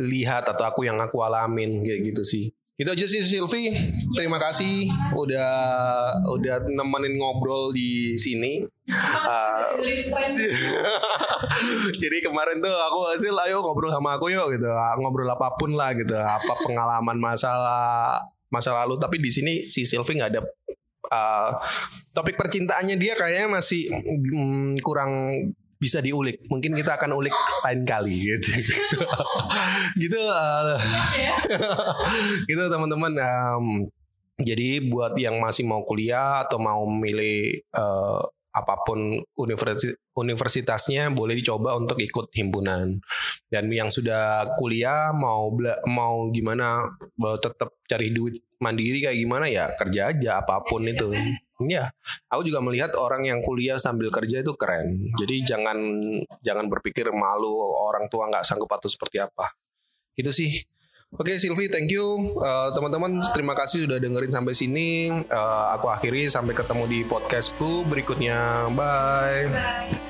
lihat 0.00 0.44
atau 0.48 0.64
aku 0.68 0.84
yang 0.84 1.00
aku 1.00 1.24
alamin 1.24 1.80
kayak 1.80 2.12
gitu 2.12 2.22
sih. 2.24 2.44
Itu 2.80 2.88
aja 2.88 3.04
sih 3.04 3.20
Silvi. 3.20 3.76
Terima 4.16 4.40
kasih 4.40 4.88
udah 5.12 5.52
udah 6.32 6.64
nemenin 6.64 7.20
ngobrol 7.20 7.76
di 7.76 8.16
sini. 8.16 8.64
Ah. 8.90 9.70
Jadi 12.02 12.16
kemarin 12.24 12.58
tuh 12.58 12.74
aku 12.74 13.06
hasil 13.14 13.30
ayo 13.46 13.62
ngobrol 13.62 13.92
sama 13.92 14.18
aku 14.18 14.32
yuk 14.34 14.58
gitu. 14.58 14.66
Ngobrol 14.98 15.30
apa 15.30 15.54
pun 15.54 15.78
lah 15.78 15.94
gitu. 15.94 16.18
Apa 16.18 16.58
pengalaman 16.66 17.14
masalah 17.20 18.18
masa 18.50 18.74
lalu 18.74 18.98
tapi 18.98 19.22
di 19.22 19.30
sini 19.30 19.62
si 19.62 19.86
Silvi 19.86 20.18
nggak 20.18 20.30
ada 20.34 20.42
uh, 21.06 21.50
topik 22.10 22.34
percintaannya 22.34 22.98
dia 22.98 23.14
kayaknya 23.14 23.46
masih 23.46 23.86
mm, 23.94 24.82
kurang 24.82 25.30
bisa 25.80 26.04
diulik. 26.04 26.44
Mungkin 26.52 26.76
kita 26.76 27.00
akan 27.00 27.16
ulik 27.16 27.32
lain 27.64 27.80
kali 27.88 28.36
gitu. 28.36 28.52
gitu 30.02 30.20
uh, 30.28 30.76
gitu 32.50 32.62
teman-teman 32.68 33.16
um, 33.16 33.66
jadi 34.40 34.84
buat 34.84 35.16
yang 35.16 35.40
masih 35.40 35.64
mau 35.64 35.84
kuliah 35.84 36.44
atau 36.44 36.60
mau 36.60 36.84
memilih 36.84 37.60
uh, 37.76 38.24
apa 38.50 38.82
pun 38.82 39.22
universitas 39.38 39.94
universitasnya 40.18 41.14
boleh 41.14 41.38
dicoba 41.38 41.78
untuk 41.78 42.02
ikut 42.02 42.34
himpunan 42.34 42.98
dan 43.46 43.70
yang 43.70 43.86
sudah 43.86 44.58
kuliah 44.58 45.14
mau 45.14 45.54
mau 45.86 46.26
gimana 46.34 46.82
tetap 47.38 47.78
cari 47.86 48.10
duit 48.10 48.42
mandiri 48.58 49.06
kayak 49.06 49.18
gimana 49.22 49.46
ya 49.46 49.70
kerja 49.78 50.10
aja 50.10 50.42
apa 50.42 50.66
pun 50.66 50.82
itu 50.82 51.14
ya 51.66 51.90
aku 52.30 52.46
juga 52.46 52.64
melihat 52.64 52.94
orang 52.96 53.26
yang 53.28 53.40
kuliah 53.44 53.76
sambil 53.76 54.08
kerja 54.08 54.40
itu 54.40 54.52
keren 54.56 55.12
jadi 55.18 55.56
jangan 55.56 55.78
jangan 56.40 56.66
berpikir 56.70 57.10
malu 57.12 57.52
orang 57.76 58.08
tua 58.08 58.30
nggak 58.30 58.46
sanggup 58.46 58.70
atau 58.70 58.88
seperti 58.88 59.20
apa 59.20 59.52
itu 60.16 60.30
sih 60.30 60.52
Oke 61.10 61.34
okay, 61.34 61.42
Silvi, 61.42 61.66
thank 61.66 61.90
you 61.90 62.38
uh, 62.38 62.70
teman-teman. 62.70 63.18
Terima 63.34 63.50
kasih 63.58 63.82
sudah 63.82 63.98
dengerin 63.98 64.30
sampai 64.30 64.54
sini. 64.54 65.10
Uh, 65.10 65.66
aku 65.74 65.90
akhiri 65.90 66.30
sampai 66.30 66.54
ketemu 66.54 66.86
di 66.86 67.00
podcastku 67.02 67.82
berikutnya. 67.90 68.70
Bye. 68.78 69.50
Bye. 69.50 70.09